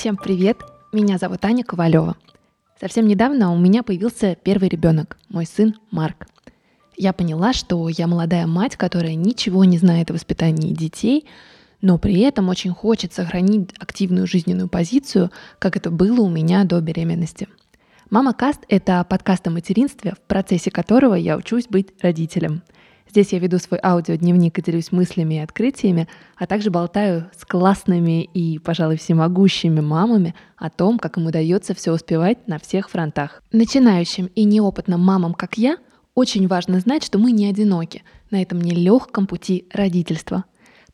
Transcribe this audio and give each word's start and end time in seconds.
Всем 0.00 0.16
привет! 0.16 0.62
Меня 0.92 1.18
зовут 1.18 1.44
Аня 1.44 1.62
Ковалева. 1.62 2.16
Совсем 2.80 3.06
недавно 3.06 3.52
у 3.52 3.58
меня 3.58 3.82
появился 3.82 4.34
первый 4.34 4.70
ребенок, 4.70 5.18
мой 5.28 5.44
сын 5.44 5.74
Марк. 5.90 6.26
Я 6.96 7.12
поняла, 7.12 7.52
что 7.52 7.86
я 7.90 8.06
молодая 8.06 8.46
мать, 8.46 8.76
которая 8.76 9.14
ничего 9.14 9.62
не 9.64 9.76
знает 9.76 10.10
о 10.10 10.14
воспитании 10.14 10.72
детей, 10.72 11.26
но 11.82 11.98
при 11.98 12.18
этом 12.20 12.48
очень 12.48 12.70
хочет 12.70 13.12
сохранить 13.12 13.74
активную 13.78 14.26
жизненную 14.26 14.70
позицию, 14.70 15.32
как 15.58 15.76
это 15.76 15.90
было 15.90 16.22
у 16.22 16.30
меня 16.30 16.64
до 16.64 16.80
беременности. 16.80 17.46
«Мама 18.08 18.32
Каст»— 18.32 18.60
это 18.70 19.04
подкаст 19.04 19.48
о 19.48 19.50
материнстве, 19.50 20.12
в 20.12 20.20
процессе 20.26 20.70
которого 20.70 21.14
я 21.14 21.36
учусь 21.36 21.66
быть 21.66 21.88
родителем— 22.00 22.62
Здесь 23.10 23.32
я 23.32 23.40
веду 23.40 23.58
свой 23.58 23.80
аудиодневник 23.82 24.56
и 24.56 24.62
делюсь 24.62 24.92
мыслями 24.92 25.34
и 25.34 25.38
открытиями, 25.38 26.06
а 26.36 26.46
также 26.46 26.70
болтаю 26.70 27.28
с 27.36 27.44
классными 27.44 28.22
и, 28.22 28.60
пожалуй, 28.60 28.98
всемогущими 28.98 29.80
мамами 29.80 30.36
о 30.56 30.70
том, 30.70 30.96
как 30.96 31.18
им 31.18 31.26
удается 31.26 31.74
все 31.74 31.92
успевать 31.92 32.46
на 32.46 32.60
всех 32.60 32.88
фронтах. 32.88 33.42
Начинающим 33.50 34.26
и 34.26 34.44
неопытным 34.44 35.00
мамам, 35.00 35.34
как 35.34 35.58
я, 35.58 35.78
очень 36.14 36.46
важно 36.46 36.78
знать, 36.78 37.02
что 37.02 37.18
мы 37.18 37.32
не 37.32 37.48
одиноки 37.48 38.04
на 38.30 38.40
этом 38.40 38.60
нелегком 38.60 39.26
пути 39.26 39.66
родительства. 39.72 40.44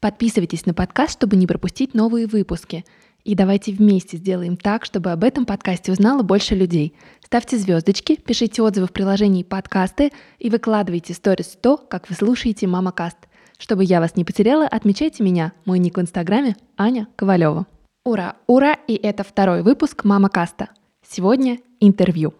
Подписывайтесь 0.00 0.64
на 0.64 0.72
подкаст, 0.72 1.12
чтобы 1.12 1.36
не 1.36 1.46
пропустить 1.46 1.92
новые 1.92 2.26
выпуски— 2.26 2.86
и 3.26 3.34
давайте 3.34 3.72
вместе 3.72 4.18
сделаем 4.18 4.56
так, 4.56 4.84
чтобы 4.84 5.10
об 5.10 5.24
этом 5.24 5.46
подкасте 5.46 5.90
узнало 5.90 6.22
больше 6.22 6.54
людей. 6.54 6.94
Ставьте 7.26 7.58
звездочки, 7.58 8.14
пишите 8.14 8.62
отзывы 8.62 8.86
в 8.86 8.92
приложении 8.92 9.42
подкасты 9.42 10.12
и 10.38 10.48
выкладывайте 10.48 11.12
сторис 11.12 11.58
то, 11.60 11.76
как 11.76 12.08
вы 12.08 12.14
слушаете 12.14 12.68
Мама 12.68 12.92
Каст. 12.92 13.16
Чтобы 13.58 13.82
я 13.82 13.98
вас 13.98 14.14
не 14.14 14.24
потеряла, 14.24 14.64
отмечайте 14.64 15.24
меня. 15.24 15.52
Мой 15.64 15.80
ник 15.80 15.98
в 15.98 16.00
инстаграме 16.00 16.54
Аня 16.76 17.08
Ковалева. 17.16 17.66
Ура, 18.04 18.36
ура, 18.46 18.74
и 18.86 18.94
это 18.94 19.24
второй 19.24 19.64
выпуск 19.64 20.04
Мама 20.04 20.28
Каста. 20.28 20.68
Сегодня 21.04 21.58
интервью. 21.80 22.32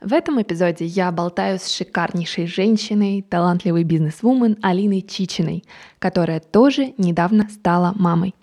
В 0.00 0.12
этом 0.12 0.40
эпизоде 0.40 0.84
я 0.84 1.10
болтаю 1.10 1.58
с 1.58 1.68
шикарнейшей 1.68 2.46
женщиной, 2.46 3.20
талантливой 3.28 3.82
бизнес-вумен 3.82 4.58
Алиной 4.62 5.02
Чичиной, 5.02 5.64
которая 5.98 6.38
тоже 6.38 6.94
недавно 6.98 7.48
стала 7.48 7.92
мамой. 7.96 8.36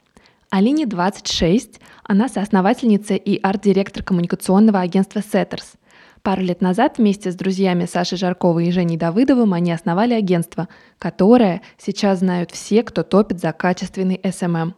Алине 0.52 0.86
26, 0.86 1.80
она 2.04 2.28
соосновательница 2.28 3.14
и 3.14 3.40
арт-директор 3.42 4.04
коммуникационного 4.04 4.82
агентства 4.82 5.20
Setters. 5.20 5.78
Пару 6.24 6.42
лет 6.42 6.60
назад 6.60 6.98
вместе 6.98 7.32
с 7.32 7.36
друзьями 7.36 7.86
Сашей 7.86 8.18
Жарковой 8.18 8.68
и 8.68 8.72
Женей 8.72 8.98
Давыдовым 8.98 9.54
они 9.54 9.72
основали 9.72 10.14
агентство, 10.14 10.68
которое 11.00 11.62
сейчас 11.78 12.20
знают 12.20 12.52
все, 12.52 12.84
кто 12.84 13.04
топит 13.04 13.40
за 13.40 13.54
качественный 13.54 14.18
SMM. 14.22 14.74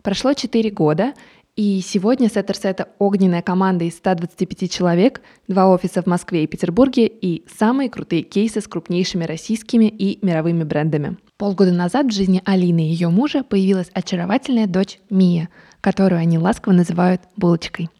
Прошло 0.00 0.32
4 0.32 0.70
года, 0.70 1.12
и 1.58 1.80
сегодня 1.80 2.28
это 2.68 2.88
огненная 3.00 3.42
команда 3.42 3.84
из 3.84 3.96
125 3.96 4.70
человек, 4.70 5.20
два 5.48 5.66
офиса 5.66 6.02
в 6.02 6.06
Москве 6.06 6.44
и 6.44 6.46
Петербурге 6.46 7.08
и 7.08 7.44
самые 7.58 7.90
крутые 7.90 8.22
кейсы 8.22 8.60
с 8.60 8.68
крупнейшими 8.68 9.24
российскими 9.24 9.86
и 9.86 10.24
мировыми 10.24 10.62
брендами. 10.62 11.16
Полгода 11.36 11.72
назад 11.72 12.06
в 12.06 12.12
жизни 12.12 12.42
Алины 12.44 12.82
и 12.82 12.90
ее 12.92 13.08
мужа 13.08 13.42
появилась 13.42 13.90
очаровательная 13.92 14.68
дочь 14.68 15.00
Мия, 15.10 15.48
которую 15.80 16.20
они 16.20 16.38
ласково 16.38 16.74
называют 16.74 17.22
булочкой. 17.36 17.90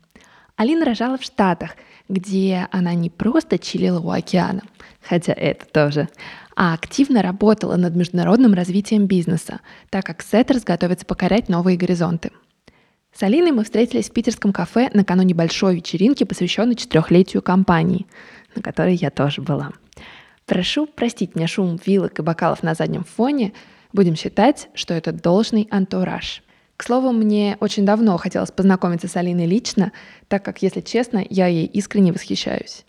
Алина 0.54 0.84
рожала 0.84 1.18
в 1.18 1.24
Штатах, 1.24 1.70
где 2.08 2.68
она 2.70 2.94
не 2.94 3.10
просто 3.10 3.58
чилила 3.58 3.98
у 3.98 4.10
океана, 4.10 4.62
хотя 5.02 5.32
это 5.32 5.66
тоже, 5.66 6.08
а 6.54 6.74
активно 6.74 7.22
работала 7.22 7.74
над 7.74 7.96
международным 7.96 8.54
развитием 8.54 9.06
бизнеса, 9.06 9.58
так 9.90 10.04
как 10.04 10.22
Setters 10.22 10.62
готовится 10.62 11.04
покорять 11.04 11.48
новые 11.48 11.76
горизонты. 11.76 12.30
С 13.18 13.22
Алиной 13.22 13.52
мы 13.52 13.64
встретились 13.64 14.10
в 14.10 14.12
питерском 14.12 14.52
кафе 14.52 14.90
накануне 14.94 15.34
большой 15.34 15.76
вечеринки, 15.76 16.24
посвященной 16.24 16.76
четырехлетию 16.76 17.42
компании, 17.42 18.06
на 18.54 18.62
которой 18.62 18.94
я 18.94 19.10
тоже 19.10 19.42
была– 19.42 19.72
Прошу 20.48 20.86
простить 20.86 21.34
мне 21.34 21.46
шум 21.46 21.78
вилок 21.84 22.18
и 22.18 22.22
бокалов 22.22 22.62
на 22.62 22.72
заднем 22.72 23.04
фоне. 23.04 23.52
Будем 23.92 24.16
считать, 24.16 24.70
что 24.72 24.94
это 24.94 25.12
должный 25.12 25.68
антураж. 25.70 26.42
К 26.78 26.84
слову, 26.84 27.12
мне 27.12 27.58
очень 27.60 27.84
давно 27.84 28.16
хотелось 28.16 28.50
познакомиться 28.50 29.08
с 29.08 29.16
Алиной 29.16 29.44
лично, 29.44 29.92
так 30.26 30.42
как, 30.42 30.62
если 30.62 30.80
честно, 30.80 31.22
я 31.28 31.48
ей 31.48 31.66
искренне 31.66 32.12
восхищаюсь. 32.12 32.86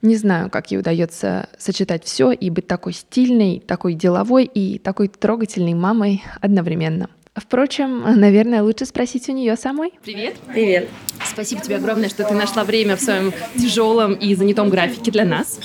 Не 0.00 0.16
знаю, 0.16 0.48
как 0.48 0.70
ей 0.70 0.78
удается 0.78 1.50
сочетать 1.58 2.04
все 2.04 2.32
и 2.32 2.48
быть 2.48 2.66
такой 2.66 2.94
стильной, 2.94 3.60
такой 3.60 3.92
деловой 3.92 4.44
и 4.46 4.78
такой 4.78 5.08
трогательной 5.08 5.74
мамой 5.74 6.22
одновременно. 6.40 7.10
Впрочем, 7.34 8.02
наверное, 8.20 8.62
лучше 8.62 8.84
спросить 8.84 9.28
у 9.28 9.32
нее 9.32 9.56
самой. 9.56 9.92
Привет. 10.02 10.36
Привет. 10.52 10.88
Спасибо 11.24 11.62
тебе 11.62 11.76
огромное, 11.76 12.10
что 12.10 12.24
ты 12.24 12.34
нашла 12.34 12.62
время 12.64 12.96
в 12.96 13.00
своем 13.00 13.32
тяжелом 13.56 14.12
и 14.12 14.34
занятом 14.34 14.68
графике 14.68 15.10
для 15.10 15.24
нас. 15.24 15.58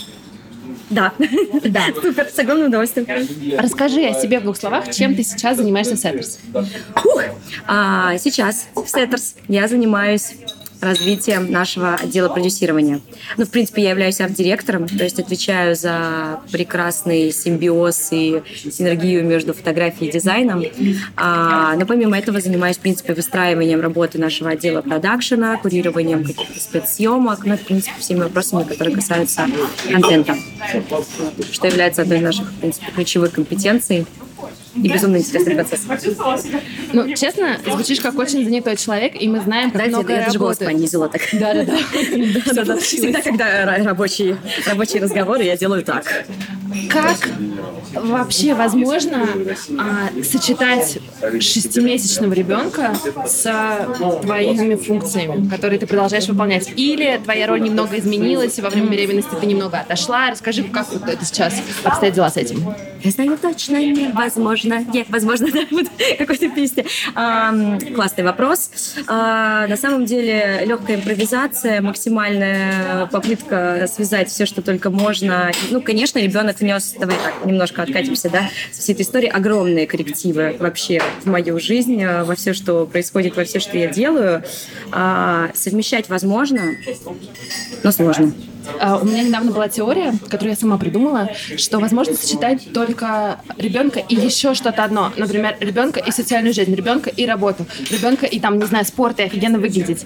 Да. 0.89 1.11
Да. 1.65 1.87
Супер, 2.01 2.29
с 2.29 2.39
огромным 2.39 2.67
удовольствием. 2.67 3.05
Расскажи 3.59 4.05
о 4.05 4.13
себе 4.13 4.39
в 4.39 4.43
двух 4.43 4.55
словах, 4.55 4.93
чем 4.93 5.13
ты 5.15 5.23
сейчас 5.23 5.57
занимаешься 5.57 5.95
в 5.95 5.99
Setters. 5.99 6.39
А, 7.67 8.17
сейчас 8.17 8.67
в 8.73 8.87
Setters 8.87 9.35
я 9.49 9.67
занимаюсь 9.67 10.35
развитием 10.81 11.51
нашего 11.51 11.95
отдела 11.95 12.29
продюсирования. 12.29 12.99
Ну, 13.37 13.45
в 13.45 13.49
принципе, 13.49 13.83
я 13.83 13.91
являюсь 13.91 14.19
арт-директором, 14.21 14.87
то 14.87 15.03
есть 15.03 15.19
отвечаю 15.19 15.75
за 15.75 16.39
прекрасный 16.51 17.31
симбиоз 17.31 18.09
и 18.11 18.41
синергию 18.71 19.25
между 19.25 19.53
фотографией 19.53 20.09
и 20.09 20.13
дизайном. 20.13 20.63
А, 21.15 21.75
но 21.75 21.85
помимо 21.85 22.17
этого 22.17 22.41
занимаюсь, 22.41 22.77
в 22.77 22.81
принципе, 22.81 23.13
выстраиванием 23.13 23.81
работы 23.81 24.19
нашего 24.19 24.51
отдела 24.51 24.81
продакшена, 24.81 25.57
курированием 25.57 26.23
каких-то 26.23 26.59
спецсъемок, 26.59 27.45
ну, 27.45 27.57
в 27.57 27.61
принципе, 27.61 27.99
всеми 27.99 28.19
вопросами, 28.19 28.63
которые 28.63 28.95
касаются 28.95 29.47
контента, 29.91 30.35
что 31.51 31.67
является 31.67 32.01
одной 32.03 32.19
из 32.19 32.23
наших, 32.23 32.51
в 32.51 32.55
принципе, 32.55 32.87
ключевых 32.91 33.31
компетенций 33.31 34.05
и 34.75 34.87
безумно 34.87 35.17
интересный 35.17 35.55
процесс. 35.55 35.81
Ну, 36.93 37.13
честно, 37.15 37.57
звучишь 37.65 37.99
как 37.99 38.17
очень 38.17 38.43
занятой 38.43 38.75
человек, 38.75 39.19
и 39.19 39.27
мы 39.27 39.41
знаем, 39.41 39.71
как 39.71 39.81
Знаете, 39.81 39.95
много 39.95 40.13
я 40.13 40.25
даже 40.25 40.39
голос 40.39 40.57
понизила 40.57 41.09
так. 41.09 41.21
Да-да-да. 41.33 42.77
Всегда, 42.79 43.21
когда 43.21 43.65
рабочие, 43.83 44.37
рабочие 44.65 45.01
разговоры, 45.01 45.43
я 45.43 45.57
делаю 45.57 45.83
так. 45.83 46.25
Как 46.89 47.17
вообще 47.93 48.53
возможно 48.53 49.27
а, 49.77 50.23
сочетать 50.23 50.99
шестимесячного 51.39 52.33
ребенка 52.33 52.95
с 53.25 53.87
твоими 54.21 54.75
функциями, 54.75 55.49
которые 55.49 55.79
ты 55.79 55.87
продолжаешь 55.87 56.27
выполнять? 56.27 56.71
Или 56.75 57.19
твоя 57.23 57.47
роль 57.47 57.61
немного 57.61 57.97
изменилась, 57.97 58.57
и 58.57 58.61
во 58.61 58.69
время 58.69 58.89
беременности 58.89 59.31
ты 59.39 59.45
немного 59.45 59.79
отошла? 59.79 60.31
Расскажи, 60.31 60.63
как 60.63 60.91
вот 60.91 61.07
это 61.07 61.23
сейчас 61.25 61.55
обстоят 61.83 62.15
дела 62.15 62.29
с 62.29 62.37
этим? 62.37 62.73
Я 63.03 63.11
знаю 63.11 63.37
точно, 63.41 63.77
невозможно. 63.77 64.83
Нет, 64.93 65.07
возможно, 65.09 65.47
да, 65.53 65.61
вот 65.71 65.87
какой-то 66.17 66.49
песни. 66.49 66.85
А, 67.15 67.53
классный 67.95 68.23
вопрос. 68.23 68.71
А, 69.07 69.67
на 69.67 69.77
самом 69.77 70.05
деле 70.05 70.63
легкая 70.65 70.97
импровизация, 70.97 71.81
максимальная 71.81 73.07
попытка 73.07 73.87
связать 73.91 74.29
все, 74.29 74.45
что 74.45 74.61
только 74.61 74.89
можно. 74.89 75.51
Ну, 75.69 75.81
конечно, 75.81 76.19
ребенок 76.19 76.59
внес, 76.59 76.95
давай 76.99 77.17
так, 77.17 77.45
немножко 77.45 77.76
откатимся, 77.83 78.29
да, 78.29 78.49
со 78.71 78.81
всей 78.81 78.93
этой 78.93 79.01
истории, 79.01 79.27
огромные 79.27 79.87
коррективы 79.87 80.55
вообще 80.59 81.01
в 81.21 81.25
мою 81.25 81.59
жизнь, 81.59 82.03
во 82.05 82.35
все, 82.35 82.53
что 82.53 82.85
происходит, 82.85 83.35
во 83.35 83.43
все, 83.43 83.59
что 83.59 83.77
я 83.77 83.87
делаю. 83.87 84.43
А, 84.91 85.49
совмещать 85.53 86.09
возможно, 86.09 86.75
но 87.83 87.91
сложно. 87.91 88.33
А, 88.79 88.97
у 88.97 89.05
меня 89.05 89.23
недавно 89.23 89.51
была 89.51 89.67
теория, 89.67 90.13
которую 90.29 90.51
я 90.51 90.55
сама 90.55 90.77
придумала, 90.77 91.29
что 91.57 91.79
возможно 91.79 92.15
сочетать 92.15 92.71
только 92.73 93.39
ребенка 93.57 93.99
и 93.99 94.15
еще 94.15 94.53
что-то 94.53 94.83
одно. 94.83 95.11
Например, 95.17 95.55
ребенка 95.59 95.99
и 95.99 96.11
социальную 96.11 96.53
жизнь, 96.53 96.73
ребенка 96.75 97.09
и 97.09 97.25
работу, 97.25 97.65
ребенка 97.89 98.25
и 98.25 98.39
там, 98.39 98.59
не 98.59 98.65
знаю, 98.65 98.85
спорт 98.85 99.19
и 99.19 99.23
офигенно 99.23 99.59
выглядеть. 99.59 100.05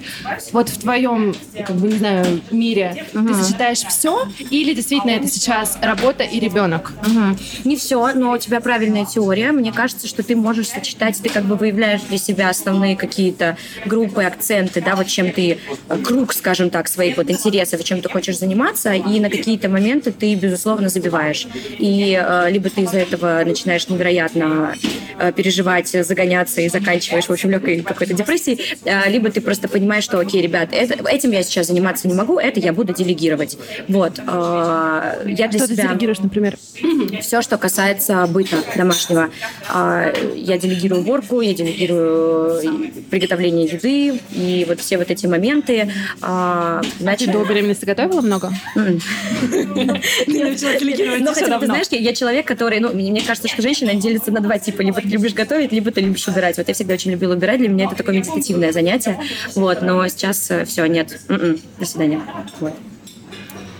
Вот 0.52 0.70
в 0.70 0.80
твоем, 0.80 1.36
как 1.66 1.76
бы, 1.76 1.88
не 1.88 1.98
знаю, 1.98 2.42
мире 2.52 3.06
угу. 3.14 3.28
ты 3.28 3.34
сочетаешь 3.34 3.80
все 3.80 4.28
или 4.50 4.74
действительно 4.74 5.12
это 5.12 5.28
сейчас 5.28 5.78
работа 5.82 6.24
и 6.24 6.40
ребенок? 6.40 6.94
Угу. 7.06 7.38
Не 7.66 7.76
все, 7.76 8.14
но 8.14 8.32
у 8.32 8.38
тебя 8.38 8.62
правильная 8.62 9.06
теория. 9.06 9.52
Мне 9.52 9.72
кажется, 9.72 10.08
что 10.08 10.24
ты 10.24 10.36
можешь 10.36 10.70
сочетать, 10.70 11.20
ты 11.22 11.30
как 11.30 11.44
бы 11.44 11.56
выявляешь 11.56 12.02
для 12.02 12.18
себя 12.18 12.50
основные 12.50 12.96
какие-то 12.96 13.58
группы, 13.86 14.24
акценты, 14.24 14.82
да, 14.82 14.96
вот 14.96 15.08
чем 15.08 15.32
ты, 15.32 15.58
круг, 16.04 16.34
скажем 16.34 16.70
так, 16.70 16.88
своих 16.88 17.18
вот 17.18 17.30
интересов, 17.30 17.84
чем 17.84 18.02
ты 18.02 18.10
хочешь 18.10 18.38
заниматься 18.38 18.51
заниматься, 18.52 18.94
и 18.94 19.20
на 19.20 19.30
какие-то 19.30 19.70
моменты 19.70 20.12
ты, 20.12 20.36
безусловно, 20.36 20.90
забиваешь. 20.90 21.48
И 21.80 22.20
э, 22.22 22.52
либо 22.52 22.70
ты 22.70 22.82
из-за 22.82 23.00
этого 23.00 23.44
начинаешь 23.46 23.88
невероятно 23.88 24.76
э, 25.18 25.32
переживать, 25.32 25.88
загоняться 25.88 26.62
и 26.62 26.70
заканчиваешь, 26.70 27.26
в 27.26 27.32
общем, 27.32 27.52
легкой 27.52 27.82
какой-то 27.82 28.14
депрессией, 28.14 28.78
э, 28.84 29.10
либо 29.10 29.30
ты 29.30 29.40
просто 29.40 29.68
понимаешь, 29.68 30.04
что, 30.04 30.20
окей, 30.20 30.42
ребят, 30.42 30.70
это, 30.72 31.08
этим 31.10 31.32
я 31.32 31.44
сейчас 31.44 31.68
заниматься 31.68 32.08
не 32.08 32.14
могу, 32.14 32.40
это 32.40 32.60
я 32.60 32.74
буду 32.74 32.94
делегировать. 32.94 33.58
Вот. 33.88 34.20
Э, 34.20 35.24
я 35.26 35.48
для 35.48 35.60
что 35.60 35.68
себя... 35.68 35.84
ты 35.84 35.90
делегируешь, 35.90 36.20
например? 36.20 36.58
Все, 37.22 37.42
что 37.42 37.58
касается 37.58 38.28
быта 38.28 38.58
домашнего. 38.76 39.30
Э, 39.74 40.14
я 40.36 40.58
делегирую 40.58 41.02
уборку, 41.02 41.42
я 41.42 41.54
делегирую 41.54 42.92
приготовление 43.10 43.66
еды, 43.66 44.20
и 44.32 44.66
вот 44.68 44.80
все 44.80 44.98
вот 44.98 45.12
эти 45.12 45.28
моменты. 45.28 45.92
А, 46.22 46.82
значит... 47.00 47.28
Ты 47.28 47.34
до 47.34 47.44
беременности 47.46 47.86
готовила 47.86 48.22
много? 48.22 48.41
Я 48.76 50.46
начала 50.46 50.74
делегировать 50.80 51.22
Ну, 51.22 51.34
хотя 51.34 51.60
ты 51.60 51.66
знаешь, 51.66 51.88
я 51.92 52.14
человек, 52.14 52.48
который, 52.48 52.80
ну, 52.80 52.94
мне 52.94 53.22
кажется, 53.22 53.48
что 53.48 53.62
женщина 53.62 53.94
делится 53.96 54.32
на 54.32 54.40
два 54.40 54.60
типа. 54.60 54.82
Либо 54.82 55.02
ты 55.02 55.08
любишь 55.08 55.34
готовить, 55.34 55.72
либо 55.72 55.92
ты 55.92 56.02
любишь 56.02 56.28
убирать. 56.28 56.58
Вот 56.58 56.68
я 56.68 56.74
всегда 56.74 56.94
очень 56.94 57.12
любила 57.12 57.36
убирать. 57.36 57.60
Для 57.60 57.70
меня 57.70 57.86
это 57.86 57.96
такое 57.96 58.16
медитативное 58.16 58.72
занятие. 58.72 59.20
Вот, 59.56 59.82
но 59.82 60.08
сейчас 60.08 60.50
э, 60.52 60.66
все, 60.66 60.86
нет. 60.86 61.20
М-м, 61.28 61.60
до 61.80 61.86
свидания. 61.86 62.22
Вот. 62.60 62.74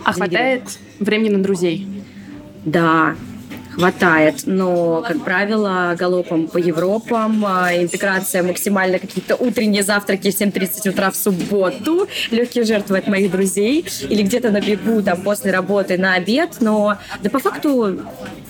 А 0.04 0.12
хватает 0.12 0.62
времени 0.98 1.30
на 1.30 1.42
друзей? 1.42 1.86
Да, 2.64 3.16
хватает, 3.74 4.42
но, 4.46 5.02
как 5.06 5.24
правило, 5.24 5.94
галопом 5.98 6.48
по 6.48 6.58
Европам, 6.58 7.44
а, 7.46 7.74
интеграция 7.74 8.42
максимально 8.42 8.98
какие-то 8.98 9.36
утренние 9.36 9.82
завтраки 9.82 10.30
в 10.30 10.34
7.30 10.34 10.90
утра 10.90 11.10
в 11.10 11.16
субботу, 11.16 12.08
легкие 12.30 12.64
жертвы 12.64 12.98
от 12.98 13.08
моих 13.08 13.30
друзей, 13.30 13.84
или 14.08 14.22
где-то 14.22 14.50
на 14.50 14.60
бегу 14.60 15.02
там 15.02 15.22
после 15.22 15.50
работы 15.50 15.98
на 15.98 16.14
обед, 16.14 16.56
но 16.60 16.98
да 17.22 17.30
по 17.30 17.38
факту 17.38 18.00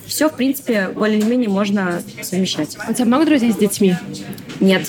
все, 0.06 0.28
в 0.28 0.34
принципе, 0.34 0.88
более-менее 0.94 1.48
можно 1.48 2.02
совмещать. 2.20 2.76
У 2.88 2.92
тебя 2.92 3.06
много 3.06 3.26
друзей 3.26 3.52
с 3.52 3.56
детьми? 3.56 3.96
Нет. 4.60 4.86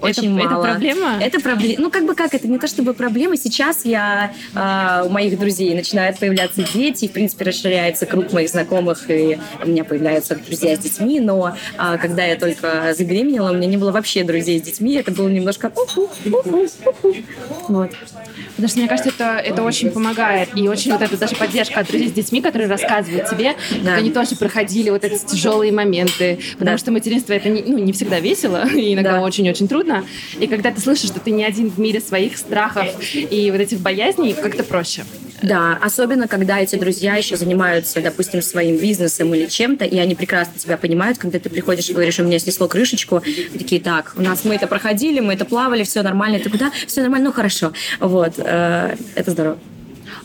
Очень 0.00 0.38
это, 0.38 0.48
мало. 0.48 0.64
Это 0.64 0.72
проблема? 0.72 1.18
Это 1.20 1.40
проблема. 1.40 1.82
Ну, 1.82 1.90
как 1.90 2.06
бы 2.06 2.14
как, 2.14 2.34
это 2.34 2.48
не 2.48 2.58
то 2.58 2.66
чтобы 2.66 2.94
проблема. 2.94 3.36
Сейчас 3.36 3.84
я 3.84 4.32
э, 4.54 5.06
у 5.06 5.10
моих 5.10 5.38
друзей 5.38 5.74
начинают 5.74 6.18
появляться 6.18 6.62
дети, 6.62 7.06
и, 7.06 7.08
в 7.08 7.12
принципе, 7.12 7.44
расширяется 7.44 8.06
круг 8.06 8.32
моих 8.32 8.50
знакомых, 8.50 9.10
и 9.10 9.38
у 9.62 9.68
меня 9.68 9.84
появляются 9.84 10.36
друзья 10.36 10.76
с 10.76 10.78
детьми, 10.78 11.20
но 11.20 11.56
э, 11.78 11.98
когда 12.00 12.24
я 12.24 12.36
только 12.36 12.94
забеременела, 12.96 13.50
у 13.50 13.54
меня 13.54 13.66
не 13.66 13.76
было 13.76 13.92
вообще 13.92 14.24
друзей 14.24 14.58
с 14.58 14.62
детьми, 14.62 14.94
это 14.94 15.10
было 15.10 15.28
немножко 15.28 15.72
вот. 17.68 17.90
Потому 18.56 18.68
что, 18.68 18.78
мне 18.78 18.88
кажется, 18.88 19.10
это, 19.10 19.36
это 19.36 19.62
очень 19.62 19.90
помогает. 19.90 20.48
И 20.56 20.68
очень 20.68 20.92
вот 20.92 21.02
эта 21.02 21.16
даже 21.16 21.36
поддержка 21.36 21.80
от 21.80 21.88
друзей 21.88 22.08
с 22.08 22.12
детьми, 22.12 22.40
которые 22.40 22.68
рассказывают 22.68 23.28
тебе, 23.28 23.54
да. 23.82 23.90
как 23.90 23.98
они 23.98 24.10
тоже 24.10 24.34
проходили 24.36 24.90
вот 24.90 25.04
эти 25.04 25.24
тяжелые 25.24 25.72
моменты. 25.72 26.38
Потому 26.52 26.72
да. 26.72 26.78
что 26.78 26.90
материнство 26.90 27.32
это 27.34 27.48
не, 27.48 27.62
ну, 27.62 27.78
не 27.78 27.92
всегда 27.92 28.18
весело, 28.18 28.66
и 28.74 28.94
иногда 28.94 29.20
очень-очень 29.20 29.66
да. 29.66 29.68
трудно. 29.68 30.04
И 30.38 30.46
когда 30.46 30.70
ты 30.70 30.80
слышишь, 30.80 31.10
что 31.10 31.20
ты 31.20 31.30
не 31.30 31.44
один 31.44 31.70
в 31.70 31.78
мире 31.78 32.00
своих 32.00 32.38
страхов 32.38 32.86
и 33.14 33.50
вот 33.50 33.60
этих 33.60 33.80
боязней, 33.80 34.32
как-то 34.32 34.64
проще. 34.64 35.04
Да, 35.42 35.78
особенно 35.82 36.28
когда 36.28 36.60
эти 36.60 36.76
друзья 36.76 37.16
еще 37.16 37.36
занимаются, 37.36 38.00
допустим, 38.00 38.42
своим 38.42 38.78
бизнесом 38.78 39.34
или 39.34 39.46
чем-то, 39.46 39.84
и 39.84 39.98
они 39.98 40.14
прекрасно 40.14 40.58
тебя 40.58 40.76
понимают, 40.76 41.18
когда 41.18 41.38
ты 41.38 41.50
приходишь 41.50 41.88
и 41.88 41.92
говоришь, 41.92 42.18
у 42.18 42.24
меня 42.24 42.38
снесло 42.38 42.68
крышечку, 42.68 43.18
и 43.18 43.58
такие, 43.58 43.80
так, 43.80 44.14
у 44.16 44.22
нас 44.22 44.44
мы 44.44 44.54
это 44.54 44.66
проходили, 44.66 45.20
мы 45.20 45.34
это 45.34 45.44
плавали, 45.44 45.84
все 45.84 46.02
нормально, 46.02 46.38
ты 46.38 46.50
куда? 46.50 46.70
Все 46.86 47.02
нормально, 47.02 47.28
ну 47.28 47.32
хорошо. 47.32 47.72
Вот, 48.00 48.34
э, 48.38 48.96
это 49.14 49.30
здорово. 49.30 49.58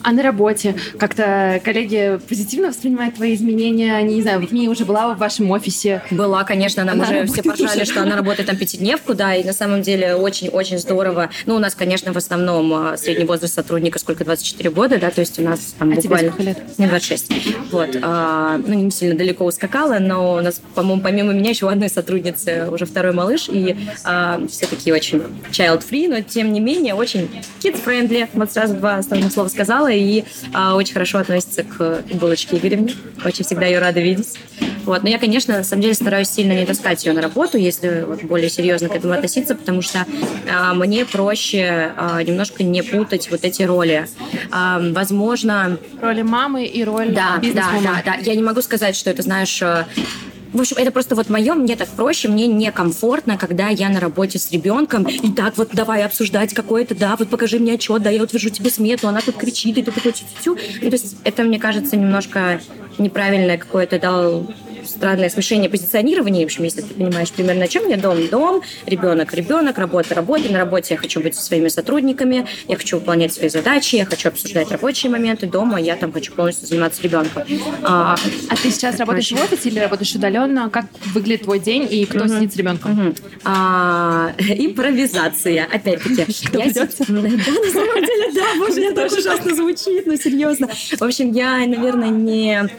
А 0.03 0.11
на 0.11 0.23
работе 0.23 0.75
как-то 0.97 1.61
коллеги 1.63 2.19
позитивно 2.27 2.69
воспринимают 2.69 3.15
твои 3.15 3.35
изменения? 3.35 3.95
Они, 3.95 4.15
не 4.15 4.21
знаю, 4.21 4.39
вот 4.39 4.51
Мия 4.51 4.69
уже 4.69 4.85
была 4.85 5.13
в 5.13 5.17
вашем 5.17 5.49
офисе. 5.51 6.01
Была, 6.11 6.43
конечно, 6.43 6.83
нам 6.83 7.01
она 7.01 7.09
уже 7.09 7.25
все 7.31 7.43
поржали, 7.43 7.83
что 7.83 8.01
она 8.01 8.15
работает 8.15 8.47
там 8.47 8.57
пятидневку, 8.57 9.13
да, 9.13 9.35
и 9.35 9.43
на 9.43 9.53
самом 9.53 9.81
деле 9.81 10.15
очень-очень 10.15 10.77
здорово. 10.77 11.29
Ну, 11.45 11.55
у 11.55 11.59
нас, 11.59 11.75
конечно, 11.75 12.13
в 12.13 12.17
основном 12.17 12.73
а, 12.73 12.97
средний 12.97 13.25
возраст 13.25 13.53
сотрудника 13.53 13.99
сколько, 13.99 14.25
24 14.25 14.69
года, 14.71 14.97
да, 14.97 15.09
то 15.09 15.21
есть 15.21 15.39
у 15.39 15.43
нас 15.43 15.75
там 15.77 15.91
а 15.91 15.95
буквально... 15.95 16.31
тебе 16.31 16.45
лет? 16.45 16.57
Мне 16.77 16.87
26. 16.87 17.31
Вот. 17.71 17.97
А, 18.01 18.57
ну, 18.57 18.73
не 18.73 18.91
сильно 18.91 19.15
далеко 19.15 19.45
ускакала, 19.45 19.99
но 19.99 20.35
у 20.35 20.41
нас, 20.41 20.61
по-моему, 20.75 21.01
помимо 21.01 21.33
меня 21.33 21.51
еще 21.51 21.65
у 21.65 21.69
одной 21.69 21.89
сотрудницы 21.89 22.67
уже 22.71 22.85
второй 22.85 23.13
малыш, 23.13 23.49
и 23.49 23.75
а, 24.03 24.41
все 24.49 24.65
такие 24.65 24.95
очень 24.95 25.23
child-free, 25.51 26.07
но 26.07 26.21
тем 26.21 26.53
не 26.53 26.59
менее 26.59 26.93
очень 26.95 27.29
kids-friendly. 27.61 28.29
Вот 28.33 28.51
сразу 28.51 28.75
два 28.75 28.97
основных 28.97 29.31
слова 29.31 29.47
сказала, 29.47 29.90
и 29.91 30.23
а, 30.53 30.75
очень 30.75 30.93
хорошо 30.93 31.19
относится 31.19 31.63
к 31.63 32.03
булочке 32.13 32.57
Игоревне. 32.57 32.93
Очень 33.25 33.45
всегда 33.45 33.65
ее 33.65 33.79
рада 33.79 33.99
видеть. 33.99 34.37
Вот. 34.85 35.03
Но 35.03 35.09
я, 35.09 35.19
конечно, 35.19 35.57
на 35.57 35.63
самом 35.63 35.83
деле 35.83 35.93
стараюсь 35.93 36.29
сильно 36.29 36.53
не 36.53 36.65
таскать 36.65 37.05
ее 37.05 37.13
на 37.13 37.21
работу, 37.21 37.57
если 37.57 38.03
вот 38.07 38.23
более 38.23 38.49
серьезно 38.49 38.89
к 38.89 38.95
этому 38.95 39.13
относиться, 39.13 39.55
потому 39.55 39.81
что 39.81 40.05
а, 40.51 40.73
мне 40.73 41.05
проще 41.05 41.91
а, 41.95 42.21
немножко 42.23 42.63
не 42.63 42.81
путать 42.81 43.29
вот 43.29 43.43
эти 43.43 43.63
роли. 43.63 44.07
А, 44.51 44.79
возможно... 44.81 45.77
Роли 46.01 46.23
мамы 46.23 46.65
и 46.65 46.83
роль 46.83 47.11
да, 47.11 47.39
да, 47.41 47.69
да, 47.83 48.01
да. 48.05 48.15
Я 48.21 48.35
не 48.35 48.43
могу 48.43 48.61
сказать, 48.61 48.95
что 48.95 49.09
это, 49.09 49.21
знаешь, 49.21 49.61
в 50.53 50.59
общем, 50.59 50.77
это 50.77 50.91
просто 50.91 51.15
вот 51.15 51.29
мое, 51.29 51.53
мне 51.53 51.75
так 51.75 51.87
проще, 51.89 52.27
мне 52.27 52.47
некомфортно, 52.47 53.37
когда 53.37 53.69
я 53.69 53.89
на 53.89 53.99
работе 53.99 54.39
с 54.39 54.51
ребенком, 54.51 55.03
и 55.03 55.31
так 55.31 55.57
вот 55.57 55.69
давай 55.73 56.03
обсуждать 56.03 56.53
какое-то, 56.53 56.95
да, 56.95 57.15
вот 57.17 57.29
покажи 57.29 57.59
мне 57.59 57.73
отчет, 57.73 58.01
да, 58.01 58.09
я 58.09 58.21
утвержу 58.21 58.49
тебе 58.49 58.69
смету, 58.69 59.07
она 59.07 59.21
тут 59.21 59.35
кричит, 59.35 59.77
и 59.77 59.83
ты 59.83 59.91
такой 59.91 60.11
тю-тю-тю. 60.11 60.55
То 60.55 60.85
есть 60.85 61.15
это, 61.23 61.43
мне 61.43 61.59
кажется, 61.59 61.95
немножко 61.95 62.59
неправильное 62.97 63.57
какое-то 63.57 63.99
дал 63.99 64.47
странное 64.91 65.29
смешение 65.29 65.69
позиционирования. 65.69 66.41
В 66.41 66.45
общем, 66.45 66.63
если 66.63 66.81
ты 66.81 66.93
понимаешь 66.93 67.31
примерно, 67.31 67.65
о 67.65 67.67
чем 67.67 67.87
я, 67.89 67.97
дом, 67.97 68.27
дом, 68.27 68.61
ребенок, 68.85 69.33
ребенок, 69.33 69.77
работа, 69.77 70.15
работа. 70.15 70.51
На 70.51 70.59
работе 70.59 70.93
я 70.93 70.97
хочу 70.97 71.21
быть 71.21 71.35
со 71.35 71.41
своими 71.41 71.69
сотрудниками, 71.69 72.47
я 72.67 72.77
хочу 72.77 72.99
выполнять 72.99 73.33
свои 73.33 73.49
задачи, 73.49 73.95
я 73.95 74.05
хочу 74.05 74.29
обсуждать 74.29 74.71
рабочие 74.71 75.11
моменты. 75.11 75.47
Дома 75.47 75.79
я 75.79 75.95
там 75.95 76.11
хочу 76.11 76.33
полностью 76.33 76.67
заниматься 76.67 77.01
ребенком. 77.01 77.43
А, 77.83 78.15
а 78.49 78.55
ты 78.55 78.71
сейчас 78.71 78.97
работаешь 78.99 79.31
в 79.31 79.35
офисе 79.35 79.69
или 79.69 79.79
работаешь 79.79 80.13
удаленно? 80.13 80.69
Как 80.69 80.85
выглядит 81.13 81.43
твой 81.43 81.59
день 81.59 81.87
и 81.89 82.05
кто 82.05 82.25
угу. 82.25 82.27
сидит 82.27 82.53
с 82.53 82.55
ребенком? 82.55 83.07
Угу. 83.07 83.15
А, 83.43 84.33
импровизация, 84.37 85.67
опять-таки. 85.71 86.25
Кто 86.51 86.59
я 86.59 86.71
Да, 86.71 86.83
на 86.83 87.71
самом 87.71 88.05
деле, 88.05 88.31
да, 88.33 88.45
боже, 88.57 88.93
так 88.93 89.11
ужасно 89.11 89.55
звучит, 89.55 90.05
но 90.05 90.15
серьезно. 90.15 90.67
В 90.67 91.01
общем, 91.01 91.31
я, 91.31 91.57
наверное, 91.65 92.09
не 92.09 92.69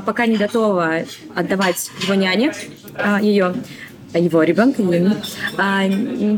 пока 0.00 0.26
не 0.26 0.36
готова 0.36 1.04
отдавать 1.34 1.90
его 2.02 2.14
няне, 2.14 2.52
а, 2.94 3.20
ее 3.20 3.54
его 4.18 4.42
ребенка, 4.42 4.82
а, 5.56 5.84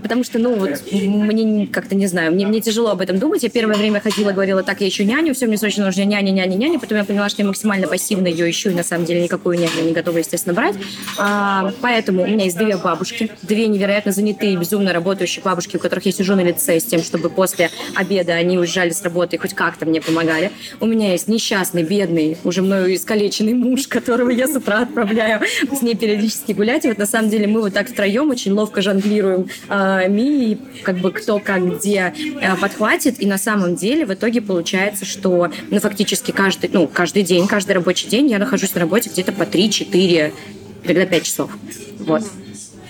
потому 0.03 0.25
что, 0.25 0.39
ну, 0.39 0.55
вот, 0.57 0.83
мне 0.93 1.67
как-то, 1.67 1.95
не 1.95 2.07
знаю, 2.07 2.33
мне, 2.33 2.47
мне 2.47 2.61
тяжело 2.61 2.91
об 2.91 3.01
этом 3.01 3.19
думать. 3.19 3.43
Я 3.43 3.51
первое 3.51 3.77
время 3.77 4.01
ходила, 4.01 4.33
говорила, 4.33 4.63
так, 4.63 4.81
я 4.81 4.89
ищу 4.89 5.05
няню, 5.05 5.35
все, 5.35 5.47
мне 5.47 5.59
срочно 5.59 5.85
нужна 5.85 6.05
няня, 6.05 6.31
няня, 6.31 6.55
няня. 6.55 6.79
Потом 6.79 6.99
я 6.99 7.05
поняла, 7.05 7.29
что 7.29 7.43
я 7.43 7.49
максимально 7.49 7.87
пассивно 7.87 8.27
ее 8.27 8.51
ищу, 8.51 8.71
и 8.71 8.75
на 8.75 8.83
самом 8.83 9.05
деле 9.05 9.23
никакую 9.23 9.59
няню 9.59 9.83
не 9.85 9.93
готова, 9.93 10.19
естественно, 10.19 10.55
брать. 10.55 10.75
А, 11.19 11.73
поэтому 11.81 12.23
у 12.23 12.27
меня 12.27 12.45
есть 12.45 12.57
две 12.57 12.77
бабушки, 12.77 13.31
две 13.43 13.67
невероятно 13.69 14.13
занятые, 14.13 14.57
безумно 14.57 14.93
работающие 14.93 15.43
бабушки, 15.43 15.77
у 15.77 15.81
которых 15.81 16.07
я 16.07 16.13
сижу 16.13 16.35
на 16.35 16.43
лице 16.43 16.79
с 16.79 16.85
тем, 16.85 17.03
чтобы 17.03 17.31
после 17.31 17.71
обеда 17.95 18.35
они 18.35 18.59
уезжали 18.59 18.91
с 18.91 19.03
работы 19.03 19.37
и 19.37 19.39
хоть 19.39 19.55
как-то 19.55 19.87
мне 19.87 20.01
помогали. 20.01 20.51
У 20.81 20.87
меня 20.87 21.13
есть 21.13 21.29
несчастный, 21.29 21.83
бедный, 21.83 22.37
уже 22.45 22.63
мною 22.63 22.95
искалеченный 22.95 23.55
муж, 23.55 23.87
которого 23.87 24.31
я 24.31 24.47
с 24.47 24.57
утра 24.57 24.83
отправляю 24.83 25.43
с 25.73 25.83
ней 25.83 25.95
периодически 25.95 26.53
гулять. 26.53 26.85
И 26.85 26.89
вот 26.89 26.99
на 26.99 27.07
самом 27.07 27.31
деле 27.31 27.47
мы 27.47 27.61
вот 27.67 27.75
так 27.75 27.89
втроем 27.89 28.31
очень 28.31 28.53
ловко 28.53 28.81
жонглируем 28.81 29.49
э, 29.69 30.09
ми, 30.09 30.57
как 30.85 30.99
бы 30.99 31.11
кто 31.11 31.41
как 31.41 31.79
где 31.79 32.15
э, 32.41 32.57
подхватит, 32.57 33.21
и 33.21 33.27
на 33.27 33.39
самом 33.39 33.75
деле 33.75 34.07
в 34.07 34.15
итоге 34.15 34.41
получается, 34.41 35.05
что 35.05 35.51
ну, 35.71 35.81
фактически 35.81 36.31
каждый, 36.31 36.71
ну, 36.73 36.87
каждый 36.87 37.25
день, 37.25 37.49
каждый 37.49 37.73
рабочий 37.73 38.09
день 38.09 38.29
я 38.29 38.39
нахожусь 38.39 38.73
на 38.75 38.83
работе 38.83 39.11
где-то 39.11 39.33
по 39.33 39.43
3-4, 39.43 40.33
иногда 40.85 41.07
5 41.07 41.23
часов. 41.25 41.51
Вот. 41.99 42.23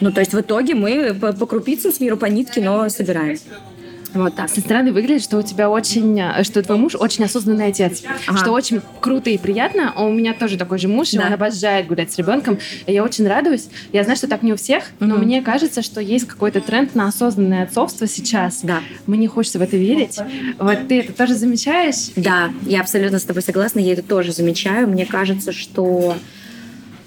Ну, 0.00 0.12
то 0.12 0.20
есть 0.20 0.34
в 0.34 0.40
итоге 0.40 0.74
мы 0.74 1.14
по, 1.14 1.32
по 1.32 1.46
крупицам 1.46 1.90
с 1.90 2.00
миру 2.00 2.18
по 2.18 2.26
нитке, 2.26 2.60
но 2.60 2.88
собираем. 2.90 3.38
Вот 4.16 4.34
так. 4.34 4.48
Со 4.48 4.60
стороны 4.60 4.92
выглядит, 4.92 5.22
что 5.22 5.38
у 5.38 5.42
тебя 5.42 5.70
очень, 5.70 6.18
э, 6.18 6.42
что 6.44 6.62
твой 6.62 6.78
муж 6.78 6.94
очень 6.94 7.24
осознанный 7.24 7.66
отец, 7.66 8.02
ага. 8.26 8.38
что 8.38 8.52
очень 8.52 8.80
круто 9.00 9.30
и 9.30 9.38
приятно. 9.38 9.92
У 9.96 10.10
меня 10.10 10.34
тоже 10.34 10.56
такой 10.56 10.78
же 10.78 10.88
муж, 10.88 11.10
да. 11.12 11.22
и 11.22 11.26
он 11.26 11.32
обожает 11.32 11.86
гулять 11.86 12.12
с 12.12 12.18
ребенком. 12.18 12.58
Я 12.86 13.04
очень 13.04 13.26
радуюсь. 13.26 13.68
Я 13.92 14.04
знаю, 14.04 14.16
что 14.16 14.28
так 14.28 14.42
не 14.42 14.52
у 14.52 14.56
всех, 14.56 14.84
но 15.00 15.16
угу. 15.16 15.24
мне 15.24 15.42
кажется, 15.42 15.82
что 15.82 16.00
есть 16.00 16.26
какой-то 16.26 16.60
тренд 16.60 16.94
на 16.94 17.08
осознанное 17.08 17.64
отцовство 17.64 18.06
сейчас. 18.06 18.60
Да. 18.62 18.80
Мне 19.06 19.28
хочется 19.28 19.58
в 19.58 19.62
это 19.62 19.76
верить. 19.76 20.18
Вот 20.58 20.88
ты 20.88 21.00
это 21.00 21.12
тоже 21.12 21.34
замечаешь? 21.34 22.10
Да, 22.16 22.50
я 22.62 22.80
абсолютно 22.80 23.18
с 23.18 23.24
тобой 23.24 23.42
согласна. 23.42 23.80
Я 23.80 23.92
это 23.92 24.02
тоже 24.02 24.32
замечаю. 24.32 24.88
Мне 24.88 25.06
кажется, 25.06 25.52
что 25.52 26.16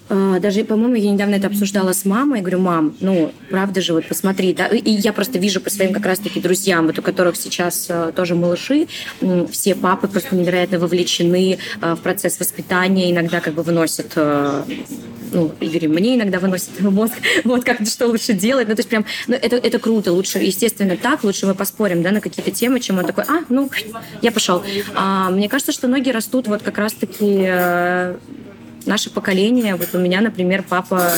даже, 0.09 0.63
по-моему, 0.63 0.95
я 0.95 1.11
недавно 1.11 1.35
это 1.35 1.47
обсуждала 1.47 1.93
с 1.93 2.05
мамой. 2.05 2.39
Я 2.39 2.41
говорю, 2.43 2.59
мам, 2.59 2.95
ну, 2.99 3.31
правда 3.49 3.81
же, 3.81 3.93
вот 3.93 4.05
посмотри. 4.07 4.53
Да? 4.53 4.67
И 4.67 4.91
я 4.91 5.13
просто 5.13 5.39
вижу 5.39 5.61
по 5.61 5.69
своим 5.69 5.93
как 5.93 6.05
раз-таки 6.05 6.39
друзьям, 6.39 6.87
вот 6.87 6.97
у 6.97 7.01
которых 7.01 7.35
сейчас 7.35 7.87
э, 7.89 8.11
тоже 8.15 8.35
малыши, 8.35 8.87
все 9.51 9.75
папы 9.75 10.07
просто 10.07 10.35
невероятно 10.35 10.79
вовлечены 10.79 11.57
э, 11.81 11.95
в 11.95 11.99
процесс 11.99 12.39
воспитания, 12.39 13.11
иногда 13.11 13.39
как 13.39 13.53
бы 13.53 13.63
выносят 13.63 14.13
э, 14.15 14.63
ну, 15.31 15.51
Игорь 15.59 15.87
мне 15.87 16.15
иногда 16.15 16.39
выносит 16.39 16.79
мозг, 16.79 17.13
вот 17.43 17.63
как 17.63 17.85
что 17.85 18.07
лучше 18.07 18.33
делать. 18.33 18.67
Ну, 18.67 18.75
то 18.75 18.79
есть 18.79 18.89
прям, 18.89 19.05
ну, 19.27 19.35
это, 19.35 19.55
это 19.55 19.79
круто. 19.79 20.11
Лучше, 20.11 20.39
естественно, 20.39 20.97
так, 20.97 21.23
лучше 21.23 21.45
мы 21.45 21.55
поспорим, 21.55 22.01
да, 22.01 22.11
на 22.11 22.21
какие-то 22.21 22.51
темы, 22.51 22.79
чем 22.79 22.97
он 22.97 23.05
такой, 23.05 23.25
а, 23.25 23.43
ну, 23.49 23.69
я 24.21 24.31
пошел. 24.31 24.63
А, 24.95 25.29
мне 25.29 25.49
кажется, 25.49 25.71
что 25.71 25.87
ноги 25.87 26.09
растут 26.09 26.47
вот 26.47 26.61
как 26.63 26.77
раз-таки 26.77 28.17
наше 28.85 29.09
поколение, 29.09 29.75
вот 29.75 29.89
у 29.93 29.99
меня, 29.99 30.21
например, 30.21 30.63
папа 30.67 31.11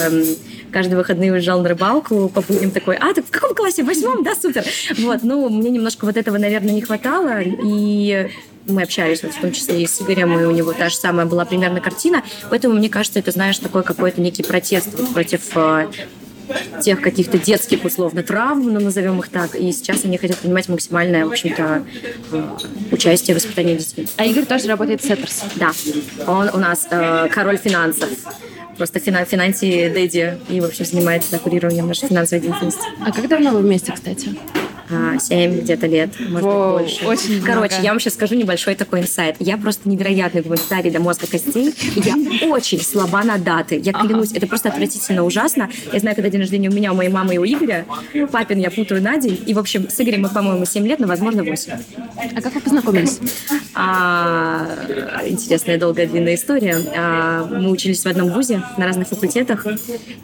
каждые 0.72 0.98
выходные 0.98 1.32
уезжал 1.32 1.62
на 1.62 1.70
рыбалку, 1.70 2.30
по 2.30 2.41
будням 2.41 2.72
такой, 2.72 2.96
а, 2.96 3.13
ты 3.13 3.22
в 3.22 3.32
каком 3.32 3.53
классе? 3.53 3.84
В 3.84 3.88
восьмом? 3.88 4.24
Да, 4.24 4.36
супер. 4.36 4.63
Вот, 5.00 5.24
ну, 5.24 5.50
мне 5.50 5.70
немножко 5.70 6.06
вот 6.06 6.18
этого, 6.18 6.38
наверное, 6.38 6.74
не 6.74 6.82
хватало, 6.82 7.41
и 7.41 8.30
мы 8.68 8.84
общались, 8.84 9.24
вот, 9.24 9.34
в 9.34 9.41
том 9.41 9.51
числе 9.51 9.84
и 9.84 9.88
с 9.88 10.01
Игорем, 10.01 10.39
и 10.39 10.46
у 10.46 10.51
него 10.51 10.74
та 10.74 10.89
же 10.89 10.96
самая 10.96 11.25
была 11.25 11.46
примерно 11.46 11.82
картина, 11.82 12.24
поэтому, 12.50 12.75
мне 12.75 12.89
кажется, 12.89 13.20
это, 13.20 13.32
знаешь, 13.32 13.58
такой 13.58 13.84
какой-то 13.84 14.22
некий 14.22 14.44
протест 14.44 14.89
вот, 14.98 15.13
против 15.13 15.41
э, 15.56 15.88
тех 16.81 17.01
каких-то 17.01 17.38
детских, 17.38 17.84
условно, 17.86 18.24
травм, 18.24 18.74
ну, 18.74 18.79
назовем 18.79 19.20
их 19.20 19.29
так. 19.29 19.55
И 19.55 19.72
сейчас 19.72 20.05
они 20.05 20.17
хотят 20.17 20.38
принимать 20.38 20.70
максимальное, 20.70 21.25
в 21.25 21.31
общем-то, 21.31 21.84
э, 22.31 22.43
участие 22.91 23.36
в 23.36 23.39
воспитании 23.39 23.77
детей. 23.77 24.08
А 24.17 24.25
Игорь 24.25 24.46
тоже 24.46 24.67
работает 24.67 25.01
в 25.01 25.08
Setters? 25.08 25.44
Да. 25.55 25.72
Он 26.27 26.50
у 26.53 26.58
нас 26.58 26.88
э, 26.89 27.27
король 27.31 27.58
финансов 27.58 28.10
просто 28.77 29.00
finance, 29.00 29.30
finance 29.30 29.92
daddy 29.94 30.40
и, 30.50 30.60
в 30.60 30.65
общем, 30.65 30.86
занимается 30.86 31.38
курированием 31.38 31.88
нашей 31.88 32.08
финансовой 32.08 32.41
деятельности. 32.41 32.81
А 33.05 33.12
как 33.12 33.27
давно 33.27 33.51
вы 33.51 33.60
вместе, 33.60 33.91
кстати? 33.91 34.29
А, 34.92 35.18
семь 35.20 35.62
где-то 35.62 35.88
лет, 35.88 36.10
может 36.20 36.42
Воу, 36.42 36.80
быть, 36.80 37.02
больше. 37.04 37.08
Очень 37.08 37.42
Короче, 37.42 37.76
много. 37.76 37.84
я 37.84 37.90
вам 37.92 38.00
сейчас 38.00 38.14
скажу 38.16 38.36
небольшой 38.36 38.76
такой 38.76 39.02
инсайт. 39.02 39.38
Я 39.40 39.58
просто 39.58 39.88
невероятный 39.88 40.42
гуманитарий 40.42 40.92
до 40.92 41.00
мозга 41.00 41.28
костей, 41.28 41.74
я 41.96 42.16
очень 42.50 42.82
слаба 42.82 43.24
на 43.24 43.38
даты. 43.38 43.80
Я 43.84 43.94
клянусь, 43.94 44.34
это 44.34 44.48
просто 44.48 44.70
отвратительно 44.70 45.24
ужасно. 45.24 45.70
Я 45.94 46.00
знаю, 46.00 46.16
когда 46.16 46.30
день 46.30 46.42
рождения 46.42 46.70
у 46.70 46.74
меня, 46.74 46.92
у 46.92 46.96
моей 46.96 47.10
мамы 47.10 47.36
и 47.36 47.38
у 47.38 47.46
Игоря, 47.46 47.86
папин 48.32 48.60
я 48.60 48.70
путаю 48.70 49.02
на 49.02 49.18
день, 49.18 49.42
и, 49.46 49.54
в 49.54 49.60
общем, 49.60 49.90
с 49.90 50.00
Игорем 50.02 50.24
мы, 50.24 50.30
по-моему, 50.30 50.66
7 50.66 50.86
лет, 50.86 51.00
но, 51.00 51.08
возможно, 51.08 51.44
8. 51.44 51.74
А 52.36 52.42
как 52.42 52.54
вы 52.54 52.62
познакомились? 52.62 53.20
А, 53.74 54.68
интересная, 55.26 55.78
долгая, 55.78 56.08
длинная 56.08 56.36
история. 56.36 56.78
А, 56.96 57.46
мы 57.46 57.70
учились 57.70 58.04
в 58.04 58.08
одном 58.08 58.30
вузе 58.32 58.62
на 58.78 58.86
разных 58.86 59.08
факультетах, 59.08 59.66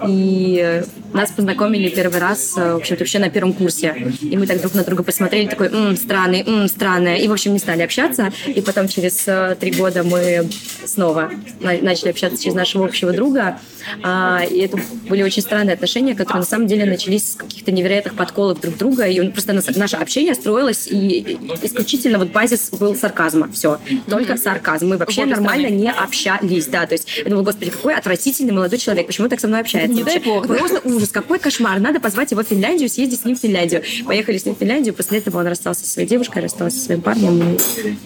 и 0.05 0.83
нас 1.13 1.31
познакомили 1.31 1.89
первый 1.89 2.19
раз, 2.19 2.53
в 2.55 2.75
общем-то, 2.75 3.03
вообще 3.03 3.19
на 3.19 3.29
первом 3.29 3.53
курсе. 3.53 3.95
И 4.21 4.35
мы 4.35 4.45
так 4.57 4.61
друг 4.61 4.75
на 4.75 4.83
друга 4.83 5.03
посмотрели, 5.03 5.47
такой, 5.47 5.67
м-м, 5.67 5.95
странный, 5.97 6.41
м-м, 6.41 6.67
странное. 6.67 7.17
И, 7.17 7.27
в 7.27 7.31
общем, 7.31 7.53
не 7.53 7.59
стали 7.59 7.83
общаться. 7.83 8.31
И 8.47 8.61
потом 8.61 8.87
через 8.87 9.27
э, 9.27 9.55
три 9.59 9.71
года 9.71 10.03
мы 10.03 10.49
снова 10.85 11.31
начали 11.59 12.09
общаться 12.09 12.41
через 12.41 12.55
нашего 12.55 12.85
общего 12.85 13.11
друга. 13.13 13.59
А, 14.03 14.41
и 14.49 14.59
это 14.59 14.77
были 15.07 15.23
очень 15.23 15.41
странные 15.41 15.73
отношения, 15.73 16.15
которые 16.15 16.41
на 16.41 16.45
самом 16.45 16.67
деле 16.67 16.85
начались 16.85 17.33
с 17.33 17.35
каких-то 17.35 17.71
невероятных 17.71 18.15
подколов 18.15 18.59
друг 18.59 18.77
друга. 18.77 19.05
И 19.05 19.29
просто 19.29 19.53
наше 19.53 19.95
общение 19.95 20.35
строилось, 20.35 20.87
и 20.87 21.37
исключительно 21.61 22.17
вот 22.17 22.31
базис 22.31 22.69
был 22.71 22.95
сарказма. 22.95 23.49
Все. 23.51 23.79
Только 24.09 24.37
сарказм. 24.37 24.89
Мы 24.89 24.97
вообще 24.97 25.25
нормально 25.25 25.67
не 25.67 25.91
общались. 25.91 26.67
Да, 26.67 26.85
то 26.85 26.93
есть 26.93 27.07
я 27.17 27.25
думала, 27.25 27.43
господи, 27.43 27.71
какой 27.71 27.95
отвратительный 27.95 28.53
молодой 28.53 28.79
человек. 28.79 29.07
Почему 29.07 29.29
так 29.29 29.39
со 29.39 29.47
мной 29.47 29.61
общается? 29.61 29.93
Не 29.93 30.03
дай 30.03 30.19
бог. 30.19 30.47
Просто 30.47 30.81
ужас. 30.83 31.09
Какой 31.09 31.39
кошмар. 31.39 31.79
Надо 31.79 31.99
позвать 31.99 32.31
его 32.31 32.43
в 32.43 32.47
Финляндию, 32.47 32.89
съездить 32.89 33.21
с 33.21 33.25
ним 33.25 33.35
в 33.35 33.39
Финляндию. 33.39 33.83
Поехали 34.05 34.37
с 34.37 34.45
в 34.53 34.59
Финляндию. 34.59 34.93
После 34.93 35.19
этого 35.19 35.39
он 35.39 35.47
расстался 35.47 35.85
со 35.85 35.91
своей 35.91 36.07
девушкой, 36.07 36.41
расстался 36.41 36.77
со 36.77 36.85
своим 36.85 37.01
парнем 37.01 37.39
и 37.41 37.57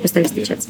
мы 0.01 0.07
стали 0.07 0.25
встречаться. 0.25 0.69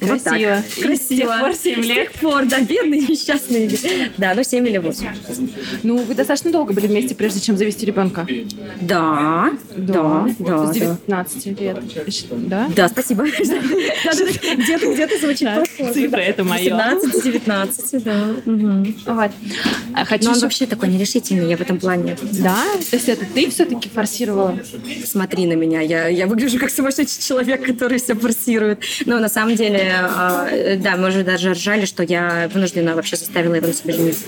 Красиво. 0.00 0.62
Вот 0.76 0.84
Красиво. 0.84 0.96
С 0.96 1.08
тех 1.08 1.40
пор 1.40 1.54
7 1.54 1.80
лет. 1.82 2.08
С 2.08 2.12
тех 2.12 2.20
пор, 2.20 2.46
да, 2.46 2.60
бедный, 2.60 3.00
несчастный. 3.00 3.78
Да, 4.16 4.34
ну 4.34 4.42
7 4.42 4.66
или 4.66 4.78
8. 4.78 5.06
Ну, 5.82 5.98
вы 5.98 6.14
достаточно 6.14 6.50
долго 6.50 6.72
были 6.72 6.86
вместе, 6.86 7.14
прежде 7.14 7.40
чем 7.40 7.56
завести 7.56 7.84
ребенка. 7.86 8.26
Да, 8.80 9.50
да, 9.76 10.26
да. 10.38 10.66
С 10.66 10.74
19 10.74 11.54
да. 11.54 11.62
лет. 11.62 11.78
Да? 12.48 12.68
Да, 12.74 12.88
спасибо. 12.88 13.24
Где-то, 13.30 14.92
где-то 14.92 15.18
звучит 15.18 15.48
Цифра 15.92 16.18
это 16.18 16.44
моя. 16.44 16.98
17-19, 16.98 18.02
да. 18.02 19.14
Вот. 19.14 19.30
А 19.94 20.04
хочу 20.04 20.24
Но 20.24 20.32
он 20.32 20.40
вообще 20.40 20.66
такой 20.66 20.88
нерешительный, 20.88 21.48
я 21.48 21.56
в 21.56 21.60
этом 21.60 21.78
плане. 21.78 22.16
Да? 22.40 22.64
То 22.90 22.96
есть 22.96 23.08
это 23.08 23.24
ты 23.26 23.50
все-таки 23.50 23.88
форсировала? 23.88 24.58
Смотри 25.04 25.46
на 25.46 25.54
меня, 25.54 25.80
я, 25.80 26.08
я 26.08 26.26
выгляжу 26.26 26.58
как 26.58 26.70
сумасшедший 26.70 27.22
человек, 27.22 27.64
который 27.64 27.98
все 27.98 28.14
форсирует. 28.14 28.82
Но 29.06 29.18
на 29.18 29.28
самом 29.28 29.56
деле 29.56 29.89
а, 29.92 30.76
да, 30.76 30.96
мы 30.96 31.08
уже 31.08 31.24
даже 31.24 31.52
ржали, 31.52 31.84
что 31.84 32.02
я 32.02 32.48
вынуждена 32.52 32.94
вообще 32.94 33.16
заставила 33.16 33.54
его 33.54 33.66
на 33.66 33.72
себе 33.72 33.94
жениться. 33.94 34.24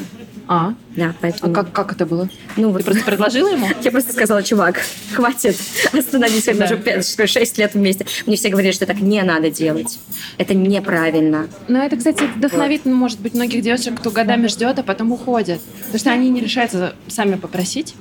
А? 0.49 0.75
Да, 0.97 1.15
поэтому... 1.21 1.53
А 1.53 1.55
как, 1.55 1.73
как 1.73 1.93
это 1.93 2.05
было? 2.05 2.29
Ну, 2.57 2.69
Ты 2.69 2.73
вот... 2.73 2.85
просто 2.85 3.05
предложила 3.05 3.49
ему? 3.49 3.69
Я 3.83 3.91
просто 3.91 4.13
сказала, 4.13 4.43
чувак, 4.43 4.81
хватит, 5.15 5.57
остановись, 5.93 6.47
мы 6.49 6.65
уже 6.65 6.77
5, 6.77 7.29
6 7.31 7.59
лет 7.59 7.75
вместе. 7.75 8.07
Мне 8.27 8.37
все 8.37 8.49
говорили, 8.49 8.73
что 8.73 8.87
так 8.87 9.01
не 9.01 9.23
надо 9.23 9.51
делать. 9.51 9.99
Это 10.39 10.55
неправильно. 10.55 11.49
Но 11.69 11.83
это, 11.83 11.97
кстати, 11.97 12.25
вдохновит, 12.37 12.85
может 12.85 13.21
быть, 13.21 13.35
многих 13.35 13.63
девушек, 13.63 13.95
кто 13.99 14.11
годами 14.11 14.49
ждет, 14.49 14.79
а 14.79 14.83
потом 14.83 15.13
уходит. 15.13 15.61
Потому 15.79 15.99
что 15.99 16.11
они 16.11 16.29
не 16.29 16.41
решаются 16.41 16.95
сами 17.09 17.37
попросить. 17.37 17.95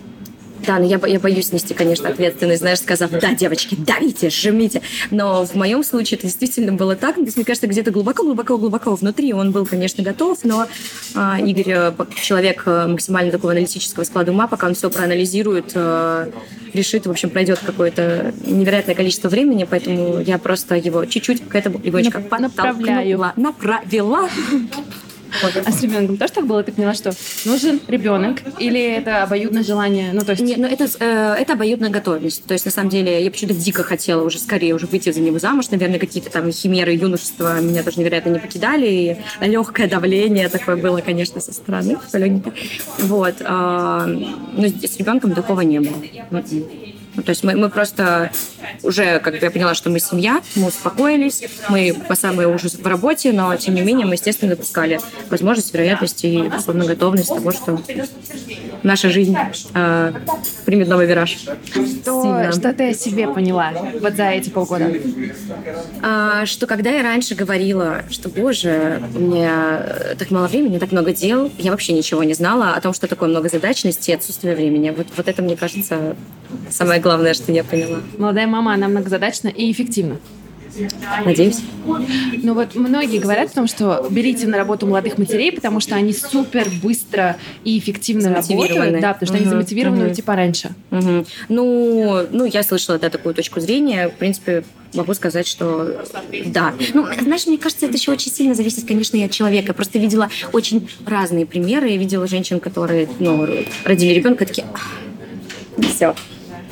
Да, 0.65 0.79
но 0.79 0.85
я, 0.85 0.99
я 1.05 1.19
боюсь 1.19 1.51
нести, 1.51 1.73
конечно, 1.73 2.09
ответственность, 2.09 2.61
знаешь, 2.61 2.79
сказав, 2.79 3.11
да, 3.11 3.33
девочки, 3.33 3.75
давите, 3.77 4.29
жмите. 4.29 4.81
Но 5.09 5.45
в 5.45 5.55
моем 5.55 5.83
случае 5.83 6.17
это 6.17 6.27
действительно 6.27 6.73
было 6.73 6.95
так. 6.95 7.17
Мне 7.17 7.31
кажется, 7.45 7.67
где-то 7.67 7.91
глубоко-глубоко-глубоко 7.91 8.95
внутри 8.95 9.33
он 9.33 9.51
был, 9.51 9.65
конечно, 9.65 10.03
готов, 10.03 10.39
но 10.43 10.67
а, 11.15 11.39
Игорь, 11.39 11.73
э, 11.73 11.93
человек 12.21 12.63
э, 12.65 12.87
максимально 12.87 13.31
такого 13.31 13.51
аналитического 13.51 14.03
склада 14.03 14.31
ума, 14.31 14.47
пока 14.47 14.67
он 14.67 14.73
все 14.73 14.89
проанализирует, 14.89 15.71
а, 15.75 16.29
решит, 16.73 17.05
в 17.05 17.11
общем, 17.11 17.29
пройдет 17.29 17.59
какое-то 17.59 18.33
невероятное 18.45 18.95
количество 18.95 19.29
времени, 19.29 19.65
поэтому 19.69 20.19
я 20.21 20.37
просто 20.37 20.75
его 20.75 21.05
чуть-чуть 21.05 21.47
к 21.47 21.55
этому 21.55 21.79
легонечко 21.83 22.19
подтолкнула, 22.19 23.33
направила. 23.35 24.29
А 25.65 25.71
с 25.71 25.81
ребенком 25.81 26.17
тоже 26.17 26.33
так 26.33 26.45
было? 26.45 26.63
Ты 26.63 26.71
поняла, 26.71 26.93
что 26.93 27.11
нужен 27.45 27.79
ребенок? 27.87 28.39
Или 28.59 28.81
это 28.81 29.23
обоюдное 29.23 29.63
желание? 29.63 30.11
Ну, 30.13 30.21
то 30.21 30.31
есть... 30.31 30.43
Нет, 30.43 30.57
ну, 30.57 30.67
это, 30.67 30.87
э, 30.99 31.35
это 31.39 31.53
обоюдная 31.53 31.89
готовность. 31.89 32.45
То 32.45 32.53
есть, 32.53 32.65
на 32.65 32.71
самом 32.71 32.89
деле, 32.89 33.23
я 33.23 33.31
почему-то 33.31 33.57
дико 33.57 33.83
хотела 33.83 34.23
уже 34.23 34.39
скорее 34.39 34.73
уже 34.73 34.87
выйти 34.87 35.11
за 35.11 35.21
него 35.21 35.39
замуж. 35.39 35.69
Наверное, 35.71 35.99
какие-то 35.99 36.29
там 36.29 36.51
химеры 36.51 36.93
юношества 36.93 37.59
меня 37.61 37.83
тоже 37.83 37.99
невероятно 37.99 38.29
не 38.29 38.39
покидали. 38.39 38.87
И 39.41 39.45
легкое 39.45 39.87
давление 39.87 40.49
такое 40.49 40.75
было, 40.75 40.99
конечно, 40.99 41.41
со 41.41 41.53
стороны. 41.53 41.97
Вот. 42.99 43.35
А, 43.43 44.05
но 44.05 44.67
с 44.67 44.97
ребенком 44.97 45.33
такого 45.33 45.61
не 45.61 45.79
было. 45.79 45.97
Ну, 47.15 47.23
то 47.23 47.29
есть 47.31 47.43
мы, 47.43 47.55
мы 47.55 47.69
просто 47.69 48.31
уже, 48.83 49.19
как 49.19 49.33
бы 49.33 49.39
я 49.41 49.51
поняла, 49.51 49.73
что 49.73 49.89
мы 49.89 49.99
семья, 49.99 50.41
мы 50.55 50.67
успокоились, 50.67 51.43
мы 51.69 51.93
по 52.07 52.15
самой 52.15 52.45
уже 52.45 52.69
в 52.69 52.87
работе, 52.87 53.33
но 53.33 53.55
тем 53.55 53.75
не 53.75 53.81
менее 53.81 54.05
мы, 54.05 54.13
естественно, 54.13 54.55
допускали 54.55 54.99
возможность, 55.29 55.73
вероятность 55.73 56.23
и, 56.23 56.37
условно, 56.39 56.85
готовность 56.85 57.29
того, 57.29 57.51
что 57.51 57.79
наша 58.83 59.09
жизнь 59.09 59.35
э, 59.73 60.13
примет 60.65 60.87
новый 60.87 61.05
вираж. 61.05 61.37
Что, 62.01 62.51
что 62.51 62.73
ты 62.73 62.89
о 62.89 62.93
себе 62.93 63.27
поняла 63.27 63.73
вот 63.99 64.15
за 64.15 64.29
эти 64.29 64.49
полгода? 64.49 64.91
А, 66.01 66.45
что 66.45 66.65
когда 66.65 66.91
я 66.91 67.03
раньше 67.03 67.35
говорила, 67.35 68.03
что, 68.09 68.29
боже, 68.29 69.01
у 69.13 69.19
меня 69.19 70.15
так 70.17 70.31
мало 70.31 70.47
времени, 70.47 70.79
так 70.79 70.91
много 70.91 71.11
дел, 71.13 71.51
я 71.57 71.71
вообще 71.71 71.93
ничего 71.93 72.23
не 72.23 72.33
знала 72.33 72.73
о 72.73 72.81
том, 72.81 72.93
что 72.93 73.07
такое 73.07 73.29
многозадачность 73.29 74.07
и 74.09 74.13
отсутствие 74.13 74.55
времени. 74.55 74.91
Вот, 74.95 75.07
вот 75.15 75.27
это, 75.27 75.41
мне 75.41 75.57
кажется, 75.57 76.15
самое 76.69 77.00
главное, 77.01 77.33
что 77.33 77.51
я 77.51 77.63
поняла. 77.63 77.99
Молодая 78.17 78.47
мама, 78.47 78.73
она 78.73 78.87
многозадачна 78.87 79.49
и 79.49 79.71
эффективна. 79.71 80.17
Надеюсь. 81.25 81.59
Ну 81.85 82.53
вот 82.53 82.75
многие 82.75 83.19
говорят 83.19 83.51
о 83.51 83.53
том, 83.53 83.67
что 83.67 84.07
берите 84.09 84.47
на 84.47 84.57
работу 84.57 84.87
молодых 84.87 85.17
матерей, 85.17 85.51
потому 85.51 85.79
что 85.79 85.95
они 85.95 86.13
супер 86.13 86.67
быстро 86.81 87.37
и 87.63 87.77
эффективно 87.77 88.33
работают. 88.33 89.01
Да, 89.01 89.13
потому 89.13 89.27
что 89.27 89.35
угу, 89.35 89.41
они 89.41 89.49
замотивированы 89.49 90.01
угу. 90.01 90.09
уйти 90.09 90.21
пораньше. 90.21 90.71
Угу. 90.91 91.25
Ну, 91.49 92.27
ну, 92.31 92.45
я 92.45 92.63
слышала 92.63 92.97
да, 92.97 93.09
такую 93.09 93.35
точку 93.35 93.59
зрения. 93.59 94.09
В 94.09 94.13
принципе, 94.13 94.63
могу 94.93 95.13
сказать, 95.13 95.47
что 95.47 96.03
да. 96.47 96.73
Ну, 96.93 97.05
знаешь, 97.21 97.47
мне 97.47 97.57
кажется, 97.57 97.85
это 97.85 97.97
еще 97.97 98.11
очень 98.11 98.31
сильно 98.31 98.55
зависит, 98.55 98.87
конечно, 98.87 99.17
и 99.17 99.23
от 99.23 99.31
человека. 99.31 99.67
Я 99.69 99.73
просто 99.73 99.99
видела 99.99 100.29
очень 100.53 100.89
разные 101.05 101.45
примеры. 101.45 101.89
Я 101.89 101.97
видела 101.97 102.27
женщин, 102.27 102.59
которые 102.59 103.09
ну, 103.19 103.47
родили 103.83 104.13
ребенка, 104.13 104.45
такие, 104.45 104.65
все, 105.81 106.15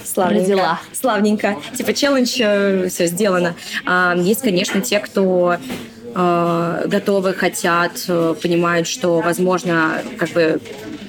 славненько. 0.10 0.50
Родила. 0.50 0.80
Славненько. 0.94 1.58
Типа 1.76 1.94
челлендж, 1.94 2.38
э, 2.40 2.90
все 2.90 3.08
сделано. 3.08 3.56
А, 3.86 4.16
есть, 4.18 4.42
конечно, 4.42 4.82
те, 4.82 5.00
кто 5.00 5.58
э, 6.16 6.84
готовы, 6.88 7.34
хотят, 7.34 8.06
э, 8.08 8.36
понимают, 8.42 8.88
что, 8.88 9.22
возможно, 9.22 10.02
как 10.18 10.30
бы 10.30 10.60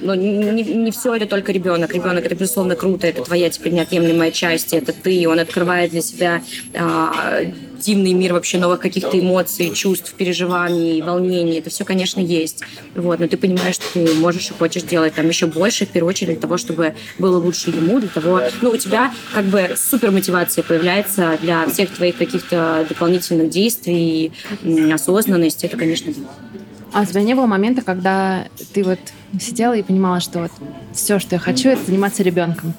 ну, 0.01 0.13
не, 0.15 0.63
не 0.63 0.91
все 0.91 1.15
это 1.15 1.25
только 1.25 1.51
ребенок. 1.51 1.93
Ребенок 1.93 2.25
это, 2.25 2.35
безусловно, 2.35 2.75
круто, 2.75 3.07
это 3.07 3.23
твоя 3.23 3.49
теперь 3.49 3.73
неотъемлемая 3.73 4.31
часть, 4.31 4.73
это 4.73 4.93
ты, 4.93 5.27
он 5.27 5.39
открывает 5.39 5.91
для 5.91 6.01
себя 6.01 6.41
э, 6.73 7.51
дивный 7.81 8.13
мир 8.13 8.33
вообще 8.33 8.57
новых 8.57 8.79
каких-то 8.79 9.19
эмоций, 9.19 9.71
чувств, 9.73 10.13
переживаний, 10.13 11.01
волнений. 11.01 11.59
Это 11.59 11.69
все, 11.69 11.83
конечно, 11.83 12.19
есть. 12.19 12.61
Вот, 12.95 13.19
но 13.19 13.27
ты 13.27 13.37
понимаешь, 13.37 13.75
что 13.75 13.85
ты 13.93 14.13
можешь 14.15 14.49
и 14.49 14.53
хочешь 14.53 14.83
делать 14.83 15.15
там 15.15 15.27
еще 15.27 15.47
больше, 15.47 15.85
в 15.85 15.89
первую 15.89 16.09
очередь, 16.09 16.33
для 16.33 16.41
того, 16.41 16.57
чтобы 16.57 16.95
было 17.19 17.37
лучше 17.37 17.71
ему, 17.71 17.99
для 17.99 18.09
того, 18.09 18.41
ну, 18.61 18.71
у 18.71 18.77
тебя 18.77 19.13
как 19.33 19.45
бы 19.45 19.75
супер 19.75 20.11
мотивация 20.11 20.63
появляется 20.63 21.37
для 21.41 21.67
всех 21.67 21.89
твоих 21.91 22.17
каких-то 22.17 22.85
дополнительных 22.87 23.49
действий, 23.49 24.31
осознанности. 24.93 25.65
Это, 25.65 25.77
конечно. 25.77 26.13
А 26.93 27.01
у 27.01 27.05
тебя 27.05 27.21
не 27.21 27.33
было 27.33 27.45
момента, 27.45 27.81
когда 27.81 28.47
ты 28.73 28.83
вот 28.83 28.99
сидела 29.39 29.73
и 29.73 29.81
понимала, 29.81 30.19
что 30.19 30.39
вот 30.39 30.51
все, 30.93 31.19
что 31.19 31.35
я 31.35 31.39
хочу, 31.39 31.69
это 31.69 31.85
заниматься 31.85 32.21
ребенком? 32.21 32.73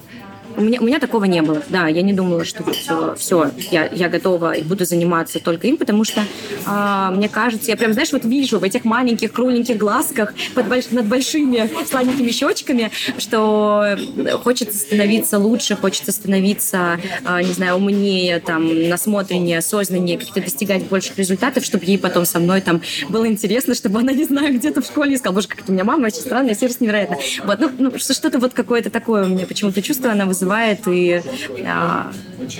У 0.55 0.61
меня, 0.61 0.79
у 0.81 0.85
меня 0.85 0.99
такого 0.99 1.25
не 1.25 1.41
было. 1.41 1.61
Да, 1.69 1.87
я 1.87 2.01
не 2.01 2.13
думала, 2.13 2.45
что 2.45 2.63
все, 2.71 3.15
все 3.15 3.51
я, 3.71 3.87
я 3.87 4.09
готова 4.09 4.53
и 4.53 4.63
буду 4.63 4.85
заниматься 4.85 5.39
только 5.39 5.67
им, 5.67 5.77
потому 5.77 6.03
что 6.03 6.23
а, 6.65 7.11
мне 7.11 7.29
кажется, 7.29 7.71
я 7.71 7.77
прям, 7.77 7.93
знаешь, 7.93 8.11
вот 8.11 8.25
вижу 8.25 8.59
в 8.59 8.63
этих 8.63 8.85
маленьких 8.85 9.31
кругленьких 9.31 9.77
глазках 9.77 10.33
под 10.53 10.67
больш, 10.67 10.85
над 10.91 11.05
большими 11.05 11.69
сладенькими 11.85 12.31
щечками, 12.31 12.91
что 13.17 13.97
хочется 14.43 14.77
становиться 14.77 15.39
лучше, 15.39 15.75
хочется 15.75 16.11
становиться, 16.11 16.99
а, 17.25 17.41
не 17.41 17.53
знаю, 17.53 17.75
умнее, 17.75 18.39
там, 18.39 18.89
насмотреннее, 18.89 19.59
осознаннее, 19.59 20.17
как-то 20.17 20.41
достигать 20.41 20.83
больших 20.83 21.17
результатов, 21.17 21.65
чтобы 21.65 21.85
ей 21.85 21.97
потом 21.97 22.25
со 22.25 22.39
мной 22.39 22.61
там 22.61 22.81
было 23.09 23.27
интересно, 23.27 23.75
чтобы 23.75 23.99
она, 23.99 24.13
не 24.13 24.25
знаю, 24.25 24.53
где-то 24.53 24.81
в 24.81 24.85
школе 24.85 25.17
сказала, 25.17 25.35
боже, 25.35 25.47
как 25.47 25.59
у 25.67 25.71
меня 25.71 25.83
мама 25.83 26.07
очень 26.07 26.21
странная, 26.21 26.55
сервис 26.55 26.79
невероятно. 26.79 27.17
Вот, 27.45 27.59
ну, 27.59 27.71
ну 27.77 27.91
что-то 27.97 28.39
вот 28.39 28.53
какое-то 28.53 28.89
такое 28.89 29.25
у 29.25 29.27
меня 29.27 29.45
почему-то 29.45 29.81
чувство 29.81 30.11
она 30.11 30.25
вызывает 30.25 30.42
вызывает, 30.43 30.87
и, 30.87 31.21
а, 31.65 32.11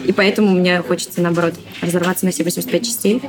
и 0.05 0.11
поэтому 0.11 0.51
мне 0.51 0.81
хочется, 0.81 1.21
наоборот, 1.21 1.53
разорваться 1.81 2.25
на 2.25 2.31
все 2.31 2.43
85 2.43 2.85
частей. 2.85 3.21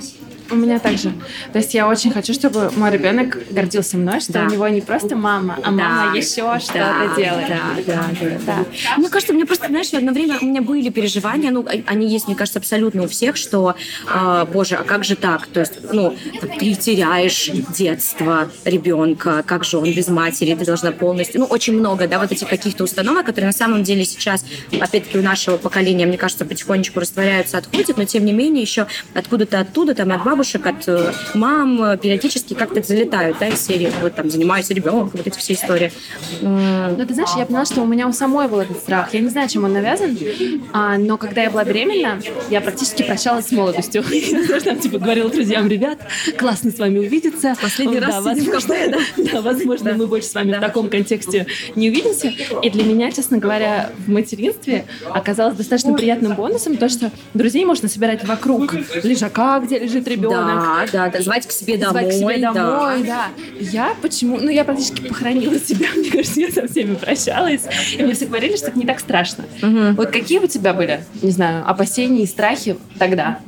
У 0.51 0.57
меня 0.57 0.79
также. 0.79 1.13
То 1.53 1.59
есть 1.59 1.73
я 1.75 1.89
очень 1.89 2.11
хочу, 2.11 2.35
чтобы 2.35 2.71
мой 2.77 2.91
ребенок 2.91 3.39
гордился 3.51 3.97
мной, 3.97 4.21
что 4.21 4.35
да. 4.35 4.45
у 4.45 4.51
него 4.51 4.69
не 4.69 4.83
просто 4.83 5.17
мама, 5.17 5.57
а 5.59 5.63
да. 5.63 5.71
мама 5.71 6.17
еще 6.17 6.43
да. 6.43 6.61
что-то 6.61 7.13
делает. 7.17 7.49
Да, 7.49 7.61
да, 7.87 8.07
да, 8.21 8.39
да. 8.47 8.97
Мне 8.99 9.09
кажется, 9.09 9.33
мне 9.33 9.47
просто, 9.47 9.69
знаешь, 9.69 9.93
одно 9.95 10.13
время 10.13 10.39
у 10.41 10.45
меня 10.45 10.61
были 10.61 10.91
переживания, 10.91 11.51
ну, 11.51 11.67
они 11.87 12.09
есть, 12.09 12.27
мне 12.27 12.37
кажется, 12.37 12.59
абсолютно 12.59 13.05
у 13.05 13.09
всех, 13.09 13.37
что, 13.37 13.75
э, 14.13 14.47
боже, 14.53 14.77
а 14.77 14.85
как 14.85 15.05
же 15.05 15.17
так? 15.17 15.47
То 15.47 15.61
есть, 15.61 15.73
ну, 15.93 16.17
ты 16.59 16.75
теряешь 16.75 17.51
детство 17.77 18.51
ребенка, 18.65 19.43
как 19.47 19.65
же 19.65 19.79
он 19.79 19.93
без 19.93 20.09
матери, 20.09 20.55
ты 20.55 20.65
должна 20.65 20.93
полностью, 20.93 21.41
ну, 21.41 21.47
очень 21.47 21.79
много, 21.79 22.07
да, 22.07 22.19
вот 22.19 22.33
этих 22.33 22.49
каких-то 22.49 22.85
установок, 22.85 23.27
которые 23.27 23.47
на 23.47 23.53
самом 23.53 23.83
деле 23.83 24.05
сейчас, 24.05 24.45
опять-таки, 24.73 25.19
у 25.19 25.23
нашего 25.23 25.57
поколения, 25.57 26.07
мне 26.07 26.19
кажется, 26.19 26.45
потихонечку 26.45 27.01
растворяются, 27.01 27.59
отходят, 27.59 27.97
но 27.97 28.05
тем 28.05 28.25
не 28.25 28.33
менее 28.33 28.63
еще 28.63 28.87
откуда-то 29.15 29.61
оттуда, 29.61 29.95
там, 29.95 30.13
от 30.13 30.25
бабушек, 30.35 30.67
от 30.67 30.89
э, 30.89 31.13
мам 31.35 31.81
э, 31.81 31.97
периодически 31.97 32.55
как-то 32.55 32.83
залетают, 32.83 33.37
да, 33.39 33.47
из 33.47 33.65
серии, 33.65 33.93
вот 34.03 34.17
там, 34.17 34.29
занимаюсь 34.29 34.69
ребенком, 34.71 35.13
вот 35.15 35.25
эти 35.25 35.39
все 35.39 35.53
истории. 35.53 35.93
Но 36.41 37.05
ты 37.07 37.15
знаешь, 37.15 37.31
я 37.37 37.47
поняла, 37.47 37.65
что 37.65 37.83
у 37.83 37.87
меня 37.87 38.09
у 38.09 38.13
самой 38.13 38.49
был 38.49 38.59
этот 38.59 38.79
страх. 38.79 39.15
Я 39.15 39.21
не 39.21 39.29
знаю, 39.29 39.49
чем 39.49 39.63
он 39.63 39.73
навязан, 39.73 40.19
а, 40.73 40.99
но 40.99 41.19
когда 41.19 41.45
я 41.45 41.51
была 41.51 41.63
беременна, 41.63 42.21
я 42.51 42.61
практически 42.61 43.05
прощалась 43.05 43.47
с 43.47 43.53
молодостью. 43.53 44.03
Я 44.11 44.61
там, 44.61 44.79
типа, 44.79 44.99
говорила 44.99 45.31
друзьям, 45.31 45.69
ребят, 45.69 45.99
классно 46.37 46.71
с 46.71 46.79
вами 46.79 46.99
увидеться. 46.99 47.55
Последний 47.61 48.01
да, 48.01 48.07
раз 48.09 48.25
возможно, 48.25 48.75
да? 48.89 48.99
да, 49.33 49.41
возможно, 49.41 49.91
да. 49.93 49.97
мы 49.97 50.07
больше 50.07 50.29
с 50.29 50.35
вами 50.35 50.51
да. 50.51 50.59
в 50.59 50.61
таком 50.61 50.89
контексте 50.89 51.47
не 51.77 51.91
увидимся. 51.91 52.33
И 52.63 52.71
для 52.71 52.83
меня, 52.85 53.13
честно 53.13 53.39
говоря, 53.39 53.91
в 54.07 54.11
материнстве 54.11 54.85
оказалось 55.11 55.57
достаточно 55.57 55.95
приятным 55.95 56.35
бонусом 56.35 56.77
то, 56.77 56.89
что 56.89 57.13
друзей 57.35 57.65
можно 57.65 57.89
собирать 57.89 58.25
вокруг 58.25 58.75
лежака, 59.03 59.61
где 59.61 59.79
лежит 59.79 60.09
ребенок, 60.09 60.24
ребенок. 60.25 60.63
Да, 60.63 60.87
да, 60.93 61.11
да, 61.11 61.23
звать 61.23 61.47
к 61.47 61.53
себе 61.53 61.77
домой. 61.77 62.03
Звать 62.03 62.09
к 62.09 62.19
себе 62.19 62.39
домой, 62.39 63.03
да. 63.03 63.05
да. 63.07 63.29
Я 63.61 63.95
почему... 64.01 64.39
Ну, 64.39 64.51
я 64.51 64.65
практически 64.65 65.09
похоронила 65.09 65.59
себя. 65.59 65.89
Мне 65.97 66.11
кажется, 66.11 66.41
я 66.41 66.51
со 66.51 66.67
всеми 66.69 66.95
прощалась. 66.95 67.63
И 67.97 68.03
мне 68.03 68.15
все 68.15 68.27
говорили, 68.27 68.57
что 68.57 68.69
это 68.69 68.79
не 68.79 68.87
так 68.87 69.01
страшно. 69.01 69.45
Угу. 69.63 69.95
Вот 69.97 70.11
какие 70.11 70.39
у 70.39 70.47
тебя 70.47 70.75
были, 70.75 71.05
не 71.23 71.31
знаю, 71.31 71.69
опасения 71.69 72.23
и 72.23 72.27
страхи 72.27 72.77
тогда? 72.99 73.41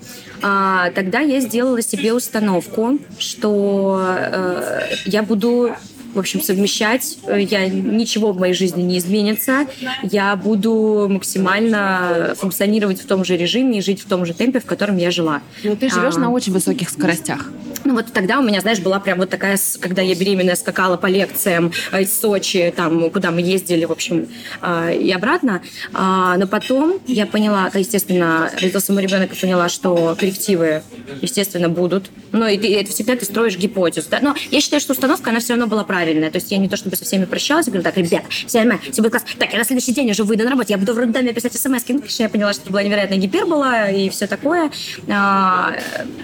А, 0.43 0.91
тогда 0.91 1.21
я 1.21 1.41
сделала 1.41 1.81
себе 1.83 2.13
установку, 2.13 2.99
что 3.19 4.17
э, 4.19 4.81
я 5.07 5.23
буду 5.23 5.75
в 6.17 6.19
общем, 6.19 6.41
совмещать. 6.41 7.19
Э, 7.27 7.41
я, 7.41 7.69
ничего 7.69 8.33
в 8.33 8.39
моей 8.39 8.55
жизни 8.55 8.83
не 8.83 8.99
изменится. 8.99 9.67
Я 10.03 10.35
буду 10.37 11.07
максимально 11.09 12.35
функционировать 12.37 13.01
в 13.01 13.07
том 13.07 13.25
же 13.25 13.37
режиме 13.37 13.79
и 13.79 13.81
жить 13.83 14.01
в 14.01 14.09
том 14.09 14.27
же 14.27 14.35
темпе, 14.35 14.61
в 14.61 14.65
котором 14.65 14.97
я 14.97 15.11
жила. 15.11 15.43
Ну, 15.63 15.77
ты 15.77 15.89
живешь 15.91 16.17
а, 16.17 16.21
на 16.21 16.31
очень 16.31 16.53
высоких 16.53 16.91
скоростях. 16.91 17.51
Ну 17.85 17.95
вот 17.95 18.07
тогда 18.13 18.41
у 18.41 18.43
меня, 18.43 18.61
знаешь, 18.61 18.81
была 18.81 18.99
прям 18.99 19.19
вот 19.19 19.31
такая, 19.31 19.57
когда 19.81 20.03
я 20.03 20.17
беременная 20.17 20.57
скакала 20.57 20.97
по 20.97 21.07
лекциям 21.07 21.71
э, 21.93 22.03
из 22.03 22.19
Сочи, 22.19 22.73
там, 22.75 23.11
куда 23.11 23.31
мы 23.31 23.41
ездили, 23.41 23.85
в 23.85 23.93
общем, 23.93 24.27
э, 24.61 24.97
и 24.97 25.13
обратно. 25.13 25.63
А, 25.93 26.37
но 26.37 26.49
потом 26.49 26.99
я 27.07 27.27
поняла, 27.27 27.71
естественно, 27.73 28.51
родился 28.61 28.93
мой 28.93 29.03
ребенок 29.03 29.33
и 29.33 29.37
поняла, 29.37 29.69
что 29.69 30.17
коррективы, 30.19 30.83
естественно, 31.23 31.69
будут. 31.69 32.11
Но 32.33 32.49
и 32.49 32.59
ты, 32.59 32.75
это 32.75 32.91
всегда 32.91 33.15
ты 33.15 33.25
строишь 33.25 33.57
гипотезу. 33.57 34.09
Да? 34.11 34.19
Но 34.21 34.35
я 34.51 34.61
считаю, 34.61 34.81
что 34.81 34.93
установка, 34.93 35.31
она 35.31 35.39
все 35.39 35.53
равно 35.53 35.69
была 35.69 35.85
правильная. 36.07 36.31
То 36.31 36.37
есть 36.37 36.53
я 36.53 36.59
не 36.59 36.69
то 36.69 36.77
чтобы 36.77 36.97
со 36.97 37.05
всеми 37.05 37.25
прощалась, 37.25 37.67
я 37.67 37.73
говорю, 37.73 37.83
так, 37.83 37.97
ребят, 37.97 38.23
все 38.29 38.59
нормально, 38.59 38.83
все 38.93 39.03
будет 39.03 39.13
класс. 39.13 39.25
Так, 39.39 39.53
я 39.53 39.59
на 39.59 39.65
следующий 39.65 39.93
день 39.93 40.11
уже 40.11 40.23
выйду 40.23 40.45
на 40.45 40.51
работу, 40.51 40.71
я 40.71 40.79
буду 40.79 40.95
в 40.95 40.99
роддоме 40.99 41.33
писать 41.33 41.53
смс 41.55 41.83
Ну, 41.89 41.99
конечно, 41.99 42.23
я 42.23 42.29
поняла, 42.29 42.53
что 42.53 42.63
это 42.63 42.71
была 42.71 42.83
невероятная 42.83 43.19
гипербола 43.19 43.91
и 43.91 44.09
все 44.09 44.29
такое. 44.29 44.71
А, 45.09 45.75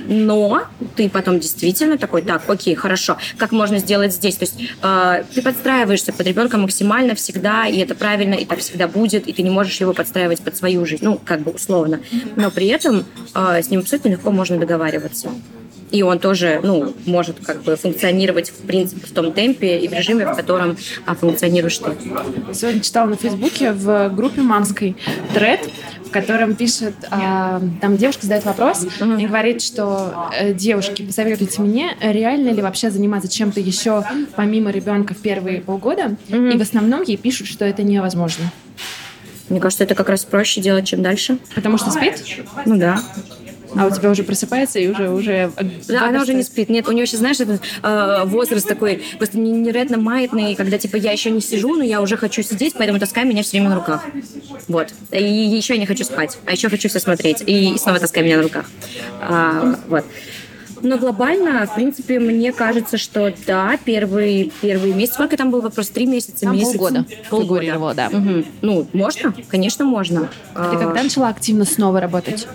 но 0.07 0.63
ты 0.95 1.09
потом 1.09 1.41
действительно 1.41 1.99
такой, 1.99 2.23
так, 2.23 2.49
окей, 2.49 2.77
хорошо, 2.77 3.17
как 3.39 3.51
можно 3.51 3.79
сделать 3.79 4.13
здесь? 4.13 4.37
То 4.37 4.45
есть 4.45 4.61
э, 4.83 5.25
ты 5.35 5.43
подстраиваешься 5.43 6.13
под 6.13 6.27
ребенка 6.27 6.59
максимально 6.59 7.17
всегда, 7.17 7.67
и 7.67 7.79
это 7.79 7.97
правильно, 7.97 8.35
и 8.35 8.45
так 8.45 8.61
всегда 8.61 8.87
будет, 8.87 9.27
и 9.27 9.33
ты 9.33 9.43
не 9.43 9.51
можешь 9.51 9.81
его 9.81 9.93
подстраивать 9.93 10.41
под 10.41 10.57
свою 10.57 10.87
жизнь, 10.87 11.05
ну, 11.05 11.21
как 11.25 11.41
бы 11.41 11.51
условно. 11.51 12.01
Но 12.37 12.51
при 12.53 12.69
этом 12.69 13.05
э, 13.35 13.63
с 13.63 13.69
ним 13.71 13.81
абсолютно 13.81 14.11
легко 14.11 14.31
можно 14.31 14.59
договариваться 14.59 15.31
и 15.93 16.03
он 16.03 16.19
тоже 16.19 16.61
ну, 16.63 16.95
может 17.07 17.37
как 17.45 17.63
бы 17.63 17.77
функционировать 17.77 18.51
в 18.51 18.67
принципе 18.67 19.07
в 19.07 19.13
том 19.13 19.33
темпе 19.33 19.79
и 19.79 19.89
в 19.89 19.93
режиме, 19.93 20.27
в 20.27 20.35
котором 20.35 20.77
а, 21.07 21.15
функционируешь 21.15 21.79
ты. 21.79 21.93
Сегодня 22.53 22.81
читала 22.81 23.09
на 23.09 23.17
Фейсбуке 23.17 23.73
в 23.73 24.09
группе 24.11 24.41
мамской 24.41 24.97
тред, 25.35 25.61
котором 26.13 26.55
пишет, 26.55 26.95
а, 27.11 27.61
там 27.81 27.97
девушка 27.97 28.23
задает 28.23 28.45
вопрос 28.45 28.85
uh-huh. 28.85 29.21
и 29.21 29.27
говорит, 29.27 29.63
что 29.63 30.29
э, 30.39 30.53
девушки, 30.53 31.03
посоветуйте 31.03 31.61
мне, 31.63 31.97
реально 32.01 32.51
ли 32.51 32.63
вообще 32.63 32.91
заниматься 32.91 33.29
чем-то 33.29 33.59
еще 33.59 34.05
помимо 34.37 34.71
ребенка 34.71 35.15
в 35.15 35.19
первые 35.19 35.61
полгода, 35.61 36.17
uh-huh. 36.29 36.55
и 36.55 36.59
в 36.59 36.63
основном 36.63 37.03
ей 37.03 37.17
пишут, 37.17 37.49
что 37.49 37.65
это 37.65 37.83
невозможно. 37.83 38.53
Мне 39.49 39.61
кажется, 39.61 39.85
это 39.85 39.95
как 39.95 40.09
раз 40.09 40.25
проще 40.25 40.61
делать, 40.61 40.87
чем 40.87 41.03
дальше. 41.03 41.39
Потому 41.55 41.77
что 41.77 41.91
спит? 41.91 42.23
Ну 42.65 42.79
да. 42.79 43.03
А 43.77 43.87
у 43.87 43.91
тебя 43.91 44.11
уже 44.11 44.23
просыпается 44.23 44.79
и 44.79 44.89
уже 44.89 45.11
уже. 45.11 45.53
Да, 45.89 46.09
она 46.09 46.23
уже 46.23 46.35
не 46.35 46.43
спит. 46.43 46.69
Нет, 46.69 46.89
у 46.89 46.93
нее 46.93 47.07
сейчас, 47.07 47.21
знаешь, 47.21 47.41
этот 47.41 47.61
э, 47.83 48.23
возраст 48.27 48.67
такой 48.67 49.03
просто 49.19 49.39
невероятно 49.39 49.99
маятный, 49.99 50.55
когда 50.55 50.79
типа 50.79 50.97
я 50.97 51.13
еще 51.13 51.31
не 51.31 51.41
сижу, 51.41 51.75
но 51.75 51.85
я 51.85 52.01
уже 52.01 52.17
хочу 52.17 52.43
сидеть, 52.43 52.75
поэтому 52.77 52.99
таскай 52.99 53.25
меня 53.25 53.43
все 53.43 53.53
время 53.53 53.71
на 53.71 53.77
руках. 53.77 54.05
Вот. 54.69 54.93
И 55.11 55.23
еще 55.23 55.75
я 55.75 55.81
не 55.81 55.87
хочу 55.87 56.05
спать, 56.05 56.39
а 56.47 56.53
еще 56.53 56.69
хочу 56.69 56.89
все 56.89 57.01
смотреть. 57.01 57.43
И 57.47 57.77
снова 57.79 57.99
таскай 57.99 58.23
меня 58.23 58.39
на 58.39 58.43
руках. 58.43 58.67
А, 59.21 59.77
вот. 59.89 60.05
Но 60.83 60.99
глобально, 60.99 61.65
в 61.67 61.75
принципе, 61.77 62.19
мне 62.19 62.53
кажется, 62.53 62.99
что 62.99 63.33
да, 63.47 63.79
первый, 63.85 64.53
первый 64.61 64.93
месяц. 64.93 65.15
Сколько 65.15 65.37
там 65.37 65.51
был 65.51 65.61
вопрос? 65.61 65.89
Три 65.91 66.07
месяца? 66.07 66.41
Там 66.41 66.57
месяц? 66.57 66.73
полгода. 66.73 67.07
Полгода. 67.31 67.95
да. 67.95 68.09
Угу. 68.09 68.45
Ну, 68.63 68.87
можно? 68.93 69.33
Конечно, 69.49 69.85
можно. 69.85 70.29
А 70.55 70.73
ты 70.73 70.79
когда 70.79 71.03
начала 71.03 71.29
активно 71.29 71.65
снова 71.65 72.01
работать? 72.01 72.49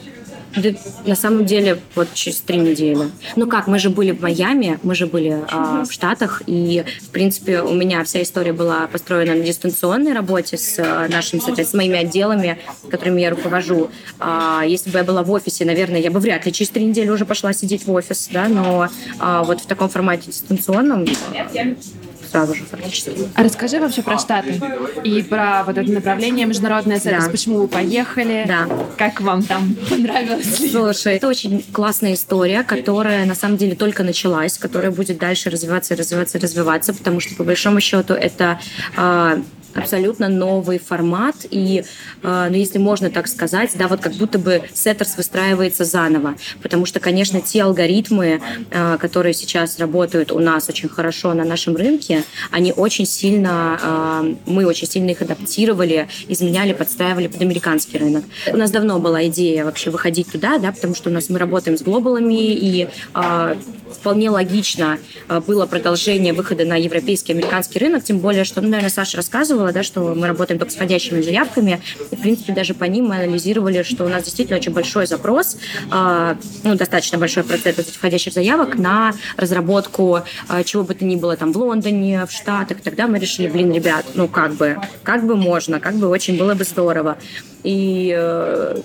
Да, 0.58 0.70
на 1.06 1.16
самом 1.16 1.46
деле, 1.46 1.80
вот 1.96 2.08
через 2.14 2.42
три 2.42 2.58
недели. 2.58 3.10
Ну 3.36 3.48
как, 3.48 3.68
мы 3.68 3.80
же 3.80 3.90
были 3.90 4.12
в 4.12 4.22
Майами, 4.22 4.80
мы 4.84 4.96
же 4.96 5.06
были 5.06 5.44
э, 5.50 5.84
в 5.84 5.92
Штатах, 5.92 6.42
и, 6.48 6.84
в 7.04 7.10
принципе, 7.10 7.62
у 7.62 7.74
меня 7.74 8.04
вся 8.04 8.22
история 8.22 8.54
была 8.54 8.88
построена 8.88 9.36
на 9.36 9.44
дистанционной 9.44 10.14
работе 10.14 10.58
с 10.58 10.80
э, 10.80 11.08
нашими, 11.10 11.40
соответственно, 11.40 11.68
с 11.68 11.74
моими 11.74 12.00
отделами, 12.00 12.58
которыми 12.90 13.22
я 13.22 13.30
руковожу. 13.30 13.90
Э, 14.20 14.62
если 14.66 14.90
бы 14.90 14.98
я 14.98 15.04
была 15.04 15.24
в 15.24 15.32
офисе, 15.32 15.66
наверное, 15.66 16.00
я 16.00 16.12
бы 16.12 16.20
вряд 16.20 16.46
ли 16.46 16.52
через 16.52 16.70
три 16.70 16.86
недели 16.86 17.10
уже 17.10 17.26
пошла 17.26 17.54
сидеть 17.54 17.86
в 17.86 17.92
офис, 17.92 18.30
да, 18.32 18.48
но 18.48 18.90
э, 19.20 19.44
вот 19.46 19.62
в 19.62 19.66
таком 19.68 19.90
формате 19.90 20.32
дистанционном 20.32 21.06
сразу 22.28 22.54
же 22.54 22.64
фактически. 22.66 23.12
А 23.34 23.44
расскажи 23.44 23.80
вообще 23.80 24.02
про 24.02 24.18
Штаты 24.18 24.60
и 25.04 25.22
про 25.24 25.64
вот 25.66 25.78
это 25.78 25.92
направление 25.92 26.46
международное 26.46 27.00
сервис. 27.00 27.26
Да. 27.26 27.32
Почему 27.32 27.60
вы 27.60 27.68
поехали? 27.68 28.46
Да. 28.48 28.68
Как 28.98 29.22
вам 29.22 29.44
там 29.44 29.76
понравилось? 29.90 30.72
Слушай, 30.72 31.16
это 31.16 31.28
очень 31.28 31.64
классная 31.72 32.14
история, 32.14 32.64
которая 32.64 33.26
на 33.26 33.36
самом 33.36 33.58
деле 33.58 33.76
только 33.76 34.04
началась, 34.04 34.58
которая 34.58 34.92
будет 34.92 35.18
дальше 35.18 35.50
развиваться, 35.50 35.96
развиваться, 35.96 36.40
развиваться, 36.40 36.94
потому 36.94 37.20
что 37.20 37.36
по 37.36 37.44
большому 37.44 37.80
счету 37.80 38.14
это 38.14 38.60
а, 38.96 39.40
абсолютно 39.78 40.30
новый 40.30 40.80
формат, 40.80 41.36
и, 41.50 41.84
э, 42.24 42.48
ну, 42.50 42.56
если 42.56 42.80
можно 42.80 43.10
так 43.10 43.28
сказать, 43.28 43.72
да, 43.76 43.88
вот 43.88 44.00
как 44.00 44.14
будто 44.14 44.40
бы 44.40 44.64
Сеттерс 44.74 45.18
выстраивается 45.18 45.86
заново, 45.86 46.36
потому 46.62 46.86
что, 46.86 47.00
конечно, 47.00 47.42
те 47.42 47.64
алгоритмы, 47.64 48.42
э, 48.72 48.98
которые 49.00 49.34
сейчас 49.34 49.80
работают 49.80 50.32
у 50.32 50.40
нас 50.40 50.70
очень 50.70 50.90
хорошо 50.90 51.34
на 51.34 51.44
нашем 51.44 51.76
рынке, 51.76 52.24
они 52.52 52.74
очень 52.74 53.06
сильно, 53.06 53.80
э, 53.82 54.36
мы 54.46 54.66
очень 54.66 54.88
сильно 54.88 55.12
их 55.12 55.22
адаптировали, 55.22 56.08
изменяли, 56.28 56.74
подстраивали 56.74 57.28
под 57.28 57.42
американский 57.42 57.98
рынок. 57.98 58.24
У 58.52 58.58
нас 58.58 58.72
давно 58.72 59.00
была 59.00 59.26
идея 59.28 59.66
вообще 59.66 59.90
выходить 59.90 60.32
туда, 60.32 60.58
да, 60.58 60.72
потому 60.72 60.96
что 60.96 61.10
у 61.10 61.14
нас 61.14 61.30
мы 61.30 61.40
работаем 61.40 61.78
с 61.78 61.82
глобалами, 61.82 62.54
и 62.54 62.88
вполне 63.92 64.30
логично 64.30 64.98
было 65.48 65.66
продолжение 65.66 66.34
выхода 66.34 66.66
на 66.66 66.76
европейский, 66.76 67.34
американский 67.34 67.80
рынок, 67.80 68.04
тем 68.04 68.20
более, 68.20 68.44
что, 68.44 68.62
ну, 68.62 68.70
наверное, 68.70 68.90
Саша 68.90 69.18
рассказывала, 69.18 69.67
да, 69.72 69.84
что 69.84 70.14
мы 70.16 70.28
работаем 70.28 70.60
только 70.60 70.72
с 70.72 70.76
входящими 70.76 71.22
заявками, 71.22 71.82
и, 72.12 72.16
в 72.16 72.22
принципе, 72.22 72.54
даже 72.54 72.74
по 72.74 72.86
ним 72.86 73.06
мы 73.08 73.16
анализировали, 73.18 73.84
что 73.84 74.06
у 74.06 74.10
нас 74.10 74.24
действительно 74.24 74.58
очень 74.58 74.74
большой 74.74 75.08
запрос, 75.08 75.58
э, 75.92 76.36
ну, 76.64 76.76
достаточно 76.76 77.18
большой 77.18 77.44
процент 77.44 77.80
входящих 77.80 78.34
заявок 78.34 78.78
на 78.78 79.14
разработку 79.36 80.22
э, 80.50 80.64
чего 80.64 80.84
бы 80.84 80.94
то 80.94 81.06
ни 81.06 81.16
было 81.16 81.36
там 81.38 81.52
в 81.52 81.58
Лондоне, 81.58 82.26
в 82.26 82.32
Штатах. 82.32 82.82
Тогда 82.82 83.08
мы 83.08 83.20
решили, 83.20 83.48
блин, 83.48 83.74
ребят, 83.74 84.06
ну, 84.14 84.28
как 84.28 84.54
бы, 84.54 84.78
как 85.04 85.26
бы 85.26 85.36
можно, 85.36 85.80
как 85.80 85.96
бы 85.96 86.08
очень 86.08 86.38
было 86.38 86.54
бы 86.54 86.64
здорово. 86.64 87.18
И 87.64 88.16
э, 88.18 88.82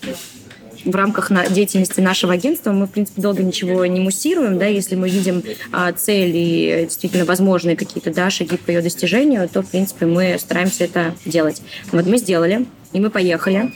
в 0.85 0.95
рамках 0.95 1.31
на- 1.31 1.47
деятельности 1.49 2.01
нашего 2.01 2.33
агентства 2.33 2.73
мы, 2.73 2.87
в 2.87 2.90
принципе, 2.90 3.23
долго 3.23 3.42
ничего 3.42 3.85
не 3.87 4.01
муссируем, 4.01 4.59
да, 4.59 4.66
если 4.66 4.95
мы 4.95 5.09
видим 5.09 5.42
а, 5.73 5.92
цель 5.92 6.33
и 6.35 6.85
действительно 6.85 7.25
возможные 7.25 7.77
какие-то, 7.77 8.12
да, 8.12 8.31
шаги 8.31 8.57
по 8.57 8.71
ее 8.71 8.83
достижению, 8.83 9.49
то, 9.49 9.62
в 9.62 9.71
принципе, 9.71 10.07
мы 10.07 10.37
стараемся 10.38 10.85
это 10.85 11.14
делать. 11.25 11.62
Вот 11.92 12.07
мы 12.07 12.18
сделали, 12.18 12.66
и 12.92 13.01
мы 13.01 13.11
поехали, 13.11 13.73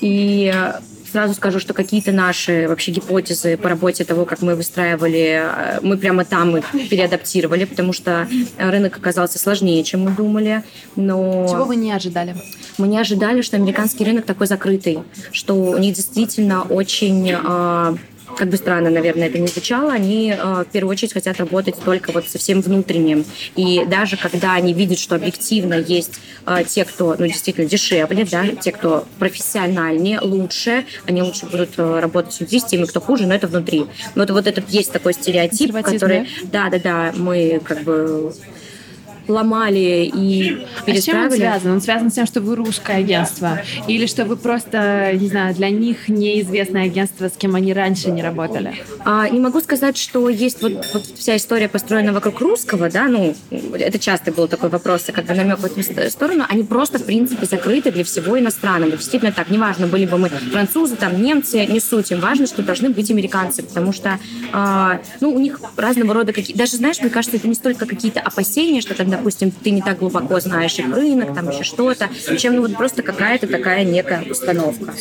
и 0.00 0.52
э, 0.54 0.72
Сразу 1.12 1.34
скажу, 1.34 1.58
что 1.58 1.74
какие-то 1.74 2.12
наши 2.12 2.66
вообще 2.68 2.92
гипотезы 2.92 3.56
по 3.56 3.68
работе 3.68 4.04
того, 4.04 4.24
как 4.24 4.42
мы 4.42 4.54
выстраивали, 4.54 5.42
э, 5.42 5.78
мы 5.82 5.96
прямо 5.96 6.24
там 6.24 6.56
их 6.56 6.64
переадаптировали, 6.88 7.64
потому 7.64 7.92
что 7.92 8.28
рынок 8.58 8.96
оказался 8.96 9.38
сложнее, 9.38 9.82
чем 9.82 10.02
мы 10.02 10.10
думали. 10.12 10.62
Но 10.96 11.46
Чего 11.50 11.64
вы 11.64 11.76
не 11.76 11.92
ожидали? 11.92 12.36
мы 12.78 12.88
не 12.88 12.98
ожидали, 12.98 13.42
что 13.42 13.56
американский 13.56 14.04
рынок 14.04 14.24
такой 14.24 14.46
закрытый, 14.46 15.00
что 15.32 15.54
у 15.54 15.78
них 15.78 15.94
действительно 15.94 16.62
очень 16.62 17.32
а, 17.32 17.94
как 18.36 18.48
бы 18.48 18.56
странно, 18.56 18.90
наверное, 18.90 19.28
это 19.28 19.38
не 19.38 19.46
звучало, 19.46 19.92
они 19.92 20.34
э, 20.36 20.64
в 20.68 20.72
первую 20.72 20.92
очередь 20.92 21.12
хотят 21.12 21.38
работать 21.38 21.76
только 21.84 22.12
вот 22.12 22.28
со 22.28 22.38
всем 22.38 22.60
внутренним. 22.60 23.24
И 23.56 23.84
даже 23.86 24.16
когда 24.16 24.54
они 24.54 24.72
видят, 24.72 24.98
что 24.98 25.14
объективно 25.16 25.74
есть 25.74 26.20
э, 26.46 26.64
те, 26.66 26.84
кто 26.84 27.16
ну, 27.18 27.26
действительно 27.26 27.68
дешевле, 27.68 28.24
да, 28.24 28.46
те, 28.48 28.72
кто 28.72 29.06
профессиональнее, 29.18 30.20
лучше, 30.20 30.84
они 31.06 31.22
лучше 31.22 31.46
будут 31.46 31.70
э, 31.76 32.00
работать 32.00 32.32
с 32.32 32.64
теми, 32.64 32.84
кто 32.84 33.00
хуже, 33.00 33.26
но 33.26 33.34
это 33.34 33.46
внутри. 33.46 33.86
Вот, 34.14 34.30
вот 34.30 34.46
этот 34.46 34.68
есть 34.70 34.92
такой 34.92 35.14
стереотип, 35.14 35.72
который... 35.72 36.28
Да, 36.44 36.68
да, 36.70 36.78
да, 36.78 37.12
мы 37.16 37.60
как 37.64 37.82
бы 37.82 38.32
ломали 39.28 40.10
и 40.14 40.66
А 40.86 40.94
с 40.94 41.04
чем 41.04 41.24
он 41.24 41.30
связан? 41.30 41.72
Он 41.72 41.80
связан 41.80 42.10
с 42.10 42.14
тем, 42.14 42.26
что 42.26 42.40
вы 42.40 42.56
русское 42.56 42.96
агентство? 42.98 43.60
Или 43.86 44.06
что 44.06 44.24
вы 44.24 44.36
просто, 44.36 45.12
не 45.14 45.28
знаю, 45.28 45.54
для 45.54 45.70
них 45.70 46.08
неизвестное 46.08 46.84
агентство, 46.84 47.28
с 47.28 47.32
кем 47.32 47.54
они 47.54 47.72
раньше 47.72 48.10
не 48.10 48.22
работали? 48.22 48.74
А, 49.04 49.28
не 49.28 49.40
могу 49.40 49.60
сказать, 49.60 49.96
что 49.96 50.28
есть 50.28 50.62
вот, 50.62 50.72
вот 50.92 51.04
вся 51.16 51.36
история 51.36 51.68
построена 51.68 52.12
вокруг 52.12 52.40
русского, 52.40 52.90
да, 52.90 53.04
ну, 53.06 53.34
это 53.74 53.98
часто 53.98 54.32
был 54.32 54.48
такой 54.48 54.68
вопрос, 54.68 55.08
и 55.08 55.12
как 55.12 55.26
бы 55.26 55.34
намек 55.34 55.58
в 55.58 55.64
эту 55.64 55.82
ст- 55.82 56.10
сторону, 56.10 56.44
они 56.48 56.62
просто, 56.62 56.98
в 56.98 57.04
принципе, 57.04 57.46
закрыты 57.46 57.90
для 57.92 58.04
всего 58.04 58.38
иностранного. 58.38 58.92
Действительно 58.92 59.32
так, 59.32 59.50
неважно, 59.50 59.86
были 59.86 60.06
бы 60.06 60.18
мы 60.18 60.28
французы, 60.28 60.96
там, 60.96 61.22
немцы, 61.22 61.64
не 61.66 61.80
суть, 61.80 62.10
им 62.10 62.20
важно, 62.20 62.46
что 62.46 62.62
должны 62.62 62.90
быть 62.90 63.10
американцы, 63.10 63.62
потому 63.62 63.92
что, 63.92 64.18
а, 64.52 65.00
ну, 65.20 65.30
у 65.34 65.38
них 65.38 65.60
разного 65.76 66.14
рода 66.14 66.32
какие 66.32 66.56
даже, 66.56 66.76
знаешь, 66.76 67.00
мне 67.00 67.10
кажется, 67.10 67.36
это 67.36 67.48
не 67.48 67.54
столько 67.54 67.86
какие-то 67.86 68.20
опасения, 68.20 68.80
что 68.80 68.94
там, 68.94 69.09
допустим, 69.10 69.50
ты 69.50 69.70
не 69.70 69.82
так 69.82 69.98
глубоко 69.98 70.40
знаешь 70.40 70.78
их 70.78 70.94
рынок, 70.94 71.34
там 71.34 71.50
еще 71.50 71.64
что-то, 71.64 72.08
чем, 72.38 72.56
ну, 72.56 72.62
вот 72.62 72.76
просто 72.76 73.02
какая-то 73.02 73.46
такая 73.46 73.84
некая 73.84 74.24
установка. 74.30 74.94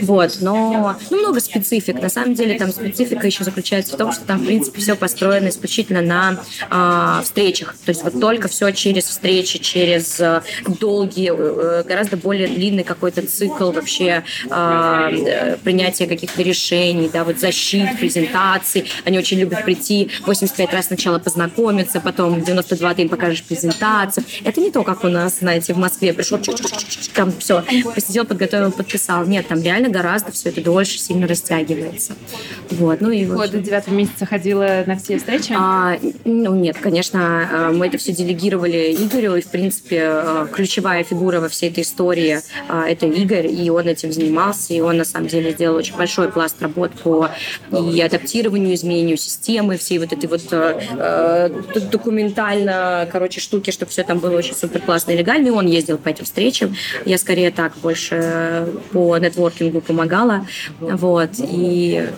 Вот, 0.00 0.38
но 0.40 0.96
ну, 1.10 1.18
много 1.18 1.40
специфик. 1.40 2.00
На 2.00 2.08
самом 2.08 2.34
деле 2.34 2.58
там 2.58 2.70
специфика 2.72 3.26
еще 3.26 3.44
заключается 3.44 3.94
в 3.94 3.96
том, 3.96 4.12
что 4.12 4.24
там, 4.24 4.38
в 4.38 4.46
принципе, 4.46 4.80
все 4.80 4.96
построено 4.96 5.48
исключительно 5.48 6.00
на 6.00 6.40
а, 6.70 7.22
встречах. 7.22 7.74
То 7.84 7.90
есть 7.90 8.02
вот 8.02 8.18
только 8.20 8.48
все 8.48 8.70
через 8.72 9.04
встречи, 9.04 9.58
через 9.58 10.20
э, 10.20 10.42
долгие, 10.80 11.32
э, 11.36 11.84
гораздо 11.86 12.16
более 12.16 12.48
длинный 12.48 12.84
какой-то 12.84 13.22
цикл 13.26 13.72
вообще 13.72 14.24
а, 14.48 15.10
э, 15.10 15.56
принятия 15.62 16.06
каких-то 16.06 16.42
решений, 16.42 17.10
да, 17.12 17.24
вот 17.24 17.38
защит, 17.38 17.98
презентаций. 17.98 18.90
Они 19.04 19.18
очень 19.18 19.38
любят 19.38 19.64
прийти 19.64 20.10
85 20.26 20.72
раз 20.72 20.86
сначала 20.86 21.18
познакомиться, 21.18 22.00
потом 22.00 22.42
92 22.42 22.94
ты 22.94 23.02
им 23.02 23.08
покажешь 23.08 23.42
презентацию. 23.50 24.24
Это 24.44 24.60
не 24.60 24.70
то, 24.70 24.84
как 24.84 25.04
у 25.04 25.08
нас, 25.08 25.40
знаете, 25.40 25.74
в 25.74 25.78
Москве 25.78 26.12
пришел, 26.12 26.38
там 27.14 27.32
все, 27.38 27.64
посидел, 27.94 28.24
подготовил, 28.24 28.70
подписал. 28.70 29.26
Нет, 29.26 29.48
там 29.48 29.60
реально 29.62 29.88
гораздо 29.88 30.30
все 30.30 30.50
это 30.50 30.62
дольше 30.62 30.98
сильно 30.98 31.26
растягивается. 31.26 32.14
Вот, 32.70 33.00
ну 33.00 33.10
и 33.10 33.24
вот. 33.24 33.36
Вот 33.36 33.50
до 33.50 33.58
девятого 33.58 33.94
месяца 33.94 34.24
ходила 34.26 34.84
на 34.86 34.96
все 34.96 35.18
встречи. 35.18 35.52
А, 35.56 35.98
ну 36.24 36.54
нет, 36.54 36.76
конечно, 36.80 37.48
э, 37.50 37.72
мы 37.72 37.88
это 37.88 37.98
все 37.98 38.12
делегировали 38.12 38.94
Игорю, 38.94 39.34
и 39.34 39.40
в 39.40 39.48
принципе 39.48 40.00
э, 40.02 40.46
ключевая 40.52 41.02
фигура 41.02 41.40
во 41.40 41.48
всей 41.48 41.70
этой 41.70 41.82
истории 41.82 42.38
э, 42.68 42.82
это 42.88 43.06
Игорь, 43.06 43.48
и 43.48 43.68
он 43.70 43.88
этим 43.88 44.12
занимался, 44.12 44.74
и 44.74 44.80
он 44.80 44.98
на 44.98 45.04
самом 45.04 45.26
деле 45.26 45.52
сделал 45.52 45.76
очень 45.76 45.96
большой 45.96 46.30
пласт 46.30 46.62
работ 46.62 46.92
по 47.02 47.30
и 47.72 48.00
адаптированию, 48.00 48.74
изменению 48.74 49.16
системы, 49.16 49.76
всей 49.76 49.98
вот 49.98 50.12
этой 50.12 50.28
вот 50.28 50.42
документально, 51.90 53.08
короче, 53.10 53.39
штуки, 53.40 53.70
чтобы 53.70 53.90
все 53.90 54.02
там 54.02 54.18
было 54.18 54.36
очень 54.36 54.54
супер 54.54 54.80
классно 54.80 55.12
и 55.12 55.16
легально, 55.16 55.48
и 55.48 55.50
он 55.50 55.66
ездил 55.66 55.98
по 55.98 56.08
этим 56.08 56.24
встречам. 56.24 56.74
Я 57.04 57.18
скорее 57.18 57.50
так 57.50 57.72
больше 57.82 58.68
по 58.92 59.16
нетворкингу 59.18 59.80
помогала, 59.80 60.46
вот, 60.80 61.30
и 61.38 62.08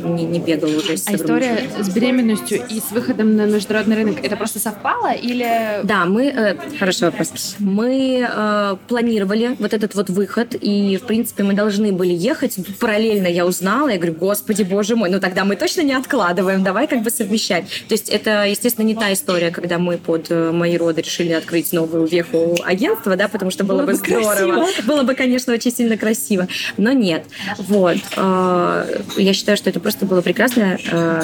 не, 0.00 0.24
не 0.24 0.38
бегала 0.38 0.76
уже 0.76 0.96
с 0.96 1.06
А 1.08 1.14
история 1.14 1.68
с 1.78 1.88
беременностью 1.88 2.62
и 2.68 2.80
с 2.80 2.90
выходом 2.90 3.36
на 3.36 3.46
международный 3.46 3.96
рынок, 3.96 4.16
это 4.22 4.36
просто 4.36 4.58
совпало 4.58 5.12
или... 5.12 5.80
Да, 5.84 6.04
мы... 6.04 6.26
э, 6.26 6.56
хороший 6.78 7.04
вопрос. 7.04 7.56
Мы 7.58 8.26
э, 8.28 8.76
планировали 8.88 9.56
вот 9.58 9.72
этот 9.72 9.94
вот 9.94 10.10
выход, 10.10 10.54
и, 10.60 10.96
в 10.96 11.06
принципе, 11.06 11.42
мы 11.42 11.54
должны 11.54 11.92
были 11.92 12.12
ехать. 12.12 12.56
Параллельно 12.78 13.26
я 13.26 13.46
узнала, 13.46 13.88
я 13.88 13.96
говорю, 13.96 14.14
господи, 14.14 14.62
боже 14.62 14.96
мой, 14.96 15.10
ну 15.10 15.20
тогда 15.20 15.44
мы 15.44 15.56
точно 15.56 15.82
не 15.82 15.92
откладываем, 15.92 16.62
давай 16.62 16.86
как 16.86 17.02
бы 17.02 17.10
совмещать. 17.10 17.64
То 17.88 17.94
есть 17.94 18.08
это, 18.08 18.44
естественно, 18.46 18.86
не 18.86 18.94
та 18.94 19.12
история, 19.12 19.50
когда 19.50 19.78
мы 19.78 19.98
под 19.98 20.30
э, 20.30 20.50
мои 20.52 20.76
роды 20.76 21.02
решили 21.02 21.32
открыть 21.32 21.72
новую 21.72 22.06
веху 22.06 22.56
агентства, 22.64 23.16
да, 23.16 23.28
потому 23.28 23.50
что 23.50 23.64
было, 23.64 23.82
Было 23.82 23.86
бы 23.86 23.94
здорово. 23.94 24.66
Было 24.86 25.02
бы, 25.02 25.14
конечно, 25.14 25.52
очень 25.52 25.72
сильно 25.72 25.96
красиво. 25.96 26.48
Но 26.76 26.92
нет. 26.92 27.24
Вот. 27.58 27.96
Э, 28.16 29.00
я 29.16 29.32
считаю, 29.32 29.56
что 29.56 29.70
это 29.70 29.80
просто 29.90 30.06
было 30.06 30.20
прекрасное 30.20 30.78
э, 30.92 31.22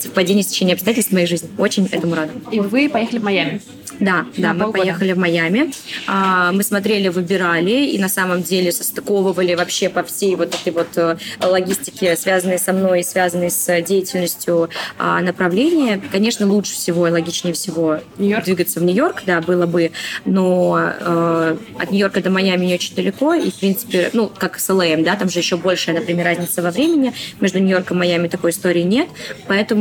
совпадение 0.00 0.42
стечения 0.42 0.74
обстоятельств 0.74 1.10
в 1.10 1.14
моей 1.14 1.26
жизни. 1.26 1.48
Очень 1.58 1.86
этому 1.90 2.14
рада. 2.14 2.32
И 2.50 2.60
вы 2.60 2.88
поехали 2.88 3.18
в 3.18 3.24
Майами. 3.24 3.60
Да, 4.00 4.26
да, 4.36 4.48
На 4.48 4.54
мы 4.54 4.60
полгода. 4.64 4.78
поехали 4.80 5.12
в 5.12 5.18
Майами. 5.18 5.70
А, 6.08 6.50
Мы 6.52 6.64
смотрели, 6.64 7.08
выбирали 7.08 7.86
и 7.86 7.98
на 7.98 8.08
самом 8.08 8.42
деле 8.42 8.72
состыковывали 8.72 9.54
вообще 9.54 9.88
по 9.88 10.02
всей 10.02 10.34
вот 10.34 10.52
этой 10.54 10.72
вот 10.72 10.88
э, 10.96 11.16
логистике, 11.40 12.16
связанной 12.16 12.58
со 12.58 12.72
мной 12.72 13.00
и 13.00 13.02
связанной 13.04 13.50
с 13.50 13.82
деятельностью 13.82 14.68
а, 14.98 15.20
направления. 15.20 16.00
Конечно, 16.10 16.46
лучше 16.50 16.74
всего 16.74 17.06
и 17.06 17.10
логичнее 17.10 17.54
всего 17.54 18.00
Нью-Йорк? 18.18 18.44
двигаться 18.44 18.80
в 18.80 18.82
Нью-Йорк, 18.82 19.22
да, 19.26 19.40
было 19.40 19.66
бы, 19.66 19.92
но 20.24 20.76
э, 21.00 21.56
от 21.78 21.90
Нью-Йорка 21.92 22.20
до 22.20 22.30
Майами 22.30 22.66
не 22.66 22.74
очень 22.74 22.96
далеко, 22.96 23.34
и, 23.34 23.50
в 23.50 23.54
принципе, 23.54 24.10
ну, 24.12 24.28
как 24.36 24.58
с 24.58 24.68
ЛА, 24.72 24.96
да, 24.98 25.14
там 25.14 25.28
же 25.30 25.38
еще 25.38 25.56
большая, 25.56 25.94
например, 25.94 26.24
разница 26.26 26.62
во 26.62 26.70
времени. 26.72 27.12
Между 27.40 27.60
Нью-Йорком 27.60 27.96
и 27.98 28.00
Майами 28.00 28.26
такой 28.28 28.50
истории 28.50 28.82
нет, 28.82 29.08
поэтому 29.46 29.73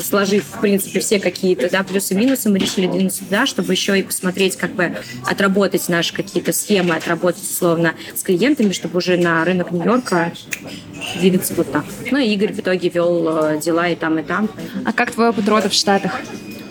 сложив, 0.00 0.44
в 0.44 0.60
принципе, 0.60 1.00
все 1.00 1.18
какие-то 1.18 1.70
да, 1.70 1.82
плюсы-минусы, 1.82 2.50
мы 2.50 2.58
решили 2.58 2.86
двинуться 2.86 3.24
туда, 3.24 3.46
чтобы 3.46 3.72
еще 3.72 3.98
и 3.98 4.02
посмотреть, 4.02 4.56
как 4.56 4.72
бы 4.72 4.96
отработать 5.24 5.88
наши 5.88 6.12
какие-то 6.14 6.52
схемы, 6.52 6.94
отработать, 6.94 7.42
условно, 7.42 7.94
с 8.14 8.22
клиентами, 8.22 8.72
чтобы 8.72 8.98
уже 8.98 9.16
на 9.16 9.44
рынок 9.44 9.70
Нью-Йорка 9.70 10.32
двигаться 11.18 11.54
вот 11.54 11.72
так. 11.72 11.84
Ну 12.10 12.18
и 12.18 12.28
Игорь 12.34 12.52
в 12.52 12.60
итоге 12.60 12.88
вел 12.88 13.28
э, 13.28 13.60
дела 13.60 13.88
и 13.88 13.96
там, 13.96 14.18
и 14.18 14.22
там. 14.22 14.48
А 14.84 14.92
как 14.92 15.12
твой 15.12 15.30
опыт 15.30 15.48
родов 15.48 15.72
в 15.72 15.74
Штатах? 15.74 16.20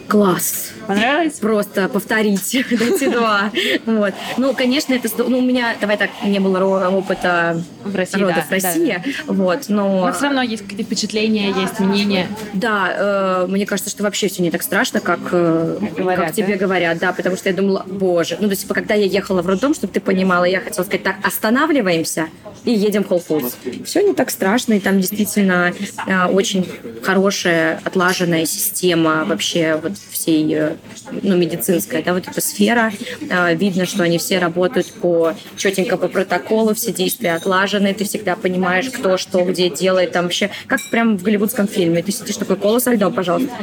Класс. 0.08 0.72
Понравилось? 0.88 1.34
Просто 1.34 1.90
повторить, 1.90 2.66
дайте 2.80 3.10
два. 3.10 3.52
Вот. 3.86 4.14
Ну, 4.38 4.54
конечно, 4.54 4.94
это... 4.94 5.10
Ну, 5.18 5.40
у 5.40 5.42
меня, 5.42 5.76
давай 5.82 5.98
так, 5.98 6.10
не 6.24 6.40
было 6.40 6.88
опыта 6.88 7.62
в 7.84 7.94
России, 7.94 8.20
родов 8.20 8.36
да, 8.38 8.44
в 8.44 8.52
России. 8.52 9.04
Да. 9.06 9.34
Вот, 9.34 9.66
но... 9.68 10.06
Но 10.06 10.14
все 10.14 10.26
равно 10.26 10.42
есть 10.42 10.64
какие-то 10.64 10.84
впечатления, 10.84 11.54
есть 11.60 11.80
мнения. 11.80 12.28
Да, 12.54 12.94
э, 12.96 13.48
мне 13.50 13.66
кажется, 13.66 13.90
что 13.90 14.04
вообще 14.04 14.30
все 14.30 14.42
не 14.42 14.50
так 14.50 14.64
страшно, 14.64 15.02
как, 15.02 15.20
э, 15.32 15.78
говорят, 15.98 16.28
как 16.28 16.36
тебе 16.36 16.54
да? 16.54 16.66
говорят, 16.66 16.98
да, 17.00 17.12
потому 17.12 17.36
что 17.36 17.50
я 17.50 17.56
думала, 17.56 17.84
боже, 17.86 18.38
ну, 18.40 18.48
то 18.48 18.52
есть, 18.52 18.62
типа, 18.62 18.74
когда 18.74 18.94
я 18.94 19.06
ехала 19.06 19.42
в 19.42 19.48
роддом, 19.48 19.74
чтобы 19.74 19.92
ты 19.92 20.00
понимала, 20.00 20.46
я 20.46 20.62
хотела 20.62 20.86
сказать, 20.86 21.04
так, 21.04 21.16
останавливаемся 21.24 22.28
и 22.64 22.72
едем 22.72 23.04
в 23.04 23.12
Whole 23.12 23.24
Foods. 23.28 23.84
Все 23.84 24.02
не 24.02 24.14
так 24.14 24.30
страшно, 24.30 24.74
и 24.74 24.80
там 24.80 25.00
действительно 25.00 25.74
э, 26.06 26.26
очень 26.28 26.66
хорошая, 27.04 27.82
отлаженная 27.84 28.46
система 28.46 29.26
вообще 29.26 29.80
вот 29.82 29.97
всей, 30.10 30.54
э, 30.54 30.76
ну, 31.22 31.38
медицинская, 31.38 32.04
да, 32.04 32.14
вот 32.14 32.28
эта 32.28 32.42
сфера. 32.42 32.92
Э, 33.30 33.56
видно, 33.56 33.86
что 33.86 34.04
они 34.04 34.18
все 34.18 34.40
работают 34.40 34.92
по 34.94 35.34
четенько 35.56 35.98
по 35.98 36.08
протоколу, 36.08 36.74
все 36.74 36.92
действия 36.92 37.34
отлажены, 37.34 37.94
ты 37.94 38.06
всегда 38.06 38.36
понимаешь, 38.36 38.90
кто 38.90 39.18
что 39.18 39.44
где 39.44 39.70
делает, 39.70 40.12
там 40.12 40.26
вообще, 40.26 40.50
как 40.68 40.80
прям 40.92 41.18
в 41.18 41.24
голливудском 41.24 41.68
фильме. 41.68 42.04
Ты 42.04 42.12
сидишь 42.12 42.38
такой, 42.38 42.58
кола 42.58 42.80
со 42.80 42.92
льдом, 42.92 43.14
пожалуйста. 43.14 43.54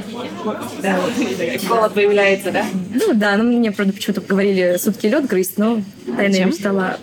Голод 1.69 1.95
появляется, 1.95 2.51
да? 2.51 2.65
Ну 2.95 3.15
да, 3.15 3.37
ну 3.37 3.45
мне, 3.45 3.73
правда, 3.73 3.93
почему-то 3.93 4.21
говорили 4.21 4.77
сутки 4.79 5.07
лед 5.07 5.27
грызть, 5.27 5.59
но 5.59 5.83
тайна 6.17 6.45
мечтала. 6.45 6.99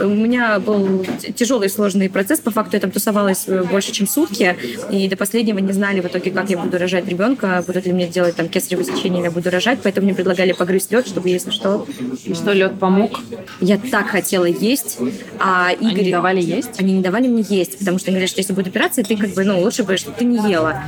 У 0.00 0.08
меня 0.08 0.58
был 0.60 1.04
тяжелый 1.34 1.68
сложный 1.68 2.08
процесс. 2.08 2.40
По 2.40 2.50
факту 2.50 2.76
я 2.76 2.80
там 2.80 2.90
тусовалась 2.90 3.44
э, 3.46 3.62
больше, 3.62 3.92
чем 3.92 4.06
сутки. 4.06 4.56
И 4.90 5.08
до 5.08 5.16
последнего 5.16 5.58
не 5.58 5.72
знали 5.72 6.00
в 6.00 6.06
итоге, 6.06 6.30
как 6.30 6.50
я 6.50 6.58
буду 6.58 6.78
рожать 6.78 7.08
ребенка, 7.08 7.64
будут 7.66 7.86
ли 7.86 7.92
мне 7.92 8.06
делать 8.06 8.36
там 8.36 8.48
кесарево 8.48 8.84
сечение, 8.84 9.20
или 9.20 9.24
я 9.26 9.30
буду 9.30 9.50
рожать. 9.50 9.78
Поэтому 9.82 10.06
мне 10.06 10.14
предлагали 10.14 10.52
погрызть 10.52 10.92
лед, 10.92 11.06
чтобы, 11.06 11.28
если 11.28 11.50
что... 11.50 11.86
И 12.24 12.34
что, 12.34 12.52
лед 12.52 12.78
помог? 12.78 13.20
Я 13.60 13.78
так 13.78 14.08
хотела 14.08 14.44
есть, 14.44 14.98
а 15.38 15.72
Игорь... 15.72 16.00
Они 16.00 16.10
давали 16.10 16.42
есть? 16.42 16.80
Они 16.80 16.92
не 16.92 17.02
давали 17.02 17.28
мне 17.28 17.44
есть, 17.48 17.78
потому 17.78 17.98
что 17.98 18.08
они 18.08 18.16
говорят, 18.16 18.30
что 18.30 18.40
если 18.40 18.52
будет 18.52 18.68
операция, 18.68 19.04
ты 19.04 19.16
как 19.16 19.30
бы, 19.30 19.44
ну, 19.44 19.60
лучше 19.60 19.82
бы, 19.82 19.96
чтобы 19.96 20.16
ты 20.18 20.24
не 20.24 20.36
ела. 20.50 20.82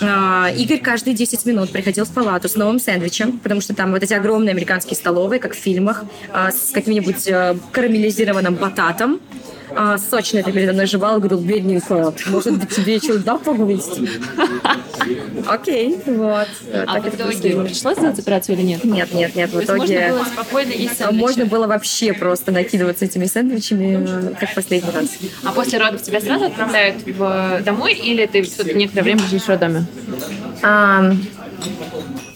А, 0.00 0.50
Игорь 0.56 0.80
каждые 0.80 1.14
10 1.14 1.44
минут 1.46 1.70
приходил 1.70 2.04
в 2.04 2.10
палату 2.10 2.48
с 2.48 2.56
новым 2.56 2.78
сэндвичем, 2.78 3.38
потому 3.38 3.60
что 3.60 3.74
там 3.74 3.92
вот 3.92 4.02
эти 4.02 4.14
огромные 4.14 4.52
американские 4.52 4.96
столовые, 4.96 5.40
как 5.40 5.54
в 5.54 5.58
фильмах, 5.58 6.04
а, 6.32 6.50
с 6.50 6.70
каким-нибудь 6.72 7.28
а, 7.28 7.56
карамелизированным 8.06 8.54
бататом, 8.54 9.20
а, 9.78 9.98
сочно 9.98 10.38
это 10.38 10.52
передо 10.52 10.72
мной 10.72 10.86
жевал, 10.86 11.18
говорил, 11.18 11.40
бедненькая, 11.40 12.12
может 12.26 12.58
быть, 12.58 12.70
тебе 12.70 12.98
что-то 12.98 13.36
погрызть? 13.36 14.00
Окей, 15.48 15.98
вот. 16.06 16.46
А 16.86 17.00
в 17.00 17.08
итоге 17.08 17.62
пришлось 17.62 17.98
сделать 17.98 18.18
операцию 18.18 18.56
или 18.56 18.64
нет? 18.64 18.84
Нет, 18.84 19.12
нет, 19.12 19.34
нет, 19.34 19.50
в 19.50 19.52
То 19.52 19.58
есть 19.58 19.70
можно 19.70 19.84
итоге... 19.84 20.08
было 20.10 20.24
спокойно 20.24 20.70
есть 20.70 20.98
сэндвичи? 20.98 21.20
Можно 21.20 21.46
было 21.46 21.66
вообще 21.66 22.12
просто 22.12 22.52
накидываться 22.52 23.04
этими 23.04 23.26
сэндвичами, 23.26 24.34
как 24.38 24.54
последний 24.54 24.90
раз. 24.90 25.06
А 25.44 25.52
после 25.52 25.78
родов 25.78 26.00
тебя 26.00 26.20
сразу 26.20 26.46
отправляют 26.46 26.96
домой 27.64 27.94
или 27.94 28.24
ты 28.26 28.42
все-таки 28.42 28.74
некоторое 28.74 29.02
время 29.02 29.20
живешь 29.28 29.42
в 29.42 29.48
роддоме? 29.48 29.86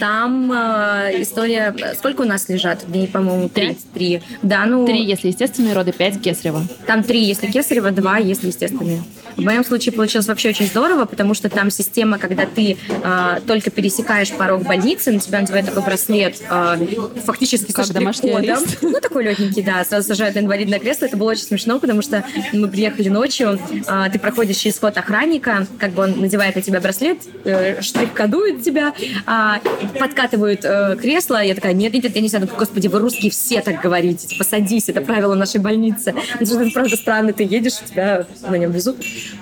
Там 0.01 0.51
э, 0.51 1.21
история... 1.21 1.75
Сколько 1.95 2.23
у 2.23 2.25
нас 2.25 2.49
лежат? 2.49 2.87
Дней, 2.87 3.07
по-моему, 3.07 3.51
три. 3.51 3.77
Три. 3.93 4.23
Да, 4.43 4.65
ну... 4.65 4.87
Три, 4.87 5.05
если 5.05 5.29
естественные 5.29 5.75
роды, 5.75 5.93
пять 5.93 6.21
кесарево. 6.23 6.63
Там 6.87 7.03
три, 7.03 7.23
если 7.23 7.49
кесарево, 7.49 7.91
два, 7.91 8.17
если 8.17 8.47
естественные. 8.47 9.03
В 9.37 9.43
моем 9.43 9.65
случае 9.65 9.93
получилось 9.93 10.27
вообще 10.27 10.51
очень 10.51 10.67
здорово, 10.67 11.05
потому 11.05 11.35
что 11.35 11.49
там 11.49 11.71
система, 11.71 12.19
когда 12.19 12.47
ты 12.47 12.77
э, 12.89 13.41
только 13.47 13.71
пересекаешь 13.71 14.31
порог 14.33 14.63
больницы, 14.63 15.13
на 15.13 15.21
тебя 15.21 15.41
надевают 15.41 15.67
такой 15.67 15.83
браслет, 15.83 16.41
э, 16.49 16.87
фактически 17.25 17.73
Как 17.73 17.87
со 17.87 17.93
домашний 17.93 18.31
штрих-кодом. 18.31 18.65
Ну, 18.83 19.01
такой 19.01 19.25
легенький, 19.25 19.63
да. 19.63 19.85
Сразу 19.85 20.09
сажают 20.09 20.35
на 20.35 20.41
инвалидное 20.41 20.79
кресло. 20.79 21.07
Это 21.07 21.17
было 21.17 21.31
очень 21.31 21.45
смешно, 21.45 21.79
потому 21.79 22.03
что 22.03 22.25
мы 22.53 22.69
приехали 22.69 23.09
ночью, 23.09 23.59
э, 23.71 24.11
ты 24.13 24.19
проходишь 24.19 24.57
через 24.57 24.79
ход 24.79 24.97
охранника, 24.97 25.67
как 25.79 25.93
бы 25.93 26.03
он 26.03 26.21
надевает 26.21 26.57
на 26.57 26.63
тебя 26.63 26.81
браслет, 26.81 27.19
э, 27.45 27.81
штрих-кодует 27.81 28.63
тебя, 28.63 28.93
э, 29.27 29.99
подкатывают 29.99 30.65
э, 30.65 30.97
кресло. 31.01 31.43
Я 31.43 31.55
такая, 31.55 31.73
нет, 31.73 31.93
нет, 31.93 32.15
я 32.15 32.21
не 32.21 32.29
знаю, 32.29 32.49
господи, 32.59 32.89
вы 32.89 32.99
русские 32.99 33.31
все 33.31 33.61
так 33.61 33.81
говорите, 33.81 34.27
типа, 34.27 34.45
садись, 34.45 34.89
это 34.89 35.01
правило 35.01 35.35
нашей 35.35 35.61
больницы. 35.61 36.15
Ну, 36.41 36.61
это 36.61 36.71
правда 36.73 36.97
странно, 36.97 37.33
ты 37.33 37.45
едешь, 37.45 37.75
тебя 37.89 38.27
на 38.49 38.57
нем 38.57 38.71
везут. 38.71 38.97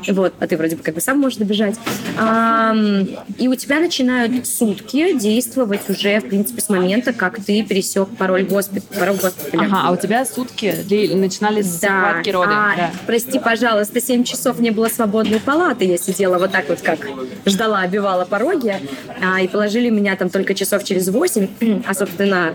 Вот, 0.09 0.33
а 0.39 0.47
ты 0.47 0.57
вроде 0.57 0.77
бы 0.77 0.83
как 0.83 0.95
бы 0.95 1.01
сам 1.01 1.19
можешь 1.19 1.39
добежать. 1.39 1.77
Ам, 2.17 3.07
и 3.39 3.49
у 3.49 3.55
тебя 3.55 3.81
начинают 3.81 4.47
сутки 4.47 5.19
действовать 5.19 5.89
уже, 5.89 6.21
в 6.21 6.29
принципе, 6.29 6.61
с 6.61 6.69
момента, 6.69 7.13
как 7.13 7.37
ты 7.45 7.63
пересек 7.63 8.09
пароль 8.17 8.43
госпит- 8.45 8.85
порог 8.85 9.21
госпиталя. 9.21 9.63
Ага, 9.67 9.81
а 9.85 9.93
у 9.93 9.97
тебя 9.97 10.25
сутки 10.25 10.75
ли- 10.89 11.15
начинались 11.15 11.67
с 11.67 11.81
Да. 11.81 11.89
схватки 12.11 12.31
роды? 12.31 12.53
А, 12.53 12.77
Да. 12.77 12.91
Прости, 13.07 13.39
пожалуйста, 13.39 14.01
7 14.01 14.25
часов 14.25 14.59
не 14.61 14.71
было 14.71 14.89
свободной 14.89 15.41
палаты. 15.41 15.85
Я 15.85 15.99
сидела 15.99 16.39
вот 16.39 16.53
так 16.53 16.69
вот, 16.69 16.81
как 16.81 16.99
ждала, 17.47 17.81
обивала 17.81 18.25
пороги. 18.25 18.75
А, 19.23 19.41
и 19.41 19.49
положили 19.49 19.91
меня 19.91 20.17
там 20.17 20.31
только 20.31 20.55
часов 20.55 20.85
через 20.85 21.09
8. 21.09 21.49
А, 21.87 21.95
собственно, 21.95 22.55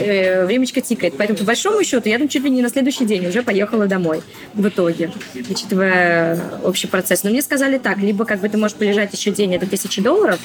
э, 0.00 0.44
времечко 0.46 0.80
тикает. 0.80 1.14
Поэтому, 1.16 1.38
по 1.38 1.44
большому 1.44 1.82
счету, 1.84 2.08
я 2.08 2.18
там 2.18 2.28
чуть 2.28 2.42
ли 2.44 2.50
не 2.50 2.62
на 2.62 2.68
следующий 2.68 3.04
день 3.04 3.26
уже 3.26 3.42
поехала 3.42 3.86
домой 3.86 4.22
в 4.54 4.66
итоге, 4.68 5.10
учитывая 5.50 6.38
общий 6.62 6.86
процесс. 6.86 7.22
Но 7.24 7.30
мне 7.30 7.42
сказали 7.42 7.78
так, 7.78 7.98
либо 7.98 8.24
как 8.24 8.40
бы 8.40 8.48
ты 8.48 8.56
можешь 8.58 8.76
полежать 8.76 9.12
еще 9.12 9.30
день, 9.30 9.54
это 9.54 9.66
тысячи 9.66 10.00
долларов, 10.02 10.38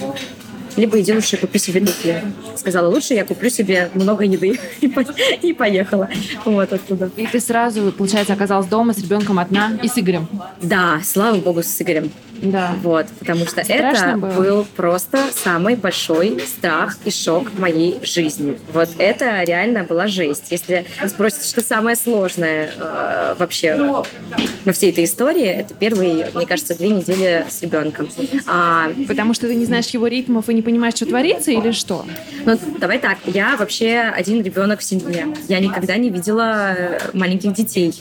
либо 0.76 1.00
иди 1.00 1.13
лучше 1.13 1.38
купи 1.38 1.60
себе 1.60 1.82
туфли. 1.82 2.24
Сказала, 2.56 2.88
лучше 2.88 3.13
я 3.13 3.26
куплю 3.26 3.50
себе 3.50 3.89
много 3.95 4.24
еды. 4.24 4.60
И, 4.82 4.88
по- 4.88 5.02
и 5.41 5.54
поехала. 5.54 6.08
Вот 6.45 6.72
оттуда. 6.72 7.10
И 7.17 7.26
ты 7.28 7.39
сразу, 7.39 7.91
получается, 7.91 8.34
оказалась 8.34 8.67
дома 8.67 8.93
с 8.93 8.98
ребенком 9.00 9.39
одна 9.39 9.78
и 9.84 9.88
с 9.88 9.98
Игорем. 9.98 10.28
Да, 10.62 11.02
слава 11.04 11.36
богу, 11.38 11.63
с 11.63 11.82
Игорем. 11.82 12.12
Да. 12.41 12.73
Вот, 12.82 13.08
потому 13.19 13.45
что 13.45 13.63
Страшно 13.63 14.06
это 14.12 14.17
было? 14.17 14.32
был 14.32 14.67
просто 14.75 15.19
самый 15.34 15.75
большой 15.75 16.39
страх 16.45 16.97
и 17.06 17.12
шок 17.12 17.49
в 17.52 17.60
моей 17.60 17.99
жизни. 18.04 18.58
Вот 18.73 18.89
это 18.97 19.43
реально 19.43 19.84
была 19.84 20.08
жесть. 20.08 20.45
Если 20.52 20.86
спросите, 21.08 21.47
что 21.47 21.62
самое 21.62 21.95
сложное 21.95 22.71
э, 22.78 23.36
вообще 23.38 23.75
во 24.65 24.71
всей 24.73 24.91
этой 24.91 25.04
истории, 25.06 25.45
это 25.45 25.73
первые, 25.73 26.30
мне 26.34 26.45
кажется, 26.45 26.75
две 26.78 26.89
недели 26.89 27.45
с 27.49 27.62
ребенком. 27.62 28.10
А, 28.47 28.91
Потому 29.08 29.34
что 29.34 29.47
ты 29.47 29.56
не 29.56 29.65
знаешь 29.65 29.88
его 29.88 30.08
ритмов 30.08 30.49
и 30.49 30.54
не 30.54 30.62
понимаешь, 30.62 30.95
что 30.95 31.06
творится 31.06 31.52
или 31.52 31.71
что? 31.71 32.06
ну, 32.45 32.58
давай 32.80 32.99
так, 32.99 33.17
я 33.25 33.56
вообще 33.58 33.99
один 34.15 34.41
ребенок 34.43 34.80
в 34.80 34.84
семье. 34.84 35.28
Я 35.47 35.60
никогда 35.60 35.95
не 35.97 36.10
видела 36.10 36.73
э, 36.78 36.99
маленьких 37.13 37.54
детей. 37.54 37.93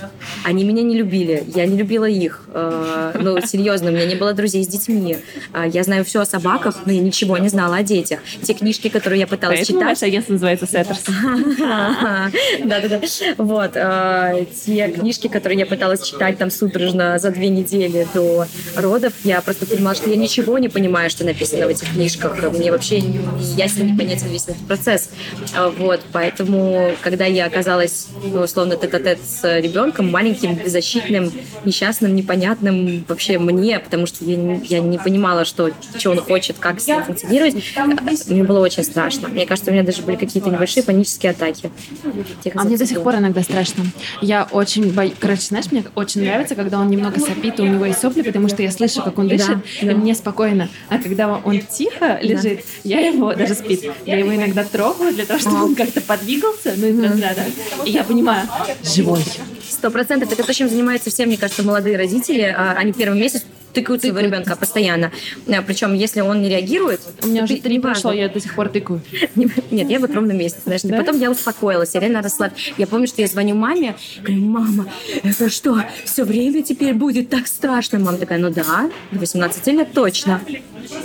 Они 0.45 0.65
меня 0.65 0.83
не 0.83 0.97
любили, 0.97 1.43
я 1.55 1.67
не 1.67 1.77
любила 1.77 2.05
их. 2.07 2.45
Э, 2.53 3.13
Ну, 3.21 3.41
серьезно, 3.41 3.91
у 3.91 3.93
меня 3.95 4.07
не 4.07 4.15
было 4.15 4.28
друзей 4.35 4.65
с 4.65 4.69
детьми. 4.69 5.19
А, 5.53 5.67
Я 5.67 5.83
знаю 5.85 6.05
все 6.05 6.21
о 6.21 6.25
собаках, 6.27 6.77
но 6.87 6.93
я 6.93 7.01
ничего 7.01 7.39
не 7.39 7.49
знала 7.49 7.77
о 7.77 7.83
детях. 7.83 8.21
Те 8.43 8.55
книжки, 8.55 8.89
которые 8.89 9.21
я 9.21 9.27
пыталась 9.27 9.59
Поэтому 9.61 9.81
читать... 9.81 9.97
ваше 9.97 10.07
агентство 10.07 10.33
называется 10.35 10.67
Сеттерс. 10.67 11.01
Да-да-да. 12.65 13.01
Вот. 13.39 13.71
э, 13.75 14.45
Те 14.65 14.89
книжки, 14.89 15.29
которые 15.29 15.59
я 15.61 15.67
пыталась 15.67 16.03
читать 16.03 16.39
там 16.39 16.51
судорожно 16.51 17.19
за 17.19 17.31
две 17.31 17.49
недели 17.49 18.07
до 18.15 18.47
родов, 18.77 19.13
я 19.25 19.41
просто 19.41 19.67
понимала, 19.67 19.95
что 19.95 20.09
я 20.11 20.17
ничего 20.17 20.59
не 20.59 20.69
понимаю, 20.69 21.11
что 21.11 21.25
написано 21.25 21.67
в 21.67 21.71
этих 21.71 21.93
книжках. 21.93 22.37
Мне 22.53 22.71
вообще 22.71 22.99
ясен 22.99 23.87
не 23.93 23.99
понятен 23.99 24.29
весь 24.29 24.45
этот 24.45 24.67
процесс. 24.67 25.11
А, 25.57 25.71
Вот. 25.71 26.01
Поэтому, 26.13 26.93
когда 27.03 27.25
я 27.25 27.47
оказалась, 27.47 28.09
ну, 28.25 28.43
условно, 28.43 28.77
тет-а-тет 28.77 29.19
с 29.25 29.43
ребенком, 29.61 30.11
маленьким, 30.11 30.55
беззащитным, 30.55 31.33
несчастным, 31.65 32.15
непонятным 32.15 33.05
вообще 33.09 33.39
мне, 33.39 33.79
потому 33.79 34.07
что 34.07 34.18
я 34.21 34.37
не, 34.37 34.61
я 34.65 34.81
не 34.81 34.99
понимала, 34.99 35.45
что, 35.45 35.71
что 35.97 36.11
он 36.11 36.21
хочет, 36.21 36.57
как 36.59 36.81
с 36.81 36.87
ним 36.87 37.03
функционировать, 37.03 37.55
мне 38.29 38.45
было 38.45 38.61
очень 38.61 38.85
страшно. 38.85 39.29
Мне 39.29 39.47
кажется, 39.47 39.71
у 39.71 39.75
меня 39.75 39.83
даже 39.83 40.03
были 40.03 40.17
какие-то 40.17 40.51
небольшие 40.51 40.83
панические 40.83 41.33
атаки. 41.33 41.71
А 42.55 42.65
мне 42.65 42.77
до 42.77 42.87
сих 42.87 43.03
пор 43.03 43.17
иногда 43.17 43.43
страшно. 43.43 43.85
Я 44.21 44.49
очень 44.51 44.93
боюсь... 44.93 45.15
Короче, 45.19 45.43
знаешь, 45.43 45.71
мне 45.71 45.85
очень 45.95 46.23
нравится, 46.23 46.55
когда 46.55 46.79
он 46.79 46.89
немного 46.89 47.21
сопит, 47.21 47.59
и 47.59 47.63
у 47.63 47.67
него 47.67 47.87
есть 47.87 48.01
сопли, 48.01 48.23
потому 48.23 48.49
что 48.49 48.63
я 48.63 48.71
слышу, 48.71 49.03
как 49.03 49.19
он 49.19 49.29
дышит, 49.29 49.59
и 49.81 49.87
да. 49.87 49.95
мне 49.95 50.15
спокойно. 50.15 50.69
А 50.89 50.99
когда 50.99 51.29
он 51.37 51.61
тихо 51.61 52.19
лежит, 52.23 52.65
я 52.85 53.01
его 53.01 53.35
даже 53.35 53.55
спит. 53.55 53.91
Я 54.07 54.19
его 54.19 54.35
иногда 54.35 54.65
трогаю 54.65 55.13
для 55.15 55.25
того, 55.25 55.39
чтобы 55.39 55.65
он 55.65 55.75
как-то 55.75 56.01
подвигался, 56.01 56.75
ну 56.77 56.87
из 56.87 57.03
разряда. 57.03 57.43
И 57.85 57.91
я 57.91 58.05
понимаю, 58.05 58.49
живой. 58.83 59.25
Сто 59.69 59.91
процентов. 59.91 60.33
Это 60.33 60.43
то, 60.43 60.55
чем 60.55 60.69
занимаются 60.69 61.11
все, 61.11 61.27
мне 61.27 61.37
кажется, 61.37 61.63
молодые 61.63 61.97
родители. 61.97 62.43
А, 62.57 62.73
Они 62.73 62.93
первый 62.93 63.21
месяц 63.21 63.45
тыкаются 63.73 64.13
в 64.13 64.19
ребенка 64.19 64.57
постоянно. 64.57 65.11
Э, 65.47 65.63
Причем, 65.63 65.95
если 65.95 66.21
он 66.21 66.43
не 66.43 66.49
реагирует... 66.49 67.01
У 67.23 67.29
меня 67.29 67.45
уже 67.45 67.57
три 67.57 67.77
неважно. 67.77 67.93
прошло, 67.93 68.13
я 68.13 68.29
до 68.29 68.41
сих 68.41 68.55
пор 68.55 68.69
тыкаю. 68.69 69.01
Нет, 69.71 69.91
я 69.91 70.01
вот 70.01 70.15
ровно 70.15 70.33
месяц, 70.33 70.59
знаешь. 70.65 70.85
И 70.85 70.89
Да? 70.89 70.99
Потом 70.99 71.19
я 71.19 71.31
успокоилась, 71.31 71.95
я 71.95 72.01
реально 72.01 72.23
росла. 72.23 72.51
Я 72.77 72.87
помню, 72.87 73.07
что 73.07 73.23
я 73.23 73.29
звоню 73.29 73.55
маме, 73.55 73.97
говорю, 74.23 74.43
мама, 74.43 74.87
это 75.23 75.51
что, 75.51 75.83
все 76.05 76.25
время 76.25 76.63
теперь 76.63 76.95
будет 76.95 77.29
так 77.31 77.47
страшно? 77.47 77.99
Мама 77.99 78.19
такая, 78.19 78.39
ну 78.39 78.51
да, 78.51 78.91
до 79.13 79.19
18 79.19 79.67
лет 79.69 79.93
точно. 79.93 80.41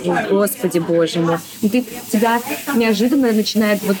О, 0.04 0.26
Господи, 0.30 0.78
боже 0.78 1.20
мой. 1.20 1.38
Ты, 1.60 1.84
тебя 2.10 2.40
неожиданно 2.74 3.32
начинает, 3.32 3.82
вот 3.82 3.96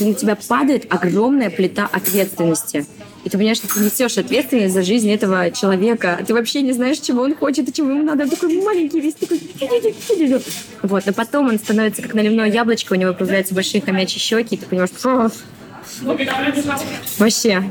на 0.00 0.14
тебя 0.14 0.36
падает 0.36 0.86
огромная 0.92 1.50
плита 1.50 1.88
ответственности. 1.90 2.86
И 3.24 3.30
ты 3.30 3.38
понимаешь, 3.38 3.56
что 3.56 3.72
ты 3.72 3.80
несешь 3.80 4.18
ответственность 4.18 4.74
за 4.74 4.82
жизнь 4.82 5.10
этого 5.10 5.50
человека. 5.50 6.22
Ты 6.26 6.34
вообще 6.34 6.60
не 6.60 6.72
знаешь, 6.72 6.98
чего 6.98 7.22
он 7.22 7.34
хочет 7.34 7.68
и 7.68 7.72
чего 7.72 7.88
ему 7.90 8.02
надо. 8.02 8.24
Он 8.24 8.30
такой 8.30 8.62
маленький 8.62 9.00
весь, 9.00 9.14
такой... 9.14 9.40
Вот, 10.82 11.06
но 11.06 11.12
потом 11.14 11.48
он 11.48 11.58
становится 11.58 12.02
как 12.02 12.12
наливное 12.12 12.50
яблочко, 12.50 12.92
у 12.92 12.96
него 12.96 13.14
появляются 13.14 13.54
большие 13.54 13.80
хомячьи 13.80 14.18
щеки, 14.20 14.56
и 14.56 14.58
ты 14.58 14.66
понимаешь, 14.66 14.90
вообще, 17.18 17.62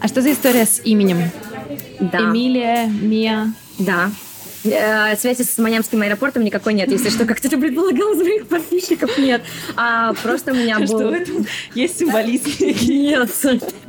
А 0.00 0.08
что 0.08 0.22
за 0.22 0.32
история 0.32 0.66
с 0.66 0.80
именем? 0.84 1.30
да. 2.00 2.18
Эмилия, 2.18 2.86
Мия. 2.86 3.52
Да. 3.78 4.10
Э, 4.66 5.16
Связи 5.16 5.42
с 5.42 5.58
Манямским 5.58 6.02
аэропортом 6.02 6.44
никакой 6.44 6.74
нет, 6.74 6.90
если 6.90 7.10
что, 7.10 7.24
как 7.24 7.38
кто-то 7.38 7.58
предполагал 7.58 8.12
из 8.12 8.18
моих 8.18 8.46
подписчиков, 8.46 9.16
нет. 9.18 9.42
А 9.76 10.12
просто 10.22 10.52
у 10.52 10.54
меня 10.54 10.78
был... 10.78 10.86
Что 10.86 11.08
в 11.08 11.12
этом 11.12 11.46
есть 11.74 11.98
символизм? 11.98 12.50
Нет. 12.88 13.30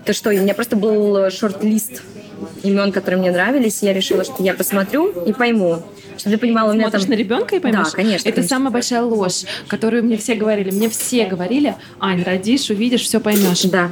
То 0.06 0.14
что, 0.14 0.30
у 0.30 0.34
меня 0.34 0.54
просто 0.54 0.76
был 0.76 1.30
шорт-лист 1.30 2.02
имен, 2.64 2.92
которые 2.92 3.20
мне 3.20 3.32
нравились, 3.32 3.82
я 3.82 3.94
решила, 3.94 4.24
что 4.24 4.44
я 4.44 4.54
посмотрю 4.54 5.10
и 5.26 5.34
пойму. 5.34 5.84
Чтобы 6.18 6.36
ты 6.36 6.42
понимала, 6.42 6.72
у 6.72 6.74
меня 6.74 6.90
Смотришь 6.90 7.04
там... 7.04 7.12
на 7.12 7.16
ребенка 7.16 7.56
и 7.56 7.60
поймешь? 7.60 7.92
Да, 7.92 7.92
конечно, 7.92 8.28
Это 8.28 8.38
конечно. 8.38 8.56
самая 8.56 8.72
большая 8.72 9.02
ложь, 9.04 9.44
которую 9.68 10.04
мне 10.04 10.18
все 10.18 10.36
говорили. 10.36 10.72
Мне 10.72 10.90
все 10.90 11.26
говорили, 11.26 11.76
Ань, 12.00 12.24
родишь, 12.24 12.70
увидишь, 12.70 13.02
все 13.02 13.20
поймешь. 13.20 13.62
Да. 13.64 13.92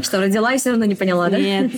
Что, 0.00 0.20
родила 0.20 0.52
и 0.52 0.58
все 0.58 0.70
равно 0.70 0.84
не 0.84 0.94
поняла, 0.94 1.28
да? 1.28 1.38
Нет. 1.38 1.72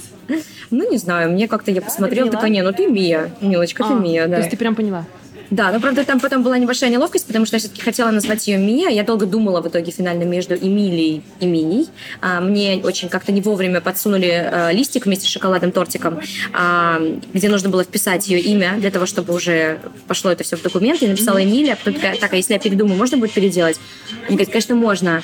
Ну, 0.70 0.90
не 0.90 0.98
знаю, 0.98 1.30
мне 1.30 1.48
как-то 1.48 1.70
я 1.70 1.82
посмотрела, 1.82 2.30
такая, 2.30 2.50
не, 2.50 2.62
ну 2.62 2.72
ты 2.72 2.86
Мия, 2.86 3.30
Милочка, 3.40 3.84
ты 3.84 3.92
А, 3.92 3.94
Мия, 3.94 4.26
да. 4.26 4.36
То 4.36 4.40
есть 4.40 4.50
ты 4.50 4.56
прям 4.56 4.74
поняла. 4.74 5.04
Да, 5.50 5.70
но 5.70 5.80
правда 5.80 6.04
там 6.04 6.20
потом 6.20 6.42
была 6.42 6.58
небольшая 6.58 6.90
неловкость, 6.90 7.26
потому 7.26 7.46
что 7.46 7.56
я 7.56 7.60
все-таки 7.60 7.82
хотела 7.82 8.10
назвать 8.10 8.46
ее 8.48 8.58
Мия. 8.58 8.88
Я 8.88 9.04
долго 9.04 9.26
думала 9.26 9.60
в 9.60 9.68
итоге 9.68 9.92
финально 9.92 10.24
между 10.24 10.54
Эмилией 10.54 11.22
и 11.38 11.46
Миней. 11.46 11.88
А, 12.20 12.40
мне 12.40 12.80
очень 12.82 13.08
как-то 13.08 13.30
не 13.30 13.40
вовремя 13.40 13.80
подсунули 13.80 14.30
э, 14.30 14.72
листик 14.72 15.06
вместе 15.06 15.26
с 15.26 15.28
шоколадным 15.28 15.70
тортиком, 15.70 16.20
а, 16.52 17.00
где 17.32 17.48
нужно 17.48 17.68
было 17.68 17.84
вписать 17.84 18.26
ее 18.26 18.40
имя 18.40 18.74
для 18.78 18.90
того, 18.90 19.06
чтобы 19.06 19.34
уже 19.34 19.78
пошло 20.08 20.30
это 20.30 20.44
все 20.44 20.56
в 20.56 20.62
документы. 20.62 21.04
Я 21.04 21.10
написала 21.12 21.42
Эмилия, 21.42 21.74
а 21.74 21.76
потом 21.76 21.94
такая, 21.94 22.16
так, 22.16 22.32
а 22.32 22.36
если 22.36 22.54
я 22.54 22.58
передумаю, 22.58 22.96
можно 22.96 23.18
будет 23.18 23.32
переделать? 23.32 23.78
Они 24.26 24.36
говорят, 24.36 24.48
конечно, 24.48 24.74
можно. 24.74 25.22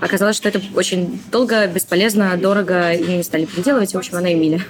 Оказалось, 0.00 0.36
что 0.36 0.48
это 0.48 0.60
очень 0.74 1.20
долго, 1.30 1.66
бесполезно, 1.66 2.36
дорого, 2.36 2.92
и 2.92 3.16
не 3.16 3.22
стали 3.22 3.44
переделывать. 3.44 3.94
В 3.94 3.98
общем, 3.98 4.16
она 4.16 4.32
Эмилия. 4.32 4.64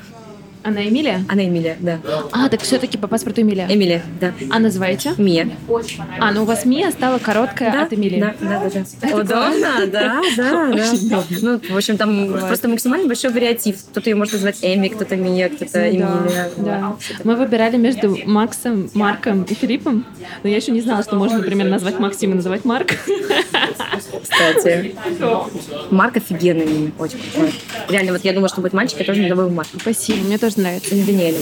Она 0.62 0.86
Эмилия? 0.86 1.24
Она 1.28 1.44
Эмилия, 1.44 1.76
да. 1.80 1.98
А, 2.32 2.48
так 2.48 2.62
все-таки 2.62 2.98
по 2.98 3.06
паспорту 3.08 3.40
Эмилия. 3.42 3.66
Эмилия, 3.68 4.02
да. 4.20 4.32
А 4.50 4.58
называете? 4.58 5.12
Мия. 5.16 5.48
А, 6.18 6.32
ну 6.32 6.42
у 6.42 6.44
вас 6.44 6.64
Мия 6.64 6.90
стала 6.90 7.18
короткая 7.18 7.82
от 7.82 7.92
Эмилии. 7.92 8.20
Да, 8.20 8.34
да, 8.40 8.70
да. 8.72 8.84
да. 9.00 9.16
Удобно, 9.16 9.86
да, 9.86 9.86
да, 9.86 10.22
да. 10.36 11.24
Ну, 11.42 11.60
в 11.70 11.76
общем, 11.76 11.96
там 11.96 12.32
просто 12.32 12.68
максимально 12.68 13.06
большой 13.06 13.32
вариатив. 13.32 13.76
Кто-то 13.90 14.10
ее 14.10 14.16
может 14.16 14.34
назвать 14.34 14.58
Эми, 14.62 14.88
кто-то 14.88 15.16
Мия, 15.16 15.48
кто-то 15.48 15.66
Ну 15.66 15.72
да, 15.72 15.88
Эмилия. 15.88 16.50
да. 16.56 16.96
Мы 17.24 17.36
выбирали 17.36 17.76
между 17.76 18.18
Максом, 18.26 18.90
Марком 18.94 19.44
и 19.44 19.54
Филиппом, 19.54 20.04
но 20.42 20.48
я 20.50 20.56
еще 20.56 20.72
не 20.72 20.80
знала, 20.80 21.02
что 21.02 21.16
можно, 21.16 21.38
например, 21.38 21.68
назвать 21.68 21.98
Максима 21.98 22.32
и 22.32 22.36
называть 22.36 22.64
Марк. 22.64 22.94
Кстати, 24.22 24.94
Марк 25.90 26.16
офигенный 26.16 26.92
очень 26.98 27.18
крутой. 27.18 27.52
Реально, 27.88 28.12
вот 28.12 28.24
я 28.24 28.32
думала, 28.32 28.48
что 28.48 28.60
будет 28.60 28.72
мальчик, 28.72 28.98
я 29.00 29.04
тоже 29.04 29.22
назову 29.22 29.50
Марк. 29.50 29.68
Спасибо, 29.80 30.18
мне 30.24 30.38
тоже 30.38 30.47
нравится. 30.56 30.94
Или 30.94 31.04
Даниэль. 31.04 31.36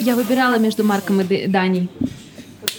Я 0.00 0.16
выбирала 0.16 0.58
между 0.58 0.84
Марком 0.84 1.20
и 1.20 1.46
Даней. 1.46 1.88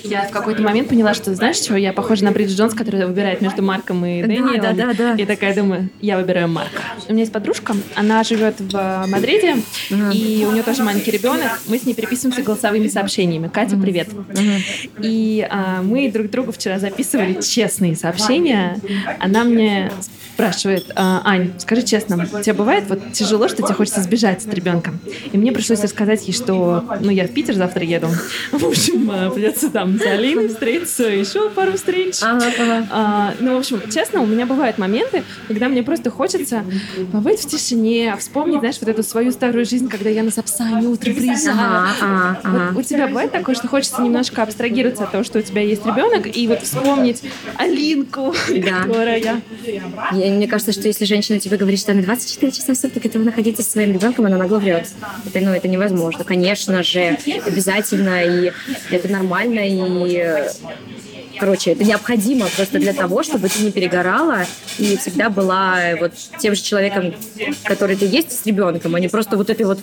Я 0.10 0.24
в 0.28 0.32
какой-то 0.32 0.62
момент 0.62 0.90
поняла, 0.90 1.14
что, 1.14 1.34
знаешь, 1.36 1.58
что 1.58 1.76
я 1.76 1.94
похожа 1.94 2.24
на 2.26 2.32
Бриджит 2.32 2.58
Джонс, 2.58 2.74
которая 2.74 3.08
выбирает 3.08 3.42
между 3.42 3.62
Марком 3.62 4.06
и 4.06 4.22
Дэниелом. 4.22 4.62
да, 4.62 4.74
да, 4.74 4.94
да. 4.94 5.14
И 5.16 5.26
такая 5.26 5.56
думаю, 5.56 5.90
я 6.02 6.18
выбираю 6.18 6.48
Марка. 6.48 6.82
У 7.08 7.12
меня 7.12 7.22
есть 7.22 7.32
подружка, 7.32 7.76
она 7.96 8.24
живет 8.24 8.60
в 8.60 8.76
э, 8.76 9.08
Мадриде, 9.08 9.58
и 9.90 10.46
у 10.48 10.52
нее 10.52 10.64
тоже 10.64 10.84
маленький 10.84 11.12
ребенок. 11.12 11.60
Мы 11.68 11.78
с 11.78 11.86
ней 11.86 11.94
переписываемся 11.94 12.44
голосовыми 12.44 12.88
сообщениями. 12.88 13.48
Катя, 13.48 13.78
привет. 13.78 14.10
И 15.02 15.48
а, 15.50 15.82
мы 15.82 16.12
друг 16.12 16.30
другу 16.30 16.52
вчера 16.52 16.80
записывали 16.80 17.42
честные 17.42 17.96
сообщения. 17.96 18.80
Она 19.20 19.44
мне 19.44 19.92
спрашивает, 20.36 20.92
«А, 20.96 21.22
Ань, 21.24 21.54
скажи 21.60 21.84
честно, 21.84 22.28
тебе 22.44 22.54
бывает 22.54 22.86
вот 22.90 23.14
тяжело, 23.14 23.48
что 23.48 23.64
тебе 23.64 23.74
хочется 23.74 24.02
сбежать 24.02 24.46
от 24.46 24.54
ребенка? 24.54 24.94
И 25.32 25.38
мне 25.38 25.54
пришлось 25.54 25.82
рассказать 25.82 26.28
ей, 26.28 26.34
что, 26.34 26.84
ну, 27.00 27.10
я 27.10 27.26
в 27.26 27.32
Питер 27.32 27.56
завтра 27.56 27.84
еду. 27.86 28.08
В 28.52 28.66
общем, 28.66 29.10
а, 29.12 29.30
придется 29.30 29.70
там 29.70 29.95
с 30.00 30.06
Алиной 30.06 30.48
встретиться, 30.50 31.04
еще 31.04 31.50
пару 31.50 31.74
встреч. 31.74 32.18
Ага, 32.22 32.46
ага. 32.60 32.88
А, 32.92 33.34
ну, 33.40 33.56
в 33.56 33.60
общем, 33.60 33.82
честно, 33.92 34.22
у 34.22 34.26
меня 34.26 34.46
бывают 34.46 34.78
моменты, 34.78 35.24
когда 35.48 35.68
мне 35.70 35.84
просто 35.84 36.10
хочется 36.10 36.64
побыть 37.12 37.40
в 37.42 37.48
тишине, 37.48 38.16
вспомнить, 38.20 38.60
знаешь, 38.60 38.78
вот 38.80 38.90
эту 38.90 39.04
свою 39.04 39.32
старую 39.32 39.66
жизнь, 39.66 39.90
когда 39.90 40.10
я 40.10 40.24
на 40.24 40.32
Сапсане 40.32 40.88
утром 40.88 41.16
приезжала. 41.16 41.60
Ага, 41.60 41.96
ага, 42.02 42.40
ага. 42.44 42.70
Вот 42.74 42.86
у 42.86 42.88
тебя 42.88 43.08
бывает 43.08 43.32
такое, 43.32 43.56
что 43.56 43.68
хочется 43.68 44.02
немножко 44.02 44.44
абстрагироваться 44.44 45.04
от 45.04 45.12
того, 45.12 45.24
что 45.24 45.40
у 45.40 45.42
тебя 45.42 45.62
есть 45.62 45.86
ребенок, 45.86 46.28
и 46.36 46.48
вот 46.48 46.62
вспомнить 46.64 47.22
Алинку, 47.58 48.34
Да. 48.50 48.84
которая... 48.84 49.18
Я- 49.18 49.42
Мне 50.12 50.48
кажется, 50.48 50.72
что 50.72 50.88
если 50.88 51.06
женщина 51.06 51.40
тебе 51.40 51.58
говорит, 51.58 51.80
что 51.80 51.92
она 51.92 52.02
24 52.02 52.52
часа 52.52 52.74
в 52.74 52.78
сутки 52.78 53.00
готова 53.00 53.24
находиться 53.24 53.64
со 53.64 53.72
своим 53.72 53.94
ребенком, 53.94 54.26
она 54.26 54.38
нагло 54.38 54.58
врет. 54.60 54.88
Это, 55.26 55.40
ну, 55.44 55.52
это 55.52 55.68
невозможно. 55.68 56.24
Конечно 56.24 56.84
же, 56.84 57.18
обязательно, 57.46 58.24
и 58.24 58.52
это 58.92 59.08
нормально, 59.12 59.60
и 59.68 59.74
э, 59.88 60.50
Короче, 61.40 61.72
это 61.72 61.84
необходимо 61.84 62.48
просто 62.56 62.80
для 62.80 62.94
того, 62.94 63.24
чтобы 63.24 63.50
ты 63.50 63.64
не 63.64 63.72
перегорала 63.72 64.46
и 64.78 64.98
всегда 64.98 65.30
была 65.30 65.82
э, 65.82 65.96
вот 66.00 66.14
тем 66.40 66.56
же 66.56 66.62
человеком, 66.62 67.14
который 67.66 67.96
ты 67.96 68.06
есть 68.06 68.32
с 68.32 68.46
ребенком, 68.46 68.96
а 68.96 69.00
не 69.00 69.08
просто 69.08 69.38
вот 69.38 69.50
этой 69.50 69.66
вот 69.66 69.80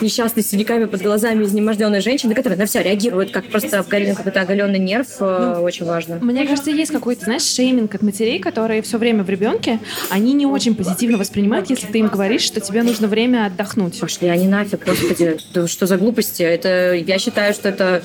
несчастной 0.00 0.42
с 0.42 0.48
синяками 0.48 0.84
под 0.84 1.02
глазами 1.02 1.44
изнеможденной 1.44 2.00
женщины, 2.00 2.34
которая 2.34 2.58
на 2.58 2.66
все 2.66 2.82
реагирует 2.82 3.30
как 3.30 3.46
просто 3.46 3.80
оголенный, 3.80 4.14
какой-то 4.14 4.40
оголенный 4.40 4.78
нерв. 4.78 5.08
э, 5.20 5.58
Очень 5.60 5.86
важно. 5.86 6.18
Мне 6.20 6.46
кажется, 6.46 6.70
есть 6.70 6.92
какой-то, 6.92 7.24
знаешь, 7.24 7.42
шейминг 7.42 7.94
от 7.94 8.02
матерей, 8.02 8.38
которые 8.38 8.82
все 8.82 8.98
время 8.98 9.24
в 9.24 9.30
ребенке, 9.30 9.80
они 10.10 10.32
не 10.34 10.46
очень 10.46 10.74
позитивно 10.74 11.18
воспринимают, 11.18 11.70
если 11.70 11.86
ты 11.86 11.98
им 11.98 12.08
говоришь, 12.08 12.42
что 12.42 12.60
тебе 12.60 12.82
нужно 12.82 13.08
время 13.08 13.46
отдохнуть. 13.46 13.98
Пошли 13.98 14.28
они 14.28 14.46
нафиг, 14.46 14.84
господи. 14.84 15.38
Да 15.52 15.66
что 15.66 15.86
за 15.86 15.96
глупости? 15.96 16.42
Это, 16.42 16.94
я 16.94 17.18
считаю, 17.18 17.54
что 17.54 17.68
это 17.68 18.02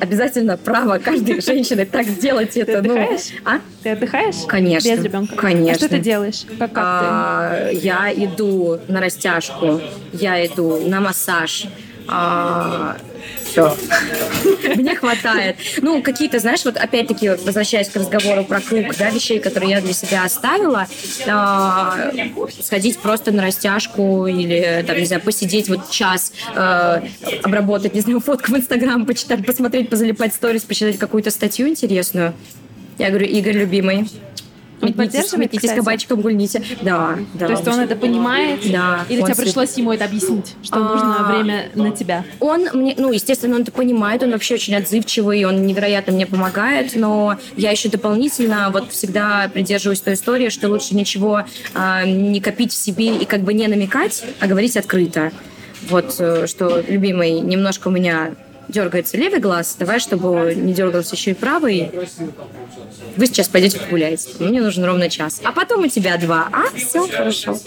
обязательно 0.00 0.56
право 0.56 0.98
каждой 0.98 1.40
женщины 1.46 1.84
так 1.86 2.06
сделать. 2.06 2.50
Ты 2.52 2.62
это, 2.62 2.82
ну, 2.82 2.94
отдыхаешь? 2.94 3.32
а? 3.44 3.60
Ты 3.82 3.90
отдыхаешь? 3.90 4.46
Конечно. 4.46 4.88
Без 4.88 5.04
ребенка? 5.04 5.36
Конечно. 5.36 5.72
А 5.72 5.74
что 5.74 5.88
ты 5.88 5.98
делаешь? 5.98 6.44
Как, 6.58 6.72
как 6.72 6.84
А, 6.84 7.68
я 7.72 8.12
иду 8.12 8.78
на 8.88 9.00
растяжку, 9.00 9.80
я 10.12 10.44
иду 10.44 10.80
на 10.88 11.00
массаж. 11.00 11.66
Все. 13.44 13.76
Мне 14.76 14.94
хватает. 14.96 15.56
Ну, 15.80 16.02
какие-то, 16.02 16.38
знаешь, 16.38 16.64
вот 16.64 16.76
опять-таки, 16.76 17.30
возвращаясь 17.30 17.88
к 17.88 17.96
разговору 17.96 18.44
про 18.44 18.60
круг, 18.60 18.96
да, 18.98 19.10
вещей, 19.10 19.40
которые 19.40 19.70
я 19.70 19.80
для 19.80 19.92
себя 19.92 20.24
оставила, 20.24 20.86
а, 21.26 22.12
сходить 22.60 22.98
просто 22.98 23.32
на 23.32 23.42
растяжку 23.42 24.26
или, 24.26 24.84
там, 24.86 24.96
не 24.98 25.06
знаю, 25.06 25.22
посидеть 25.22 25.68
вот 25.68 25.90
час, 25.90 26.32
а, 26.54 27.02
обработать, 27.42 27.94
не 27.94 28.00
знаю, 28.00 28.20
фотку 28.20 28.52
в 28.52 28.56
Инстаграм, 28.56 29.04
почитать, 29.06 29.44
посмотреть, 29.44 29.90
позалипать 29.90 30.34
сторис, 30.34 30.62
почитать 30.62 30.98
какую-то 30.98 31.30
статью 31.30 31.68
интересную. 31.68 32.34
Я 32.98 33.08
говорю, 33.08 33.26
Игорь, 33.26 33.56
любимый, 33.56 34.08
Он 34.82 34.88
метнитесь, 34.88 35.12
поддерживает, 35.12 35.38
метнитесь 35.38 35.68
кстати? 35.68 35.78
кабачиком, 35.78 36.20
гульните. 36.20 36.62
Да, 36.82 37.18
да. 37.34 37.46
То 37.46 37.52
есть 37.52 37.68
он 37.68 37.80
это 37.80 37.96
понимает? 37.96 38.60
Да, 38.70 39.04
Или 39.08 39.22
тебе 39.22 39.34
пришлось 39.34 39.76
ему 39.76 39.92
это 39.92 40.04
объяснить, 40.06 40.54
что 40.62 40.76
А. 40.76 40.78
нужно 40.80 41.36
время 41.36 41.70
на 41.74 41.90
тебя? 41.90 42.24
Он 42.40 42.68
мне, 42.72 42.94
ну, 42.96 43.12
естественно, 43.12 43.56
он 43.56 43.62
это 43.62 43.72
понимает, 43.72 44.22
он 44.22 44.32
вообще 44.32 44.54
очень 44.54 44.74
отзывчивый, 44.74 45.44
он 45.44 45.66
невероятно 45.66 46.12
мне 46.12 46.26
помогает, 46.26 46.96
но 46.96 47.36
я 47.56 47.70
еще 47.70 47.88
дополнительно 47.88 48.70
вот 48.72 48.90
всегда 48.90 49.50
придерживаюсь 49.52 50.00
той 50.00 50.14
истории, 50.14 50.48
что 50.48 50.68
лучше 50.68 50.94
ничего 50.94 51.44
а, 51.74 52.04
не 52.04 52.40
копить 52.40 52.72
в 52.72 52.76
себе 52.76 53.16
и 53.16 53.24
как 53.24 53.42
бы 53.42 53.52
не 53.54 53.66
намекать, 53.68 54.24
а 54.40 54.46
говорить 54.46 54.76
открыто. 54.76 55.32
Вот, 55.88 56.16
э, 56.18 56.46
что, 56.46 56.82
любимый, 56.86 57.40
немножко 57.40 57.88
у 57.88 57.90
меня 57.90 58.32
дергается 58.70 59.16
левый 59.16 59.40
глаз, 59.40 59.76
давай, 59.78 60.00
чтобы 60.00 60.54
не 60.56 60.72
дергался 60.72 61.16
еще 61.16 61.32
и 61.32 61.34
правый, 61.34 61.90
вы 63.16 63.26
сейчас 63.26 63.48
пойдете 63.48 63.78
погуляете. 63.78 64.30
Мне 64.38 64.60
нужен 64.60 64.84
ровно 64.84 65.10
час. 65.10 65.40
А 65.44 65.52
потом 65.52 65.84
у 65.84 65.88
тебя 65.88 66.16
два. 66.16 66.48
А, 66.52 66.64
все, 66.76 67.06
хорошо. 67.08 67.58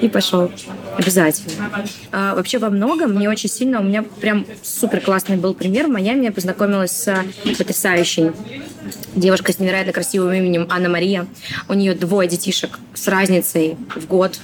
И 0.00 0.08
пошел. 0.08 0.50
Обязательно. 0.96 1.68
А, 2.12 2.34
вообще 2.34 2.58
во 2.58 2.70
многом 2.70 3.14
мне 3.14 3.28
очень 3.28 3.48
сильно, 3.48 3.80
у 3.80 3.84
меня 3.84 4.02
прям 4.02 4.46
супер 4.62 5.00
классный 5.00 5.36
был 5.36 5.54
пример. 5.54 5.86
В 5.86 5.90
Майами 5.90 6.24
я 6.24 6.32
познакомилась 6.32 6.92
с 6.92 7.24
потрясающей 7.58 8.32
девушкой 9.14 9.52
с 9.52 9.58
невероятно 9.58 9.92
красивым 9.92 10.32
именем 10.32 10.66
Анна 10.70 10.88
Мария. 10.88 11.26
У 11.68 11.74
нее 11.74 11.94
двое 11.94 12.28
детишек 12.28 12.78
с 12.94 13.08
разницей 13.08 13.76
в 13.94 14.06
год. 14.06 14.38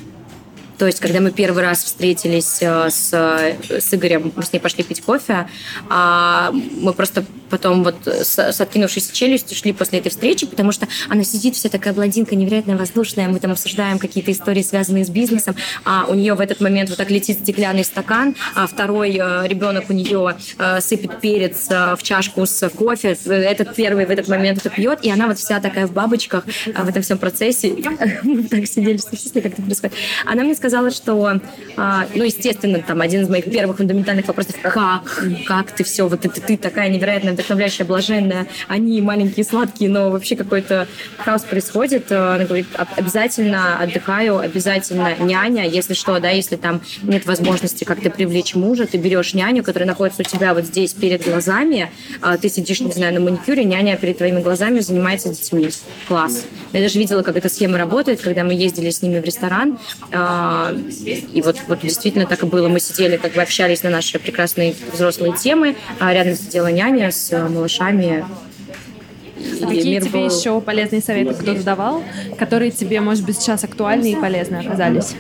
То 0.78 0.86
есть, 0.86 1.00
когда 1.00 1.20
мы 1.20 1.30
первый 1.32 1.62
раз 1.62 1.82
встретились 1.84 2.58
э, 2.60 2.88
с, 2.90 3.12
с 3.12 3.94
Игорем, 3.94 4.32
мы 4.34 4.42
с 4.42 4.52
ней 4.52 4.60
пошли 4.60 4.84
пить 4.84 5.02
кофе, 5.02 5.48
а 5.88 6.52
мы 6.52 6.92
просто 6.92 7.24
потом 7.48 7.82
вот 7.82 7.96
с, 8.07 8.38
с 8.38 8.61
откинувшейся 8.61 9.12
челюстью 9.12 9.57
шли 9.57 9.72
после 9.72 9.98
этой 9.98 10.11
встречи, 10.11 10.46
потому 10.46 10.72
что 10.72 10.86
она 11.09 11.24
сидит 11.24 11.57
вся 11.57 11.68
такая 11.68 11.92
блондинка, 11.94 12.36
невероятно 12.36 12.76
воздушная, 12.76 13.28
мы 13.28 13.40
там 13.40 13.53
обсуждаем 13.53 13.98
какие-то 13.98 14.30
истории, 14.32 14.62
связанные 14.62 15.05
с 15.05 15.11
бизнесом, 15.11 15.57
а 15.84 16.07
у 16.09 16.14
нее 16.14 16.34
в 16.34 16.40
этот 16.40 16.61
момент 16.61 16.90
вот 16.90 16.98
так 16.98 17.11
летит 17.11 17.40
стеклянный 17.40 17.84
стакан, 17.84 18.36
а 18.55 18.66
второй 18.66 19.18
э, 19.20 19.48
ребенок 19.48 19.86
у 19.88 19.92
нее 19.92 20.36
э, 20.59 20.80
сыпет 20.80 21.20
перец 21.20 21.66
э, 21.70 21.96
в 21.96 22.03
чашку 22.03 22.46
с 22.46 22.68
кофе, 22.70 23.16
этот 23.26 23.74
первый 23.74 24.07
в 24.07 24.11
этот 24.11 24.28
момент 24.28 24.59
это 24.59 24.70
пьет, 24.70 25.00
и 25.03 25.11
она 25.11 25.26
вот 25.26 25.38
вся 25.38 25.61
такая 25.61 25.86
в 25.86 25.92
бабочках 25.92 26.44
в 26.66 26.88
этом 26.88 27.03
всем 27.03 27.18
процессе. 27.18 27.74
Мы 28.22 28.44
так 28.44 28.66
сидели, 28.66 28.98
что 28.98 29.40
как 29.40 29.53
это 29.53 29.62
происходит. 29.62 29.96
Она 30.24 30.44
мне 30.44 30.55
сказала, 30.55 30.67
что, 30.90 31.40
ну, 31.76 32.24
естественно, 32.24 32.80
там 32.80 33.00
один 33.00 33.22
из 33.22 33.28
моих 33.28 33.44
первых 33.44 33.78
фундаментальных 33.78 34.26
вопросов, 34.26 34.56
как, 34.62 35.22
как 35.46 35.72
ты 35.72 35.84
все, 35.84 36.08
вот 36.08 36.24
это 36.24 36.40
ты 36.40 36.56
такая 36.56 36.88
невероятная 36.88 37.32
вдохновляющая, 37.32 37.86
блаженная, 37.86 38.46
они 38.68 39.00
маленькие, 39.00 39.44
сладкие, 39.44 39.90
но 39.90 40.10
вообще 40.10 40.36
какой-то 40.36 40.88
хаос 41.18 41.42
происходит. 41.42 42.10
Э, 42.10 42.34
она 42.34 42.44
говорит, 42.44 42.66
обязательно 42.96 43.78
отдыхаю, 43.78 44.38
обязательно 44.38 45.14
няня, 45.20 45.68
если 45.68 45.94
что, 45.94 46.18
да, 46.18 46.30
если 46.30 46.56
там 46.56 46.80
нет 47.02 47.26
возможности 47.26 47.84
как-то 47.84 48.10
привлечь 48.10 48.54
мужа, 48.54 48.86
ты 48.86 48.98
берешь 48.98 49.34
няню, 49.34 49.62
которая 49.62 49.86
находится 49.86 50.22
у 50.22 50.24
тебя 50.24 50.54
вот 50.54 50.64
здесь 50.64 50.94
перед 50.94 51.24
глазами, 51.24 51.90
а 52.20 52.36
ты 52.36 52.48
сидишь, 52.48 52.80
не 52.80 52.92
знаю, 52.92 53.14
на 53.14 53.20
маникюре, 53.20 53.64
няня 53.64 53.96
перед 53.96 54.18
твоими 54.18 54.40
глазами 54.40 54.80
занимается 54.80 55.28
детьми. 55.28 55.68
Класс. 56.08 56.44
Я 56.72 56.80
даже 56.80 56.98
видела, 56.98 57.22
как 57.22 57.36
эта 57.36 57.48
схема 57.48 57.78
работает, 57.78 58.20
когда 58.20 58.44
мы 58.44 58.54
ездили 58.54 58.90
с 58.90 59.02
ними 59.02 59.20
в 59.20 59.24
ресторан, 59.24 59.78
а, 60.12 60.57
и 60.72 61.42
вот, 61.44 61.56
вот 61.66 61.80
действительно 61.80 62.26
так 62.26 62.42
и 62.42 62.46
было. 62.46 62.68
Мы 62.68 62.80
сидели, 62.80 63.16
как 63.16 63.32
бы 63.32 63.42
общались 63.42 63.82
на 63.82 63.90
наши 63.90 64.18
прекрасные 64.18 64.74
взрослые 64.92 65.34
темы, 65.36 65.76
а 65.98 66.12
рядом 66.12 66.34
сидела 66.34 66.68
няня 66.68 67.11
с 67.11 67.30
малышами 67.48 68.24
а 69.62 69.66
какие 69.66 70.01
тебе 70.01 70.20
был... 70.20 70.26
еще 70.28 70.61
полезные 70.61 71.03
советы 71.03 71.34
кто-то 71.34 71.62
давал, 71.62 72.03
которые 72.39 72.70
тебе, 72.70 73.01
может 73.01 73.24
быть, 73.24 73.36
сейчас 73.36 73.64
актуальны 73.64 74.12
и 74.12 74.16
полезны 74.16 74.57
оказались? 74.57 75.14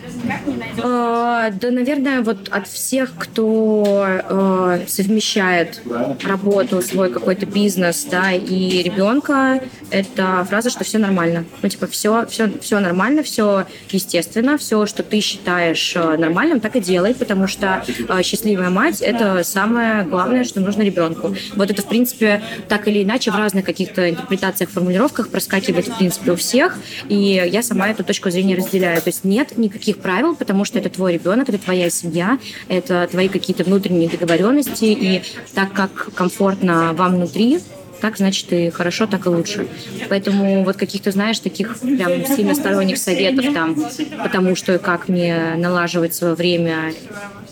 А, 0.82 1.50
да, 1.50 1.70
наверное, 1.70 2.22
вот 2.22 2.48
от 2.50 2.66
всех, 2.68 3.12
кто 3.16 4.04
э, 4.06 4.80
совмещает 4.86 5.82
работу, 6.24 6.82
свой 6.82 7.10
какой-то 7.10 7.46
бизнес, 7.46 8.06
да, 8.10 8.32
и 8.32 8.82
ребенка, 8.82 9.60
это 9.90 10.44
фраза, 10.48 10.70
что 10.70 10.84
все 10.84 10.98
нормально. 10.98 11.44
Ну, 11.62 11.68
типа, 11.68 11.86
все, 11.86 12.26
все, 12.26 12.50
все 12.60 12.80
нормально, 12.80 13.22
все 13.22 13.66
естественно, 13.90 14.58
все, 14.58 14.86
что 14.86 15.02
ты 15.02 15.20
считаешь 15.20 15.94
э, 15.96 16.16
нормальным, 16.16 16.60
так 16.60 16.76
и 16.76 16.80
делай, 16.80 17.14
потому 17.14 17.46
что 17.46 17.84
э, 18.08 18.22
счастливая 18.22 18.70
мать– 18.70 19.00
это 19.00 19.42
самое 19.44 20.04
главное, 20.04 20.44
что 20.44 20.60
нужно 20.60 20.82
ребенку. 20.82 21.34
Вот 21.56 21.70
это, 21.70 21.82
в 21.82 21.86
принципе, 21.86 22.42
так 22.68 22.88
или 22.88 23.02
иначе 23.02 23.30
в 23.30 23.36
разных 23.36 23.64
каких-то 23.64 24.07
интерпретациях, 24.10 24.70
формулировках 24.70 25.28
проскакивает, 25.28 25.88
в 25.88 25.98
принципе, 25.98 26.32
у 26.32 26.36
всех, 26.36 26.78
и 27.08 27.16
я 27.16 27.62
сама 27.62 27.88
эту 27.88 28.04
точку 28.04 28.30
зрения 28.30 28.56
разделяю. 28.56 29.00
То 29.00 29.08
есть 29.08 29.24
нет 29.24 29.56
никаких 29.58 29.98
правил, 29.98 30.34
потому 30.34 30.64
что 30.64 30.78
это 30.78 30.88
твой 30.88 31.14
ребенок, 31.14 31.48
это 31.48 31.58
твоя 31.58 31.90
семья, 31.90 32.38
это 32.68 33.08
твои 33.10 33.28
какие-то 33.28 33.64
внутренние 33.64 34.08
договоренности, 34.08 34.84
и 34.84 35.22
так 35.54 35.72
как 35.72 36.14
комфортно 36.14 36.92
вам 36.94 37.16
внутри, 37.16 37.60
так, 38.00 38.16
значит, 38.16 38.52
и 38.52 38.70
хорошо, 38.70 39.06
так 39.06 39.26
и 39.26 39.28
лучше. 39.28 39.66
Поэтому 40.08 40.64
вот 40.64 40.76
каких-то, 40.76 41.10
знаешь, 41.10 41.40
таких 41.40 41.78
прям 41.80 42.24
сильно 42.26 42.54
сторонних 42.54 42.98
советов 42.98 43.52
там, 43.52 43.76
потому 44.22 44.54
что 44.54 44.74
и 44.74 44.78
как 44.78 45.08
мне 45.08 45.54
налаживать 45.56 46.14
свое 46.14 46.34
время 46.34 46.94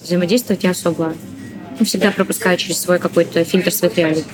взаимодействовать, 0.02 0.62
я 0.62 0.70
особо 0.70 1.14
всегда 1.84 2.10
пропускаю 2.10 2.56
через 2.56 2.80
свой 2.80 2.98
какой-то 2.98 3.44
фильтр 3.44 3.70
своих 3.72 3.96
реалий. 3.96 4.24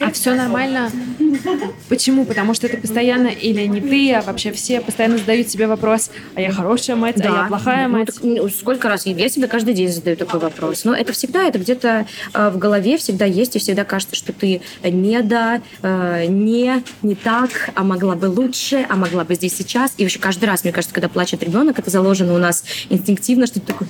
А 0.00 0.10
все 0.12 0.34
нормально? 0.34 0.90
Почему? 1.88 2.24
Потому 2.24 2.54
что 2.54 2.66
это 2.66 2.78
постоянно 2.78 3.28
или 3.28 3.66
не 3.66 3.80
ты, 3.80 4.12
а 4.14 4.22
вообще 4.22 4.52
все 4.52 4.80
постоянно 4.80 5.18
задают 5.18 5.48
себе 5.48 5.66
вопрос, 5.66 6.10
а 6.34 6.40
я 6.40 6.52
хорошая 6.52 6.96
мать, 6.96 7.16
да. 7.16 7.40
а 7.40 7.42
я 7.42 7.48
плохая 7.48 7.88
ну, 7.88 7.98
мать? 7.98 8.08
Ну, 8.22 8.48
сколько 8.48 8.88
раз? 8.88 9.06
Я 9.06 9.28
себе 9.28 9.46
каждый 9.46 9.74
день 9.74 9.88
задаю 9.88 10.16
такой 10.16 10.40
вопрос. 10.40 10.84
Но 10.84 10.94
это 10.94 11.12
всегда, 11.12 11.44
это 11.44 11.58
где-то 11.58 12.06
э, 12.34 12.50
в 12.50 12.58
голове 12.58 12.98
всегда 12.98 13.24
есть, 13.24 13.56
и 13.56 13.58
всегда 13.58 13.84
кажется, 13.84 14.16
что 14.16 14.32
ты 14.32 14.60
не 14.82 15.22
да, 15.22 15.60
э, 15.82 16.26
не, 16.26 16.82
не 17.02 17.14
так, 17.14 17.70
а 17.74 17.84
могла 17.84 18.14
бы 18.14 18.26
лучше, 18.26 18.86
а 18.88 18.96
могла 18.96 19.24
бы 19.24 19.34
здесь 19.34 19.54
сейчас. 19.54 19.94
И 19.96 20.02
вообще 20.02 20.18
каждый 20.18 20.46
раз, 20.46 20.64
мне 20.64 20.72
кажется, 20.72 20.94
когда 20.94 21.08
плачет 21.08 21.42
ребенок, 21.42 21.78
это 21.78 21.90
заложено 21.90 22.34
у 22.34 22.38
нас 22.38 22.64
инстинктивно, 22.90 23.46
что 23.46 23.60
ты 23.60 23.66
такой, 23.66 23.86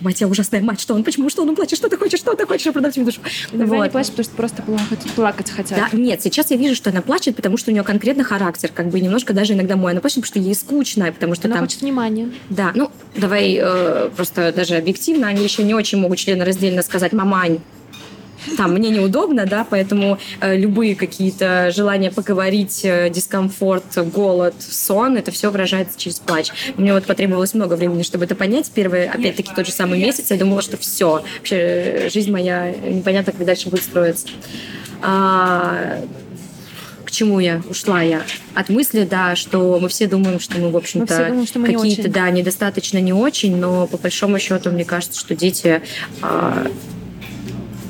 мать, 0.00 0.20
я 0.20 0.28
ужасная 0.28 0.60
мать, 0.60 0.80
что 0.80 0.94
он, 0.94 1.04
почему, 1.04 1.28
что 1.30 1.37
он 1.42 1.54
плачет, 1.54 1.78
что 1.78 1.88
ты 1.88 1.96
хочешь, 1.96 2.20
что 2.20 2.34
ты 2.34 2.46
хочешь, 2.46 2.72
продать 2.72 2.96
мне 2.96 3.06
душу. 3.06 3.20
Иногда 3.52 3.76
вот. 3.76 3.84
не 3.84 3.90
плачет, 3.90 4.10
потому 4.12 4.24
что 4.24 4.36
просто 4.36 4.62
плакать, 4.62 5.10
плакать 5.14 5.50
хотят. 5.50 5.78
Да, 5.78 5.96
нет, 5.96 6.22
сейчас 6.22 6.50
я 6.50 6.56
вижу, 6.56 6.74
что 6.74 6.90
она 6.90 7.02
плачет, 7.02 7.36
потому 7.36 7.56
что 7.56 7.70
у 7.70 7.74
нее 7.74 7.84
конкретно 7.84 8.24
характер, 8.24 8.70
как 8.74 8.88
бы 8.88 9.00
немножко 9.00 9.32
даже 9.32 9.54
иногда 9.54 9.76
мой. 9.76 9.92
Она 9.92 10.00
плачет, 10.00 10.22
потому 10.22 10.26
что 10.26 10.38
ей 10.38 10.54
скучно, 10.54 11.12
потому 11.12 11.34
что 11.34 11.48
она 11.48 11.56
там... 11.56 11.64
хочет 11.64 11.80
внимания. 11.80 12.30
Да, 12.50 12.72
ну, 12.74 12.90
давай 13.16 13.58
э, 13.60 14.10
просто 14.16 14.52
даже 14.52 14.76
объективно, 14.76 15.28
они 15.28 15.42
еще 15.42 15.62
не 15.62 15.74
очень 15.74 15.98
могут 15.98 16.18
члены 16.18 16.44
раздельно 16.44 16.82
сказать 16.82 17.12
«мамань», 17.12 17.60
там 18.56 18.74
мне 18.74 18.90
неудобно, 18.90 19.46
да, 19.46 19.66
поэтому 19.68 20.18
э, 20.40 20.56
любые 20.56 20.94
какие-то 20.94 21.70
желания 21.74 22.10
поговорить, 22.10 22.80
э, 22.84 23.10
дискомфорт, 23.10 23.84
голод, 24.12 24.54
сон, 24.58 25.16
это 25.16 25.30
все 25.30 25.50
выражается 25.50 25.98
через 25.98 26.18
плач. 26.18 26.50
Мне 26.76 26.92
вот 26.92 27.04
потребовалось 27.04 27.54
много 27.54 27.74
времени, 27.74 28.02
чтобы 28.02 28.24
это 28.24 28.34
понять. 28.34 28.70
Первый, 28.74 29.08
опять-таки, 29.08 29.50
тот 29.54 29.66
же 29.66 29.72
самый 29.72 29.98
месяц, 30.00 30.30
я 30.30 30.36
думала, 30.36 30.62
что 30.62 30.76
все, 30.76 31.22
вообще 31.38 31.56
э, 31.56 32.10
жизнь 32.10 32.30
моя 32.30 32.70
непонятно, 32.72 33.32
как 33.32 33.44
дальше 33.44 33.68
будет 33.68 33.82
строиться. 33.82 34.28
А, 35.00 36.00
к 37.04 37.10
чему 37.10 37.40
я 37.40 37.62
ушла 37.70 38.02
я? 38.02 38.22
От 38.54 38.68
мысли, 38.68 39.06
да, 39.08 39.34
что 39.34 39.78
мы 39.80 39.88
все 39.88 40.06
думаем, 40.06 40.40
что 40.40 40.58
мы, 40.58 40.70
в 40.70 40.76
общем-то, 40.76 41.34
какие-то, 41.64 42.10
да, 42.10 42.28
недостаточно 42.30 42.98
не 42.98 43.12
очень, 43.12 43.56
но 43.56 43.86
по 43.86 43.96
большому 43.96 44.38
счету, 44.38 44.70
мне 44.70 44.84
кажется, 44.84 45.18
что 45.18 45.34
дети 45.34 45.80
а, 46.20 46.66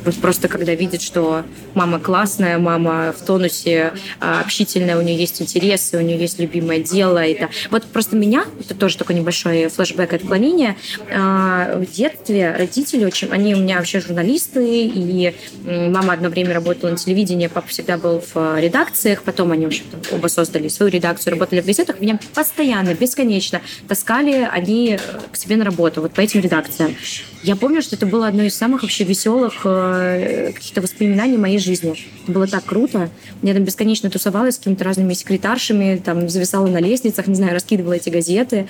вот 0.08 0.16
просто 0.16 0.48
когда 0.48 0.74
видит, 0.74 1.02
что 1.02 1.44
мама 1.74 2.00
классная, 2.00 2.58
мама 2.58 3.12
в 3.12 3.22
тонусе, 3.26 3.92
а, 4.20 4.40
общительная, 4.40 4.96
у 4.96 5.02
нее 5.02 5.18
есть 5.18 5.42
интересы, 5.42 5.98
у 5.98 6.00
нее 6.00 6.18
есть 6.18 6.38
любимое 6.38 6.78
дело. 6.78 7.18
Это... 7.18 7.50
Вот 7.70 7.84
просто 7.84 8.16
меня, 8.16 8.46
это 8.58 8.74
тоже 8.74 8.96
такой 8.96 9.16
небольшой 9.16 9.68
флешбэк 9.68 10.14
отклонения, 10.14 10.76
а, 11.10 11.76
в 11.76 11.94
детстве 11.94 12.54
родители 12.56 13.04
очень, 13.04 13.28
они 13.28 13.54
у 13.54 13.58
меня 13.58 13.76
вообще 13.76 14.00
журналисты, 14.00 14.86
и 14.86 15.34
мама 15.64 16.14
одно 16.14 16.30
время 16.30 16.54
работала 16.54 16.90
на 16.90 16.96
телевидении, 16.96 17.48
папа 17.48 17.68
всегда 17.68 17.98
был 17.98 18.22
в 18.32 18.58
редакциях, 18.58 19.22
потом 19.22 19.52
они, 19.52 19.66
в 19.66 19.68
общем-то, 19.68 20.14
оба 20.14 20.28
создали 20.28 20.68
свою 20.68 20.90
редакцию, 20.90 21.34
работали 21.34 21.60
в 21.60 21.66
газетах, 21.66 22.00
меня 22.00 22.18
постоянно, 22.34 22.94
бесконечно 22.94 23.60
таскали 23.86 24.48
они 24.50 24.98
к 25.30 25.36
себе 25.36 25.56
на 25.56 25.66
работу, 25.66 26.00
вот 26.00 26.12
по 26.12 26.22
этим 26.22 26.40
редакциям. 26.40 26.96
Я 27.42 27.54
помню, 27.56 27.82
что 27.82 27.94
это 27.94 28.06
было 28.06 28.26
одно 28.26 28.42
из 28.42 28.56
самых 28.56 28.82
вообще 28.82 29.04
веселых 29.04 29.64
э, 29.98 30.52
каких-то 30.52 30.80
воспоминаний 30.80 31.36
моей 31.36 31.58
жизни. 31.58 31.94
Это 32.22 32.32
было 32.32 32.46
так 32.46 32.64
круто. 32.64 33.10
Я 33.42 33.54
там 33.54 33.64
бесконечно 33.64 34.10
тусовалась 34.10 34.54
с 34.54 34.58
какими-то 34.58 34.84
разными 34.84 35.12
секретаршами, 35.12 36.00
там 36.04 36.28
зависала 36.28 36.66
на 36.66 36.78
лестницах, 36.78 37.26
не 37.26 37.34
знаю, 37.34 37.54
раскидывала 37.54 37.94
эти 37.94 38.10
газеты. 38.10 38.68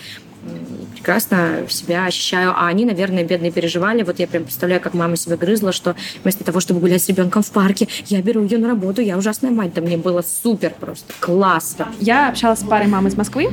Прекрасно 0.95 1.65
себя 1.69 2.07
ощущаю. 2.07 2.51
А 2.51 2.67
они, 2.67 2.85
наверное, 2.85 3.25
бедные 3.25 3.51
переживали. 3.51 4.03
Вот 4.03 4.19
я 4.19 4.27
прям 4.27 4.45
представляю, 4.45 4.81
как 4.81 4.95
мама 4.95 5.17
себя 5.17 5.37
грызла, 5.37 5.73
что 5.73 5.95
вместо 6.23 6.45
того, 6.45 6.61
чтобы 6.61 6.81
гулять 6.81 7.03
с 7.03 7.09
ребенком 7.09 7.43
в 7.43 7.51
парке, 7.51 7.89
я 8.07 8.21
беру 8.23 8.43
ее 8.43 8.59
на 8.59 8.69
работу, 8.69 9.01
я 9.01 9.17
ужасная 9.17 9.51
мать. 9.51 9.75
Да 9.75 9.81
мне 9.81 9.97
было 9.97 10.23
супер 10.23 10.75
просто, 10.79 11.13
классно. 11.21 11.89
Я 12.01 12.29
общалась 12.29 12.61
с 12.61 12.65
парой 12.65 12.89
мам 12.89 13.07
из 13.07 13.17
Москвы, 13.17 13.49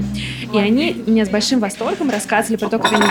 и 0.53 0.57
они 0.57 1.03
мне 1.05 1.25
с 1.25 1.29
большим 1.29 1.59
восторгом 1.59 2.09
рассказывали 2.09 2.57
про 2.57 2.69
то, 2.69 2.79
как 2.79 2.93
они 2.93 3.05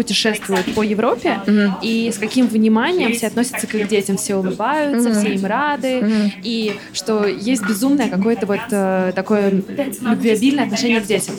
путешествуют 0.00 0.74
по 0.74 0.82
Европе, 0.82 1.40
mm-hmm. 1.44 1.72
и 1.82 2.10
с 2.10 2.16
каким 2.16 2.46
вниманием 2.46 3.12
все 3.12 3.26
относятся 3.26 3.66
к 3.66 3.74
их 3.74 3.86
детям, 3.86 4.16
все 4.16 4.36
улыбаются, 4.36 5.10
mm-hmm. 5.10 5.20
все 5.20 5.34
им 5.34 5.44
рады, 5.44 5.88
mm-hmm. 5.88 6.32
и 6.42 6.76
что 6.94 7.26
есть 7.26 7.68
безумное 7.68 8.08
какое-то 8.08 8.46
вот 8.46 8.60
э, 8.70 9.12
такое 9.14 9.50
любвеобильное 9.50 10.64
отношение 10.64 11.02
к 11.02 11.06
детям. 11.06 11.34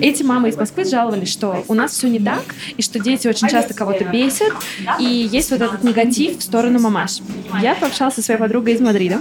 Эти 0.00 0.24
мамы 0.24 0.48
из 0.48 0.56
Москвы 0.56 0.84
жаловались, 0.84 1.30
что 1.30 1.64
у 1.68 1.74
нас 1.74 1.92
все 1.92 2.08
не 2.08 2.18
так, 2.18 2.42
и 2.76 2.82
что 2.82 2.98
дети 2.98 3.28
очень 3.28 3.46
часто 3.46 3.72
кого-то 3.72 4.02
бесят, 4.02 4.52
и 4.98 5.28
есть 5.30 5.52
вот 5.52 5.60
этот 5.60 5.84
негатив 5.84 6.38
в 6.38 6.42
сторону 6.42 6.80
мамаш. 6.80 7.20
Я 7.62 7.76
пообщалась 7.76 8.16
со 8.16 8.22
своей 8.22 8.40
подругой 8.40 8.74
из 8.74 8.80
Мадрида, 8.80 9.20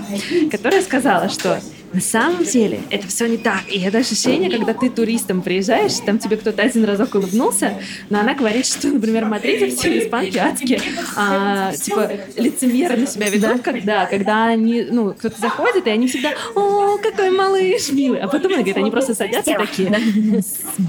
которая 0.50 0.82
сказала, 0.82 1.30
что 1.30 1.62
на 1.94 2.02
самом 2.02 2.44
деле 2.44 2.82
это 2.90 3.08
все 3.08 3.28
не 3.28 3.38
так. 3.38 3.62
И 3.68 3.82
это 3.82 4.00
ощущение, 4.00 4.50
когда 4.50 4.74
ты 4.74 4.90
туристом 4.90 5.42
приезжаешь, 5.42 5.94
там 6.06 6.20
тебе 6.20 6.38
кто-то 6.38 6.62
один 6.62 6.86
разок 6.86 7.16
улыбнулся, 7.16 7.74
но 8.10 8.20
она 8.20 8.34
говорит, 8.34 8.66
что, 8.66 8.88
например, 8.88 9.26
в 9.26 9.30
Мадриде 9.30 9.76
все 9.76 10.00
испанки 10.00 10.38
адские, 10.38 10.82
а, 11.16 11.74
типа, 11.74 12.10
лицемерно 12.38 13.06
себя 13.06 13.30
ведут, 13.30 13.62
когда, 13.62 14.06
когда 14.06 14.46
они, 14.46 14.84
ну, 14.90 15.14
кто-то 15.14 15.40
заходит, 15.40 15.88
и 15.88 15.90
они 15.90 16.08
всегда, 16.08 16.32
о, 16.56 16.98
какой 16.98 17.32
малыш 17.32 17.90
милый. 17.90 18.20
А 18.20 18.28
потом, 18.28 18.48
она 18.54 18.58
говорит, 18.58 18.78
они 18.78 18.92
просто 18.92 19.14
садятся 19.14 19.54
такие, 19.54 19.90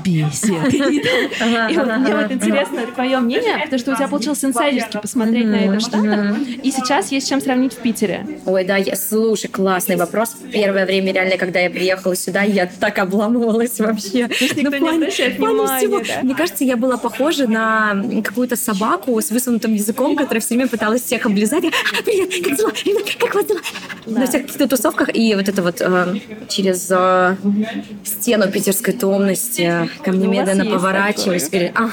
бесит. 0.04 0.52
И 1.72 1.76
вот 1.76 1.96
мне 1.98 2.14
вот 2.14 2.30
интересно 2.30 2.86
твое 2.94 3.18
мнение, 3.18 3.58
потому 3.64 3.78
что 3.78 3.92
у 3.92 3.96
тебя 3.96 4.08
получилось 4.08 4.44
инсайдерски 4.44 4.98
посмотреть 4.98 5.46
на 5.46 5.56
это 5.56 5.78
в 5.78 5.80
Штатах, 5.80 6.36
и 6.62 6.70
сейчас 6.70 7.10
есть 7.10 7.28
чем 7.28 7.40
сравнить 7.40 7.72
в 7.72 7.78
Питере. 7.78 8.26
Ой, 8.46 8.64
да, 8.64 8.78
слушай, 8.94 9.48
классный 9.48 9.96
вопрос. 9.96 10.36
Первое 10.52 10.86
время, 10.92 11.12
реально, 11.12 11.36
когда 11.38 11.60
я 11.60 11.70
приехала 11.70 12.14
сюда, 12.14 12.42
я 12.42 12.66
так 12.66 12.98
обламывалась 12.98 13.78
вообще. 13.78 14.28
никто 14.56 14.76
ну, 14.78 14.90
не 14.90 14.96
обращает 14.96 15.38
внимания, 15.38 15.88
да? 15.88 16.22
Мне 16.22 16.34
кажется, 16.34 16.64
я 16.64 16.76
была 16.76 16.98
похожа 16.98 17.46
на 17.46 18.04
какую-то 18.22 18.56
собаку 18.56 19.18
с 19.20 19.30
высунутым 19.30 19.74
языком, 19.74 20.16
которая 20.16 20.40
все 20.40 20.54
время 20.54 20.68
пыталась 20.68 21.02
всех 21.02 21.24
облизать. 21.24 21.64
А, 21.64 22.02
привет, 22.02 22.44
как 22.44 22.56
дела? 22.56 22.72
Ребят, 22.84 23.16
как 23.18 23.34
вас 23.34 23.46
дела? 23.46 23.60
Да. 24.06 24.20
На 24.20 24.26
всех 24.26 24.42
каких-то 24.42 24.68
тусовках. 24.68 25.14
И 25.14 25.34
вот 25.34 25.48
это 25.48 25.62
вот 25.62 25.80
э, 25.80 26.14
через 26.48 26.88
э, 26.90 27.36
стену 28.04 28.50
питерской 28.50 28.94
томности 28.94 29.88
ко 30.04 30.12
мне 30.12 30.26
ну, 30.26 30.32
медленно 30.32 30.66
поворачиваюсь. 30.66 31.48
Говорит, 31.48 31.72
а, 31.74 31.90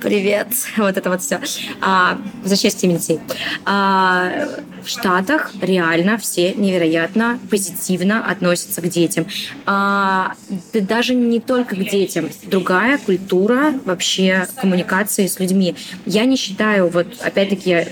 привет. 0.00 0.48
Вот 0.76 0.96
это 0.96 1.08
вот 1.08 1.22
все. 1.22 1.40
А, 1.80 2.18
за 2.44 2.56
счастье 2.56 2.90
детей. 2.90 3.20
А, 3.64 4.48
в 4.84 4.88
Штатах 4.88 5.52
реально 5.60 6.18
все 6.18 6.52
невероятно 6.54 7.38
позитивно 7.50 8.24
относятся 8.24 8.80
к 8.80 8.88
детям. 8.88 9.26
А, 9.66 10.34
да 10.72 10.80
даже 10.80 11.14
не 11.14 11.40
только 11.40 11.76
к 11.76 11.88
детям. 11.88 12.28
Другая 12.44 12.98
культура 12.98 13.74
вообще 13.84 14.46
коммуникации 14.60 15.26
с 15.26 15.40
людьми. 15.40 15.74
Я 16.06 16.24
не 16.24 16.36
считаю, 16.36 16.88
вот 16.88 17.06
опять-таки, 17.20 17.88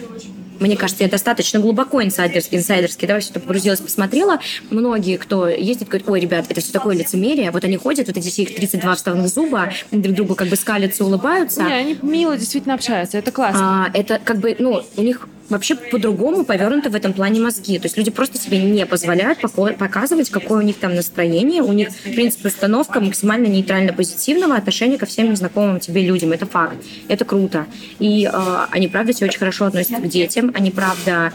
мне 0.60 0.76
кажется, 0.76 1.02
я 1.02 1.10
достаточно 1.10 1.58
глубоко 1.60 2.02
инсайдерский, 2.02 2.58
инсайдерский, 2.58 3.06
давай 3.06 3.20
все 3.20 3.30
это 3.30 3.40
погрузилась, 3.40 3.80
посмотрела. 3.80 4.38
Многие, 4.70 5.16
кто 5.16 5.48
ездит, 5.48 5.88
говорят, 5.88 6.08
ой, 6.08 6.20
ребят, 6.20 6.46
это 6.48 6.60
все 6.60 6.72
такое 6.72 6.96
лицемерие. 6.96 7.50
Вот 7.50 7.64
они 7.64 7.76
ходят, 7.76 8.06
вот 8.06 8.16
эти 8.16 8.28
все 8.28 8.42
их 8.42 8.54
32 8.54 8.94
вставных 8.94 9.28
зуба, 9.28 9.72
друг 9.90 10.14
другу 10.14 10.34
как 10.34 10.48
бы 10.48 10.56
скалятся, 10.56 11.04
улыбаются. 11.04 11.62
Не, 11.62 11.72
они 11.72 11.98
мило 12.02 12.36
действительно 12.36 12.74
общаются, 12.74 13.18
это 13.18 13.32
классно. 13.32 13.86
А, 13.86 13.90
это 13.92 14.20
как 14.22 14.38
бы, 14.38 14.54
ну, 14.58 14.82
у 14.96 15.02
них 15.02 15.28
вообще 15.52 15.74
по-другому 15.74 16.44
повернуты 16.44 16.90
в 16.90 16.94
этом 16.94 17.12
плане 17.12 17.40
мозги. 17.40 17.78
То 17.78 17.86
есть 17.86 17.96
люди 17.96 18.10
просто 18.10 18.38
себе 18.38 18.58
не 18.58 18.84
позволяют 18.86 19.38
показывать, 19.40 20.30
какое 20.30 20.58
у 20.58 20.62
них 20.62 20.76
там 20.76 20.94
настроение. 20.94 21.62
У 21.62 21.72
них, 21.72 21.90
в 21.90 22.14
принципе, 22.14 22.48
установка 22.48 23.00
максимально 23.00 23.46
нейтрально-позитивного 23.46 24.56
отношения 24.56 24.98
ко 24.98 25.06
всем 25.06 25.30
незнакомым 25.30 25.80
тебе 25.80 26.02
людям. 26.02 26.32
Это 26.32 26.46
факт. 26.46 26.76
Это 27.08 27.24
круто. 27.24 27.66
И 27.98 28.28
э, 28.32 28.66
они, 28.70 28.88
правда, 28.88 29.12
все 29.12 29.26
очень 29.26 29.38
хорошо 29.38 29.66
относятся 29.66 30.00
к 30.00 30.08
детям. 30.08 30.50
Они, 30.54 30.70
правда, 30.70 31.32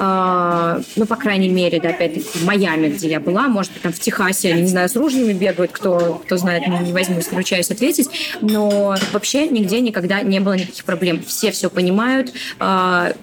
ну, 0.00 1.06
по 1.06 1.16
крайней 1.16 1.50
мере, 1.50 1.78
да, 1.78 1.90
опять-таки, 1.90 2.38
в 2.38 2.44
Майами, 2.46 2.88
где 2.88 3.08
я 3.08 3.20
была, 3.20 3.48
может 3.48 3.72
быть, 3.72 3.82
там 3.82 3.92
в 3.92 4.00
Техасе, 4.00 4.52
они, 4.52 4.62
не 4.62 4.68
знаю, 4.68 4.88
с 4.88 4.96
ружьями 4.96 5.34
бегают, 5.34 5.72
кто, 5.72 6.22
кто 6.24 6.38
знает, 6.38 6.66
не 6.66 6.92
возьмусь, 6.92 7.30
ручаюсь 7.32 7.70
ответить, 7.70 8.08
но 8.40 8.96
вообще 9.12 9.48
нигде 9.48 9.80
никогда 9.80 10.22
не 10.22 10.40
было 10.40 10.54
никаких 10.54 10.84
проблем. 10.84 11.22
Все 11.26 11.50
все 11.50 11.68
понимают, 11.68 12.32
uh, 12.58 13.14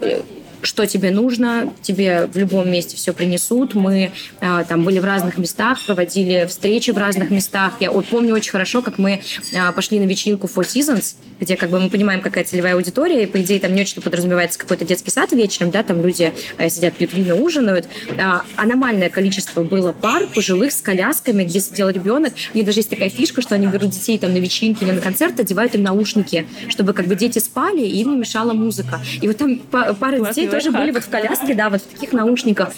что 0.62 0.86
тебе 0.86 1.12
нужно, 1.12 1.74
тебе 1.82 2.28
в 2.32 2.38
любом 2.38 2.70
месте 2.70 2.96
все 2.96 3.14
принесут. 3.14 3.76
Мы 3.76 4.12
э, 4.42 4.66
там 4.68 4.84
были 4.84 5.00
в 5.00 5.06
разных 5.06 5.38
местах, 5.38 5.80
проводили 5.86 6.46
встречи 6.48 6.92
в 6.92 6.98
разных 6.98 7.30
местах. 7.30 7.74
Я 7.80 7.92
вот, 7.92 8.06
помню 8.06 8.34
очень 8.34 8.52
хорошо, 8.52 8.82
как 8.82 8.98
мы 8.98 9.22
э, 9.54 9.72
пошли 9.74 10.00
на 10.00 10.06
вечеринку 10.06 10.48
Four 10.48 10.66
Seasons, 10.66 11.16
где 11.40 11.56
как 11.56 11.70
бы 11.70 11.80
мы 11.80 11.90
понимаем, 11.90 12.22
какая 12.22 12.44
целевая 12.44 12.76
аудитория, 12.76 13.24
и 13.24 13.26
по 13.26 13.42
идее 13.42 13.60
там 13.60 13.74
не 13.76 13.82
очень 13.82 14.02
подразумевается 14.02 14.58
какой-то 14.58 14.86
детский 14.86 15.12
сад 15.12 15.32
вечером, 15.32 15.72
да, 15.72 15.84
там 15.84 16.04
люди 16.04 16.34
э, 16.58 16.70
сидят, 16.70 16.96
пьют 16.96 17.14
вино, 17.14 17.36
ужинают. 17.36 17.88
Э, 18.18 18.40
аномальное 18.56 19.10
количество 19.10 19.64
было 19.64 19.92
пар 19.92 20.28
пожилых 20.28 20.72
с 20.72 20.82
колясками, 20.82 21.44
где 21.44 21.60
сидел 21.60 21.90
ребенок. 21.90 22.34
У 22.54 22.58
них 22.58 22.66
даже 22.66 22.80
есть 22.80 22.90
такая 22.90 23.10
фишка, 23.10 23.42
что 23.42 23.56
они 23.56 23.68
берут 23.68 23.92
детей 23.92 24.18
там 24.18 24.34
на 24.34 24.38
вечеринки 24.38 24.84
или 24.84 24.92
на 24.92 25.02
концерт, 25.02 25.40
одевают 25.40 25.76
им 25.76 25.84
наушники, 25.84 26.48
чтобы 26.70 26.94
как 26.94 27.08
бы 27.08 27.16
дети 27.16 27.40
спали, 27.40 27.82
и 27.82 28.02
им 28.02 28.20
мешала 28.20 28.54
музыка. 28.54 29.00
И 29.22 29.28
вот 29.28 29.38
там 29.38 29.60
пара 29.60 30.20
детей 30.20 30.47
тоже 30.48 30.72
были 30.72 30.92
вот 30.92 31.04
в 31.04 31.10
коляске, 31.10 31.54
да, 31.54 31.70
вот 31.70 31.82
в 31.82 31.86
таких 31.86 32.14
наушниках. 32.14 32.70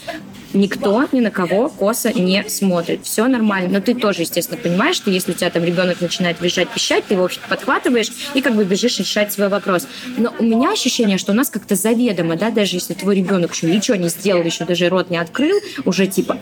Никто 0.54 1.08
ни 1.12 1.20
на 1.20 1.30
кого 1.30 1.70
косо 1.70 2.12
не 2.12 2.44
смотрит. 2.50 3.04
Все 3.04 3.28
нормально. 3.28 3.70
Но 3.70 3.82
ты 3.82 3.94
тоже, 3.94 4.22
естественно, 4.22 4.60
понимаешь, 4.60 4.96
что 4.96 5.12
если 5.12 5.32
у 5.32 5.36
тебя 5.36 5.50
там 5.50 5.64
ребенок 5.64 6.02
начинает 6.02 6.42
визжать, 6.42 6.70
пищать, 6.70 7.06
ты 7.08 7.14
его, 7.14 7.24
в 7.24 7.26
общем 7.26 7.42
подхватываешь 7.48 8.12
и 8.34 8.42
как 8.42 8.56
бы 8.56 8.64
бежишь 8.66 8.98
решать 8.98 9.32
свой 9.32 9.50
вопрос. 9.50 9.88
Но 10.18 10.34
у 10.40 10.44
меня 10.44 10.72
ощущение, 10.72 11.18
что 11.20 11.34
у 11.34 11.36
нас 11.36 11.50
как-то 11.50 11.76
заведомо, 11.76 12.36
да, 12.36 12.50
даже 12.50 12.78
если 12.78 12.96
твой 12.96 13.16
ребенок 13.16 13.54
еще 13.54 13.68
ничего 13.68 13.96
не 13.96 14.10
сделал, 14.10 14.44
еще 14.44 14.66
даже 14.66 14.90
рот 14.90 15.10
не 15.12 15.18
открыл, 15.18 15.60
уже 15.86 16.08
типа 16.08 16.40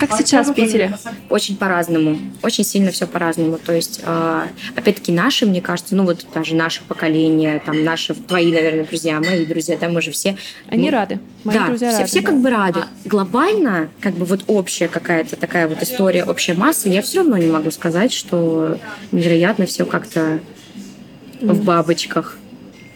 как 0.00 0.18
сейчас 0.18 0.48
в 0.48 0.54
Питере? 0.54 0.96
Очень 1.28 1.56
по-разному. 1.56 2.18
Очень 2.42 2.64
сильно 2.64 2.90
все 2.90 3.06
по-разному. 3.06 3.58
То 3.58 3.74
есть, 3.74 4.00
э, 4.02 4.46
опять-таки, 4.74 5.12
наши, 5.12 5.44
мне 5.44 5.60
кажется, 5.60 5.94
ну 5.94 6.04
вот 6.04 6.24
даже 6.32 6.54
наше 6.54 6.82
поколение, 6.88 7.60
там 7.64 7.84
наши, 7.84 8.14
твои, 8.14 8.50
наверное, 8.50 8.84
друзья, 8.84 9.20
мои 9.20 9.44
друзья, 9.44 9.76
там 9.76 9.92
мы 9.92 10.00
же 10.00 10.10
все... 10.10 10.38
Они 10.68 10.90
ну, 10.90 10.96
рады. 10.96 11.20
Мои 11.44 11.54
да, 11.54 11.66
друзья 11.66 11.90
все, 11.90 11.98
рады. 11.98 12.10
все 12.10 12.22
как 12.22 12.40
бы 12.40 12.48
рады. 12.48 12.80
А 12.80 12.88
глобально, 13.04 13.90
как 14.00 14.14
бы 14.14 14.24
вот 14.24 14.44
общая 14.46 14.88
какая-то 14.88 15.36
такая 15.36 15.68
вот 15.68 15.82
история, 15.82 16.24
общая 16.24 16.54
масса, 16.54 16.88
я 16.88 17.02
все 17.02 17.18
равно 17.18 17.36
не 17.36 17.50
могу 17.50 17.70
сказать, 17.70 18.12
что 18.12 18.78
невероятно 19.12 19.66
все 19.66 19.84
как-то 19.84 20.40
в 21.40 21.62
бабочках. 21.62 22.38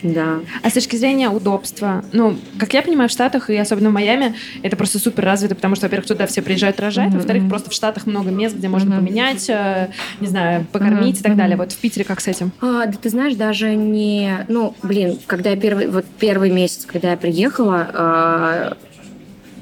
Да. 0.04 0.40
А 0.62 0.68
с 0.68 0.74
точки 0.74 0.96
зрения 0.96 1.30
удобства, 1.30 2.04
ну, 2.12 2.36
как 2.58 2.74
я 2.74 2.82
понимаю, 2.82 3.08
в 3.08 3.12
Штатах 3.12 3.48
и 3.48 3.56
особенно 3.56 3.88
в 3.88 3.92
Майами 3.92 4.34
это 4.62 4.76
просто 4.76 4.98
супер 4.98 5.24
развито, 5.24 5.54
потому 5.54 5.76
что, 5.76 5.86
во-первых, 5.86 6.06
туда 6.06 6.26
все 6.26 6.42
приезжают 6.42 6.78
рожать, 6.78 7.08
mm-hmm. 7.08 7.16
во-вторых, 7.16 7.48
просто 7.48 7.70
в 7.70 7.72
Штатах 7.72 8.06
много 8.06 8.30
мест, 8.30 8.54
где 8.54 8.68
можно 8.68 8.94
mm-hmm. 8.94 8.98
поменять, 8.98 9.48
э, 9.48 9.88
не 10.20 10.26
знаю, 10.26 10.66
покормить 10.70 11.16
mm-hmm. 11.16 11.20
и 11.20 11.22
так 11.22 11.36
далее. 11.36 11.56
Вот 11.56 11.72
в 11.72 11.78
Питере 11.78 12.04
как 12.04 12.20
с 12.20 12.28
этим? 12.28 12.52
А, 12.60 12.86
да 12.86 12.92
ты 13.00 13.08
знаешь, 13.08 13.34
даже 13.34 13.74
не... 13.74 14.44
Ну, 14.48 14.74
блин, 14.82 15.18
когда 15.26 15.50
я 15.50 15.56
первый... 15.56 15.88
Вот 15.88 16.04
первый 16.18 16.50
месяц, 16.50 16.84
когда 16.84 17.12
я 17.12 17.16
приехала, 17.16 17.88
э, 17.92 18.93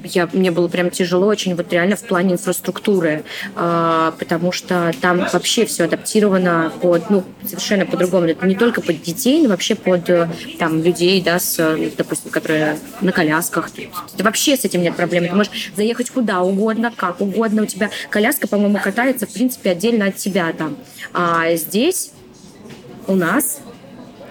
я, 0.05 0.29
мне 0.33 0.51
было 0.51 0.69
прям 0.69 0.91
тяжело 0.91 1.27
очень 1.27 1.55
вот 1.55 1.73
реально 1.73 1.97
в 1.97 2.03
плане 2.03 2.35
инфраструктуры, 2.35 3.25
э, 3.57 4.13
потому 4.19 4.53
что 4.53 4.93
там 5.01 5.27
вообще 5.33 5.65
все 5.67 5.85
адаптировано 5.85 6.73
под, 6.81 7.11
ну, 7.11 7.25
совершенно 7.45 7.87
по-другому. 7.87 8.27
Это 8.27 8.47
не 8.47 8.55
только 8.55 8.81
под 8.81 9.03
детей, 9.03 9.43
но 9.43 9.49
вообще 9.49 9.75
под 9.75 10.09
э, 10.11 10.29
там 10.59 10.83
людей, 10.83 11.21
да, 11.23 11.39
с, 11.39 11.57
допустим, 11.97 12.31
которые 12.31 12.79
на 13.01 13.13
колясках. 13.13 13.71
Ты 13.71 13.89
вообще 14.19 14.57
с 14.57 14.65
этим 14.65 14.83
нет 14.83 14.97
проблем. 14.97 15.27
Ты 15.27 15.35
можешь 15.35 15.73
заехать 15.77 16.11
куда 16.11 16.43
угодно, 16.43 16.93
как 16.95 17.21
угодно. 17.21 17.63
У 17.63 17.67
тебя 17.67 17.91
коляска, 18.11 18.47
по-моему, 18.47 18.79
катается, 18.83 19.27
в 19.27 19.33
принципе, 19.33 19.71
отдельно 19.71 20.07
от 20.07 20.17
тебя 20.17 20.53
там. 20.53 20.77
А 21.13 21.55
здесь 21.55 22.13
у 23.07 23.15
нас 23.15 23.62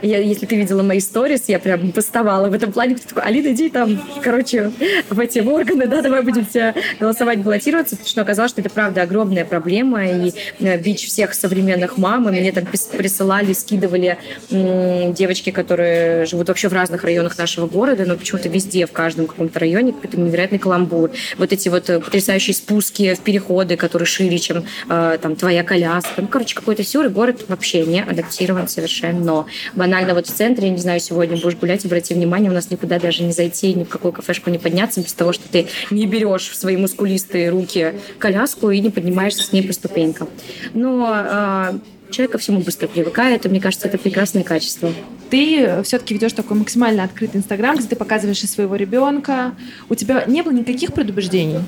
я, 0.02 0.20
если 0.20 0.46
ты 0.46 0.56
видела 0.56 0.84
мои 0.84 1.00
сторис, 1.00 1.44
я 1.48 1.60
прям 1.60 1.92
поставала 1.92 2.50
в 2.50 2.54
этом 2.54 2.72
плане. 2.72 2.96
Кто 2.96 3.10
такой, 3.10 3.24
Алина, 3.24 3.54
иди 3.54 3.70
там, 3.70 4.02
короче, 4.22 4.72
в 5.10 5.20
эти 5.20 5.40
органы, 5.40 5.88
да, 5.88 6.02
давай 6.02 6.22
будем 6.22 6.46
все 6.46 6.74
голосовать, 7.00 7.40
баллотироваться, 7.40 7.96
потому 7.96 8.10
что 8.10 8.22
оказалось, 8.22 8.52
что 8.52 8.62
это 8.62 8.70
правда 8.70 9.02
огромная 9.04 9.46
проблема, 9.46 10.06
и 10.06 10.34
э, 10.60 10.78
бич 10.78 11.08
всех 11.08 11.34
современных 11.34 11.98
мам, 11.98 12.30
и 12.30 12.32
мне 12.32 12.52
там 12.52 12.66
присылали, 12.66 13.54
скидывали 13.54 14.18
девочки, 14.50 15.52
которые 15.52 16.26
живут 16.26 16.48
вообще 16.48 16.68
в 16.68 16.74
разных 16.74 17.04
районах 17.04 17.38
нашего 17.38 17.68
города, 17.68 18.06
но 18.06 18.16
почему-то 18.16 18.50
везде, 18.50 18.86
в 18.86 18.92
каждом 18.92 19.28
каком-то 19.28 19.60
районе 19.60 19.94
какой-то 19.94 20.20
невероятный 20.20 20.60
каламбур. 20.60 21.12
Вот 21.38 21.54
эти 21.54 21.70
вот 21.70 21.90
э, 21.90 22.00
потрясающие 22.00 22.54
спуски 22.54 23.14
в 23.14 23.20
переходы, 23.20 23.78
которые 23.78 24.06
шире, 24.06 24.40
чем 24.40 24.66
э, 24.90 25.18
там 25.22 25.36
твоя 25.36 25.64
коляска. 25.64 26.22
Ну, 26.22 26.28
короче, 26.28 26.56
какой-то 26.56 26.84
сюр, 26.84 27.06
и 27.06 27.10
город 27.10 27.46
вообще 27.48 27.86
не 27.86 28.02
адаптирован 28.02 28.68
совершенно. 28.68 29.46
Банально 29.74 29.91
банально 29.92 30.14
вот 30.14 30.26
в 30.26 30.32
центре, 30.32 30.70
не 30.70 30.78
знаю, 30.78 31.02
сегодня 31.02 31.36
будешь 31.36 31.58
гулять, 31.58 31.84
обрати 31.84 32.14
внимание, 32.14 32.50
у 32.50 32.54
нас 32.54 32.72
никуда 32.72 32.98
даже 32.98 33.24
не 33.24 33.34
зайти, 33.34 33.74
ни 33.74 33.84
в 33.84 33.90
какую 33.90 34.14
кафешку 34.14 34.50
не 34.50 34.58
подняться 34.58 35.02
без 35.02 35.12
того, 35.12 35.34
что 35.34 35.50
ты 35.50 35.68
не 35.90 36.08
берешь 36.08 36.48
в 36.48 36.56
свои 36.56 36.78
мускулистые 36.78 37.50
руки 37.50 37.96
коляску 38.18 38.70
и 38.70 38.80
не 38.80 38.90
поднимаешься 38.90 39.44
с 39.44 39.52
ней 39.52 39.68
по 39.68 39.74
ступенькам. 39.74 40.30
Но 40.74 41.12
э, 41.14 41.74
человек 42.10 42.32
ко 42.32 42.38
всему 42.38 42.62
быстро 42.62 42.88
привыкает, 42.88 43.46
и 43.46 43.50
мне 43.50 43.60
кажется, 43.60 43.90
это 43.90 43.98
прекрасное 43.98 44.44
качество. 44.44 44.94
Ты 45.30 45.84
все-таки 45.84 46.14
ведешь 46.14 46.34
такой 46.34 46.56
максимально 46.56 47.04
открытый 47.04 47.40
Инстаграм, 47.40 47.76
где 47.76 47.86
ты 47.86 47.98
показываешь 47.98 48.44
и 48.44 48.48
своего 48.48 48.78
ребенка. 48.78 49.56
У 49.90 49.96
тебя 49.96 50.24
не 50.26 50.42
было 50.42 50.54
никаких 50.54 50.94
предубеждений? 50.94 51.60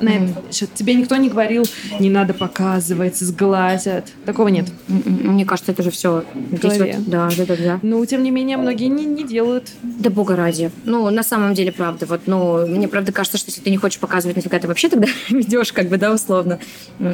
На 0.00 0.10
mm. 0.10 0.70
Тебе 0.74 0.94
никто 0.94 1.16
не 1.16 1.28
говорил, 1.28 1.64
не 1.98 2.10
надо 2.10 2.34
показывать, 2.34 3.16
сглазят. 3.16 4.12
Такого 4.24 4.48
нет. 4.48 4.66
Мне 4.88 5.44
кажется, 5.44 5.72
это 5.72 5.82
же 5.82 5.90
все 5.90 6.24
здесь 6.52 6.78
вот, 6.78 6.88
да, 7.06 7.30
да, 7.36 7.46
да, 7.46 7.56
да. 7.56 7.80
Ну, 7.82 8.04
тем 8.06 8.22
не 8.22 8.30
менее, 8.30 8.56
многие 8.56 8.86
не, 8.86 9.04
не 9.04 9.24
делают. 9.24 9.70
Да 9.82 10.10
бога 10.10 10.36
ради. 10.36 10.70
Ну, 10.84 11.08
на 11.10 11.22
самом 11.22 11.54
деле, 11.54 11.72
правда. 11.72 12.06
Вот, 12.06 12.22
ну, 12.26 12.66
мне 12.66 12.88
правда 12.88 13.12
кажется, 13.12 13.38
что 13.38 13.50
если 13.50 13.60
ты 13.60 13.70
не 13.70 13.76
хочешь 13.76 13.98
показывать, 13.98 14.36
нафига 14.36 14.58
ты 14.58 14.68
вообще 14.68 14.88
тогда 14.88 15.08
ведешь, 15.28 15.72
как 15.72 15.88
бы, 15.88 15.96
да, 15.96 16.12
условно. 16.12 16.58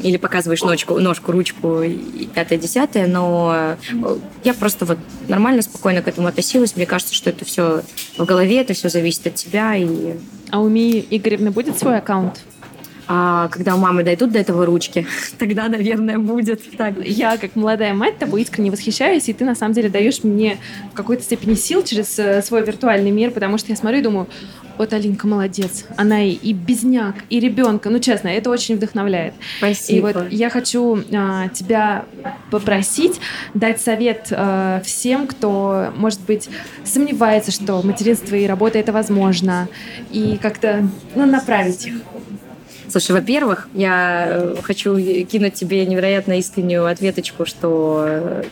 Или 0.02 0.16
показываешь 0.16 0.62
ножку, 0.62 0.98
ножку, 0.98 1.32
ручку 1.32 1.82
и 1.82 2.26
пятое-десятое, 2.26 3.06
но 3.06 3.76
э, 3.90 4.16
я 4.44 4.54
просто 4.54 4.84
вот 4.84 4.98
нормально, 5.28 5.62
спокойно 5.62 6.02
к 6.02 6.08
этому 6.08 6.28
относилась. 6.28 6.76
Мне 6.76 6.86
кажется, 6.86 7.14
что 7.14 7.30
это 7.30 7.44
все 7.44 7.82
в 8.16 8.24
голове, 8.24 8.60
это 8.60 8.74
все 8.74 8.88
зависит 8.88 9.26
от 9.26 9.34
тебя. 9.34 9.76
И... 9.76 10.14
А 10.50 10.60
у 10.60 10.68
Мии 10.68 11.04
Игоревны 11.10 11.50
будет 11.50 11.78
свой 11.78 11.98
аккаунт? 11.98 12.40
А 13.08 13.48
когда 13.48 13.74
у 13.74 13.78
мамы 13.78 14.04
дойдут 14.04 14.32
до 14.32 14.38
этого 14.38 14.64
ручки, 14.64 15.06
тогда, 15.38 15.68
наверное, 15.68 16.18
будет 16.18 16.76
так. 16.76 16.94
Я, 17.04 17.36
как 17.36 17.56
молодая 17.56 17.94
мать, 17.94 18.18
тобой 18.18 18.42
искренне 18.42 18.70
восхищаюсь, 18.70 19.28
и 19.28 19.32
ты, 19.32 19.44
на 19.44 19.54
самом 19.54 19.74
деле, 19.74 19.88
даешь 19.88 20.22
мне 20.22 20.58
в 20.92 20.94
какой-то 20.94 21.22
степени 21.22 21.54
сил 21.54 21.82
через 21.82 22.18
э, 22.18 22.42
свой 22.42 22.64
виртуальный 22.64 23.10
мир, 23.10 23.30
потому 23.30 23.58
что 23.58 23.70
я 23.70 23.76
смотрю 23.76 24.00
и 24.00 24.02
думаю, 24.02 24.26
вот 24.78 24.92
Алинка 24.92 25.26
молодец. 25.26 25.84
Она 25.96 26.24
и, 26.24 26.30
и 26.30 26.52
безняк, 26.52 27.16
и 27.30 27.40
ребенка. 27.40 27.90
Ну, 27.90 27.98
честно, 27.98 28.28
это 28.28 28.50
очень 28.50 28.76
вдохновляет. 28.76 29.34
Спасибо. 29.58 30.10
И 30.10 30.12
вот 30.12 30.32
я 30.32 30.50
хочу 30.50 31.02
а, 31.12 31.48
тебя 31.48 32.04
попросить 32.50 33.20
дать 33.54 33.80
совет 33.80 34.28
а, 34.30 34.80
всем, 34.84 35.26
кто, 35.26 35.92
может 35.96 36.20
быть, 36.22 36.48
сомневается, 36.84 37.52
что 37.52 37.82
материнство 37.82 38.34
и 38.34 38.46
работа 38.46 38.78
это 38.78 38.92
возможно, 38.92 39.68
и 40.10 40.38
как-то 40.40 40.88
ну, 41.14 41.26
направить 41.26 41.86
их. 41.86 41.94
Слушай, 42.92 43.12
во-первых, 43.12 43.68
я 43.72 44.26
э, 44.28 44.56
хочу 44.62 44.98
кинуть 45.24 45.54
тебе 45.54 45.86
невероятно 45.86 46.38
искреннюю 46.38 46.84
ответочку, 46.84 47.46
что 47.46 48.04
э, 48.06 48.44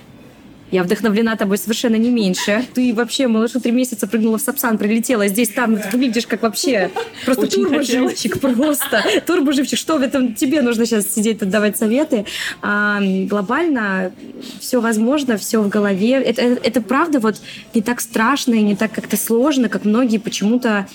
я 0.70 0.82
вдохновлена 0.82 1.36
тобой 1.36 1.59
совершенно 1.59 1.97
не 1.97 2.09
меньше. 2.09 2.64
Ты 2.72 2.95
вообще 2.95 3.26
малышу 3.26 3.61
три 3.61 3.70
месяца 3.70 4.07
прыгнула 4.07 4.38
в 4.38 4.41
Сапсан, 4.41 4.78
прилетела. 4.78 5.28
Здесь, 5.28 5.51
там, 5.51 5.76
ты 5.76 5.91
выглядишь 5.93 6.26
как 6.26 6.41
вообще 6.41 6.91
просто 7.26 7.49
турбоживчик. 7.49 8.41
Просто 8.41 9.05
турбоживчик. 9.26 9.78
Что 9.78 9.99
в 9.99 10.01
этом 10.01 10.34
тебе 10.34 10.62
нужно 10.62 10.86
сейчас 10.86 11.12
сидеть 11.12 11.41
тут 11.41 11.51
давать 11.51 11.76
советы? 11.76 12.24
А, 12.62 12.99
глобально 13.03 14.11
все 14.59 14.80
возможно, 14.80 15.36
все 15.36 15.61
в 15.61 15.68
голове. 15.68 16.12
Это, 16.12 16.41
это 16.41 16.80
правда 16.80 17.20
вот 17.20 17.36
не 17.74 17.82
так 17.82 18.01
страшно 18.01 18.55
и 18.55 18.62
не 18.62 18.74
так 18.74 18.91
как-то 18.91 19.18
сложно, 19.18 19.68
как 19.68 19.84
многие 19.84 20.16
почему-то 20.16 20.86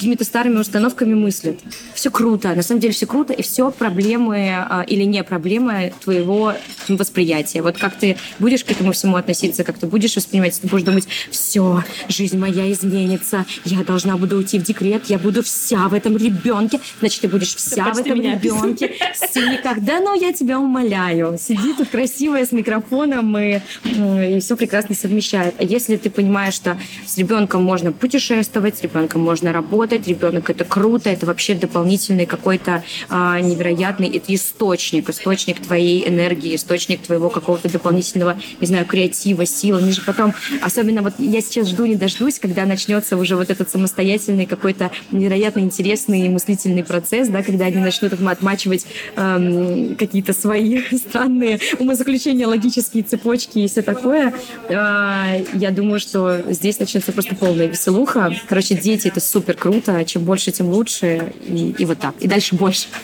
какими-то 0.00 0.24
старыми 0.24 0.56
установками 0.56 1.12
мыслят. 1.12 1.58
Все 1.92 2.10
круто, 2.10 2.54
на 2.54 2.62
самом 2.62 2.80
деле 2.80 2.94
все 2.94 3.04
круто, 3.04 3.34
и 3.34 3.42
все 3.42 3.70
проблемы 3.70 4.48
а, 4.48 4.82
или 4.86 5.04
не 5.04 5.22
проблемы 5.22 5.92
твоего 6.02 6.54
восприятия. 6.88 7.60
Вот 7.60 7.76
как 7.76 7.96
ты 7.96 8.16
будешь 8.38 8.64
к 8.64 8.70
этому 8.70 8.92
всему 8.92 9.16
относиться, 9.16 9.62
как 9.62 9.76
ты 9.76 9.86
будешь 9.86 10.16
воспринимать, 10.16 10.58
ты 10.58 10.66
будешь 10.66 10.84
думать, 10.84 11.06
все, 11.30 11.84
жизнь 12.08 12.38
моя 12.38 12.72
изменится, 12.72 13.44
я 13.66 13.84
должна 13.84 14.16
буду 14.16 14.38
уйти 14.38 14.58
в 14.58 14.62
декрет, 14.62 15.02
я 15.08 15.18
буду 15.18 15.42
вся 15.42 15.86
в 15.88 15.92
этом 15.92 16.16
ребенке, 16.16 16.80
значит, 17.00 17.20
ты 17.20 17.28
будешь 17.28 17.54
вся 17.54 17.84
ты 17.84 17.92
в 17.92 17.98
этом 17.98 18.22
ребенке. 18.22 18.94
Никогда, 19.34 20.00
но 20.00 20.14
я 20.14 20.32
тебя 20.32 20.58
умоляю, 20.58 21.36
сиди 21.38 21.74
тут 21.76 21.90
красивая 21.90 22.46
с 22.46 22.52
микрофоном 22.52 23.36
и, 23.36 23.60
и 23.84 24.40
все 24.40 24.56
прекрасно 24.56 24.94
совмещает. 24.94 25.56
А 25.58 25.64
если 25.64 25.96
ты 25.96 26.08
понимаешь, 26.08 26.54
что 26.54 26.78
с 27.06 27.18
ребенком 27.18 27.62
можно 27.62 27.92
путешествовать, 27.92 28.78
с 28.78 28.82
ребенком 28.82 29.20
можно 29.20 29.52
работать, 29.52 29.89
работать, 29.90 30.08
ребенок 30.08 30.50
это 30.50 30.64
круто, 30.64 31.10
это 31.10 31.26
вообще 31.26 31.54
дополнительный 31.54 32.26
какой-то 32.26 32.82
а, 33.08 33.40
невероятный 33.40 34.08
это 34.08 34.34
источник, 34.34 35.08
источник 35.08 35.60
твоей 35.60 36.08
энергии, 36.08 36.54
источник 36.54 37.02
твоего 37.02 37.30
какого-то 37.30 37.70
дополнительного, 37.70 38.38
не 38.60 38.66
знаю, 38.66 38.86
креатива, 38.86 39.46
силы. 39.46 39.78
Они 39.78 39.92
же 39.92 40.02
потом, 40.02 40.34
особенно 40.62 41.02
вот 41.02 41.14
я 41.18 41.40
сейчас 41.40 41.68
жду, 41.68 41.86
не 41.86 41.96
дождусь, 41.96 42.38
когда 42.38 42.66
начнется 42.66 43.16
уже 43.16 43.36
вот 43.36 43.50
этот 43.50 43.70
самостоятельный 43.70 44.46
какой-то 44.46 44.90
невероятно 45.10 45.60
интересный 45.60 46.28
мыслительный 46.28 46.84
процесс, 46.84 47.28
да, 47.28 47.42
когда 47.42 47.66
они 47.66 47.78
начнут 47.78 48.12
отмачивать 48.12 48.86
эм, 49.16 49.96
какие-то 49.96 50.32
свои 50.32 50.82
странные 50.92 51.58
умозаключения, 51.78 52.46
логические 52.46 53.02
цепочки 53.02 53.58
и 53.58 53.68
все 53.68 53.82
такое. 53.82 54.34
Э, 54.68 55.44
я 55.54 55.70
думаю, 55.70 56.00
что 56.00 56.42
здесь 56.48 56.78
начнется 56.78 57.12
просто 57.12 57.34
полная 57.34 57.66
веселуха. 57.66 58.32
Короче, 58.48 58.74
дети 58.74 59.08
это 59.08 59.20
супер 59.20 59.56
круто 59.56 59.69
круто, 59.70 60.04
чем 60.04 60.24
больше, 60.24 60.50
тем 60.50 60.68
лучше, 60.68 61.32
и, 61.46 61.74
и 61.78 61.84
вот 61.84 61.98
так. 61.98 62.14
И 62.20 62.26
дальше 62.26 62.54
больше. 62.54 62.86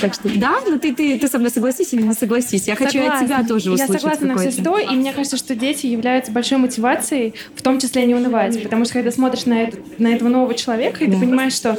Так 0.00 0.14
что 0.14 0.28
да, 0.38 0.60
но 0.66 0.78
ты, 0.78 0.94
ты, 0.94 1.18
ты 1.18 1.28
со 1.28 1.38
мной 1.38 1.50
согласись 1.50 1.92
или 1.92 2.02
не 2.02 2.14
согласись? 2.14 2.66
Я 2.68 2.76
хочу 2.76 3.00
от 3.06 3.20
тебя 3.20 3.44
тоже 3.44 3.70
услышать. 3.70 3.94
Я 3.94 3.98
согласна 3.98 4.26
на 4.28 4.38
все 4.38 4.50
сто, 4.52 4.78
и 4.78 4.94
мне 4.94 5.12
кажется, 5.12 5.36
что 5.36 5.54
дети 5.54 5.86
являются 5.86 6.32
большой 6.32 6.58
мотивацией, 6.58 7.34
в 7.54 7.62
том 7.62 7.78
числе 7.78 8.06
не 8.06 8.14
унывать, 8.14 8.62
потому 8.62 8.84
что 8.84 8.94
когда 8.94 9.10
смотришь 9.10 9.46
на, 9.46 9.62
это, 9.62 9.78
на 9.98 10.08
этого 10.08 10.28
нового 10.28 10.54
человека, 10.54 11.04
и 11.04 11.10
ты 11.10 11.18
понимаешь, 11.18 11.52
что, 11.52 11.78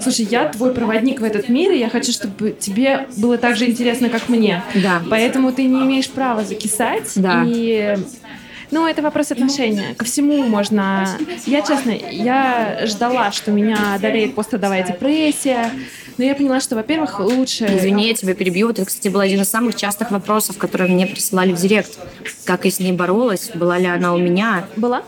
слушай, 0.00 0.26
я 0.30 0.48
твой 0.48 0.72
проводник 0.72 1.20
в 1.20 1.24
этот 1.24 1.48
мир, 1.48 1.72
и 1.72 1.78
я 1.78 1.88
хочу, 1.88 2.12
чтобы 2.12 2.56
тебе 2.58 3.06
было 3.16 3.38
так 3.38 3.56
же 3.56 3.66
интересно, 3.66 4.08
как 4.08 4.28
мне. 4.28 4.62
Да. 4.74 5.02
Поэтому 5.10 5.52
ты 5.52 5.64
не 5.64 5.82
имеешь 5.82 6.08
права 6.08 6.44
закисать, 6.44 7.12
и 7.46 7.96
ну, 8.70 8.86
это 8.86 9.02
вопрос 9.02 9.32
отношения. 9.32 9.94
Ко 9.94 10.04
всему 10.04 10.42
можно... 10.44 11.08
Я, 11.46 11.62
честно, 11.62 11.90
я 11.90 12.80
ждала, 12.84 13.32
что 13.32 13.50
меня 13.50 13.94
одолеет 13.94 14.34
пострадовая 14.34 14.84
депрессия, 14.84 15.70
но 16.18 16.24
я 16.24 16.34
поняла, 16.34 16.60
что, 16.60 16.76
во-первых, 16.76 17.20
лучше... 17.20 17.66
Извини, 17.66 18.08
я 18.08 18.14
тебя 18.14 18.34
перебью. 18.34 18.70
Это, 18.70 18.84
кстати, 18.84 19.08
был 19.08 19.20
один 19.20 19.42
из 19.42 19.48
самых 19.48 19.76
частых 19.76 20.10
вопросов, 20.10 20.56
которые 20.58 20.90
мне 20.90 21.06
присылали 21.06 21.52
в 21.52 21.60
директ. 21.60 21.98
Как 22.44 22.64
я 22.64 22.70
с 22.70 22.80
ней 22.80 22.92
боролась? 22.92 23.50
Была 23.54 23.78
ли 23.78 23.86
она 23.86 24.14
у 24.14 24.18
меня? 24.18 24.66
Была? 24.76 25.02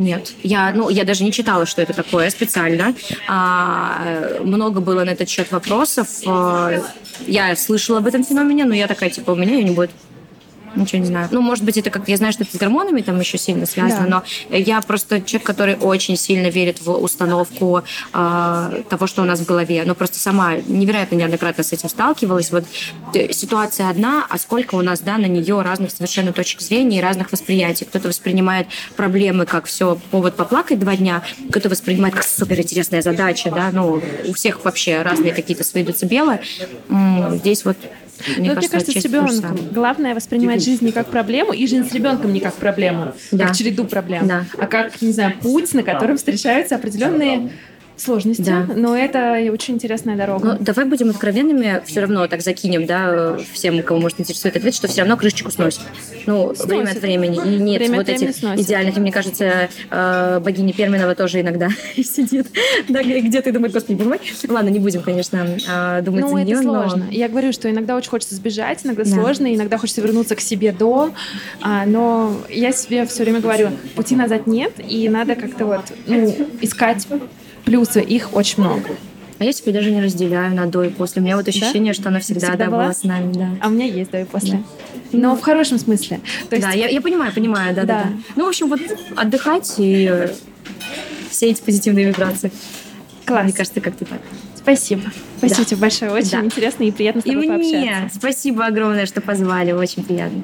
Нет, 0.00 0.32
я, 0.42 0.72
ну, 0.74 0.88
я 0.88 1.04
даже 1.04 1.24
не 1.24 1.32
читала, 1.32 1.66
что 1.66 1.82
это 1.82 1.92
такое 1.92 2.30
специально. 2.30 2.94
А, 3.28 4.38
много 4.40 4.80
было 4.80 5.04
на 5.04 5.10
этот 5.10 5.28
счет 5.28 5.52
вопросов. 5.52 6.08
А, 6.26 6.72
я 7.26 7.54
слышала 7.54 7.98
об 7.98 8.06
этом 8.06 8.24
феномене, 8.24 8.64
но 8.64 8.74
я 8.74 8.86
такая, 8.86 9.10
типа, 9.10 9.32
у 9.32 9.34
меня 9.34 9.56
ее 9.56 9.64
не 9.64 9.72
будет. 9.72 9.90
Ничего 10.76 11.00
не 11.00 11.06
знаю. 11.06 11.28
Ну, 11.30 11.40
может 11.40 11.64
быть, 11.64 11.76
это 11.76 11.90
как 11.90 12.08
я 12.08 12.16
знаю, 12.16 12.32
что 12.32 12.44
это 12.44 12.56
с 12.56 12.58
гормонами 12.58 13.00
там 13.00 13.18
еще 13.18 13.38
сильно 13.38 13.66
связано, 13.66 14.06
да. 14.08 14.22
но 14.50 14.56
я 14.56 14.80
просто 14.80 15.20
человек, 15.20 15.46
который 15.46 15.76
очень 15.76 16.16
сильно 16.16 16.48
верит 16.48 16.80
в 16.80 16.90
установку 16.92 17.82
э, 18.12 18.82
того, 18.88 19.06
что 19.06 19.22
у 19.22 19.24
нас 19.24 19.40
в 19.40 19.46
голове. 19.46 19.82
Ну, 19.84 19.94
просто 19.94 20.18
сама 20.18 20.56
невероятно 20.56 21.16
неоднократно 21.16 21.64
с 21.64 21.72
этим 21.72 21.88
сталкивалась. 21.88 22.52
Вот 22.52 22.64
э, 23.14 23.32
ситуация 23.32 23.90
одна, 23.90 24.26
а 24.28 24.38
сколько 24.38 24.76
у 24.76 24.82
нас, 24.82 25.00
да, 25.00 25.18
на 25.18 25.26
нее 25.26 25.60
разных 25.62 25.90
совершенно 25.90 26.32
точек 26.32 26.60
зрения 26.60 26.98
и 26.98 27.00
разных 27.00 27.32
восприятий. 27.32 27.84
Кто-то 27.84 28.08
воспринимает 28.08 28.68
проблемы 28.96 29.46
как 29.46 29.66
все 29.66 29.98
повод 30.10 30.36
поплакать 30.36 30.78
два 30.78 30.96
дня, 30.96 31.22
кто-то 31.50 31.68
воспринимает 31.68 32.14
как 32.14 32.24
суперинтересная 32.24 33.02
задача, 33.02 33.50
да, 33.50 33.70
ну, 33.72 34.00
у 34.26 34.32
всех 34.34 34.64
вообще 34.64 35.02
разные 35.02 35.32
какие-то 35.32 35.64
свои 35.64 35.84
децибелы. 35.84 36.40
Здесь 37.32 37.64
вот 37.64 37.76
мне, 38.36 38.50
ну, 38.50 38.54
кажется, 38.54 38.76
мне 38.76 38.84
кажется, 38.84 39.00
с 39.00 39.04
ребенком 39.04 39.58
главное 39.72 40.14
воспринимать 40.14 40.62
жизнь 40.62 40.84
не 40.84 40.92
как 40.92 41.08
проблему 41.08 41.52
и 41.52 41.66
жизнь 41.66 41.88
с 41.88 41.92
ребенком 41.92 42.32
не 42.32 42.40
как 42.40 42.54
проблему, 42.54 43.14
да. 43.30 43.46
как 43.46 43.56
череду 43.56 43.84
проблем, 43.84 44.26
да. 44.26 44.44
а 44.58 44.66
как, 44.66 45.00
не 45.02 45.12
знаю, 45.12 45.34
путь, 45.40 45.72
на 45.74 45.82
котором 45.82 46.16
встречаются 46.16 46.76
определенные 46.76 47.50
сложности, 48.00 48.42
да. 48.42 48.66
но 48.74 48.96
это 48.96 49.38
очень 49.52 49.74
интересная 49.74 50.16
дорога. 50.16 50.56
Ну, 50.58 50.64
давай 50.64 50.84
будем 50.86 51.10
откровенными, 51.10 51.82
все 51.84 52.00
равно 52.00 52.26
так 52.26 52.42
закинем, 52.42 52.86
да, 52.86 53.36
всем, 53.52 53.82
кого 53.82 54.00
может 54.00 54.20
интересует 54.20 54.56
ответ, 54.56 54.74
что 54.74 54.88
все 54.88 55.02
равно 55.02 55.16
крышечку 55.16 55.50
сносит. 55.50 55.80
Ну, 56.26 56.54
сносит. 56.54 56.66
время 56.66 56.90
от 56.90 56.98
времени. 56.98 57.36
И 57.36 57.58
нет 57.58 57.78
время 57.78 57.98
вот 57.98 58.08
этих 58.08 58.34
сносит. 58.34 58.64
идеальных. 58.64 58.96
И 58.96 59.00
мне 59.00 59.12
кажется, 59.12 59.68
э, 59.90 60.40
богиня 60.40 60.72
Перминова 60.72 61.14
тоже 61.14 61.40
иногда 61.40 61.68
сидит 61.96 62.46
да, 62.88 63.02
где-то 63.02 63.50
и 63.50 63.52
думает, 63.52 63.72
господи, 63.72 64.02
боже. 64.02 64.18
Ладно, 64.48 64.68
не 64.68 64.78
будем, 64.78 65.02
конечно, 65.02 65.46
а, 65.68 66.00
думать 66.02 66.22
ну, 66.22 66.28
за 66.30 66.44
нее, 66.44 66.54
это 66.54 66.62
сложно. 66.62 67.04
Но... 67.06 67.12
Я 67.12 67.28
говорю, 67.28 67.52
что 67.52 67.70
иногда 67.70 67.96
очень 67.96 68.10
хочется 68.10 68.34
сбежать, 68.34 68.84
иногда 68.84 69.04
да. 69.04 69.10
сложно, 69.10 69.54
иногда 69.54 69.78
хочется 69.78 70.00
вернуться 70.00 70.36
к 70.36 70.40
себе 70.40 70.72
дом, 70.72 71.14
а, 71.60 71.86
но 71.86 72.36
я 72.48 72.72
себе 72.72 73.06
все 73.06 73.22
время 73.24 73.40
говорю, 73.40 73.70
пути 73.94 74.16
назад 74.16 74.46
нет, 74.46 74.72
и 74.78 75.08
надо 75.08 75.34
как-то 75.34 75.66
вот 75.66 75.84
ну, 76.06 76.48
искать 76.60 77.06
плюсы, 77.64 78.00
их 78.00 78.34
очень 78.34 78.62
много. 78.62 78.90
А 79.38 79.44
я 79.44 79.54
теперь 79.54 79.72
даже 79.72 79.90
не 79.90 80.02
разделяю 80.02 80.54
на 80.54 80.66
до 80.66 80.82
и 80.82 80.90
после. 80.90 81.22
У 81.22 81.24
меня 81.24 81.36
вот 81.36 81.48
ощущение, 81.48 81.94
да? 81.94 81.98
что 81.98 82.08
она 82.10 82.20
всегда, 82.20 82.48
всегда 82.48 82.64
да, 82.66 82.70
была? 82.70 82.82
была 82.84 82.92
с 82.92 83.04
нами. 83.04 83.32
Да. 83.32 83.48
А 83.62 83.68
у 83.68 83.70
меня 83.70 83.86
есть 83.86 84.10
до 84.10 84.20
и 84.20 84.24
после. 84.24 84.62
Да. 85.12 85.18
но 85.18 85.34
в 85.34 85.40
хорошем 85.40 85.78
смысле. 85.78 86.20
То 86.50 86.56
есть... 86.56 86.68
Да, 86.68 86.74
я, 86.74 86.88
я 86.88 87.00
понимаю, 87.00 87.32
понимаю, 87.32 87.74
да, 87.74 87.84
да, 87.84 88.02
да. 88.04 88.12
Ну, 88.36 88.44
в 88.44 88.48
общем, 88.48 88.68
вот 88.68 88.80
отдыхать 89.16 89.74
и 89.78 90.28
все 91.30 91.46
эти 91.50 91.62
позитивные 91.62 92.08
вибрации. 92.08 92.52
Класс. 93.24 93.44
Мне 93.44 93.52
кажется, 93.54 93.80
как-то 93.80 94.04
так. 94.04 94.20
Спасибо. 94.56 95.10
Спасибо 95.38 95.60
да. 95.60 95.64
тебе 95.64 95.80
большое. 95.80 96.10
Очень 96.12 96.30
да. 96.30 96.44
интересно 96.44 96.82
и 96.84 96.90
приятно 96.90 97.22
с 97.22 97.24
тобой 97.24 97.46
и 97.46 97.48
пообщаться. 97.48 97.78
Мне. 97.78 98.10
Спасибо 98.12 98.66
огромное, 98.66 99.06
что 99.06 99.22
позвали. 99.22 99.72
Очень 99.72 100.04
приятно. 100.04 100.42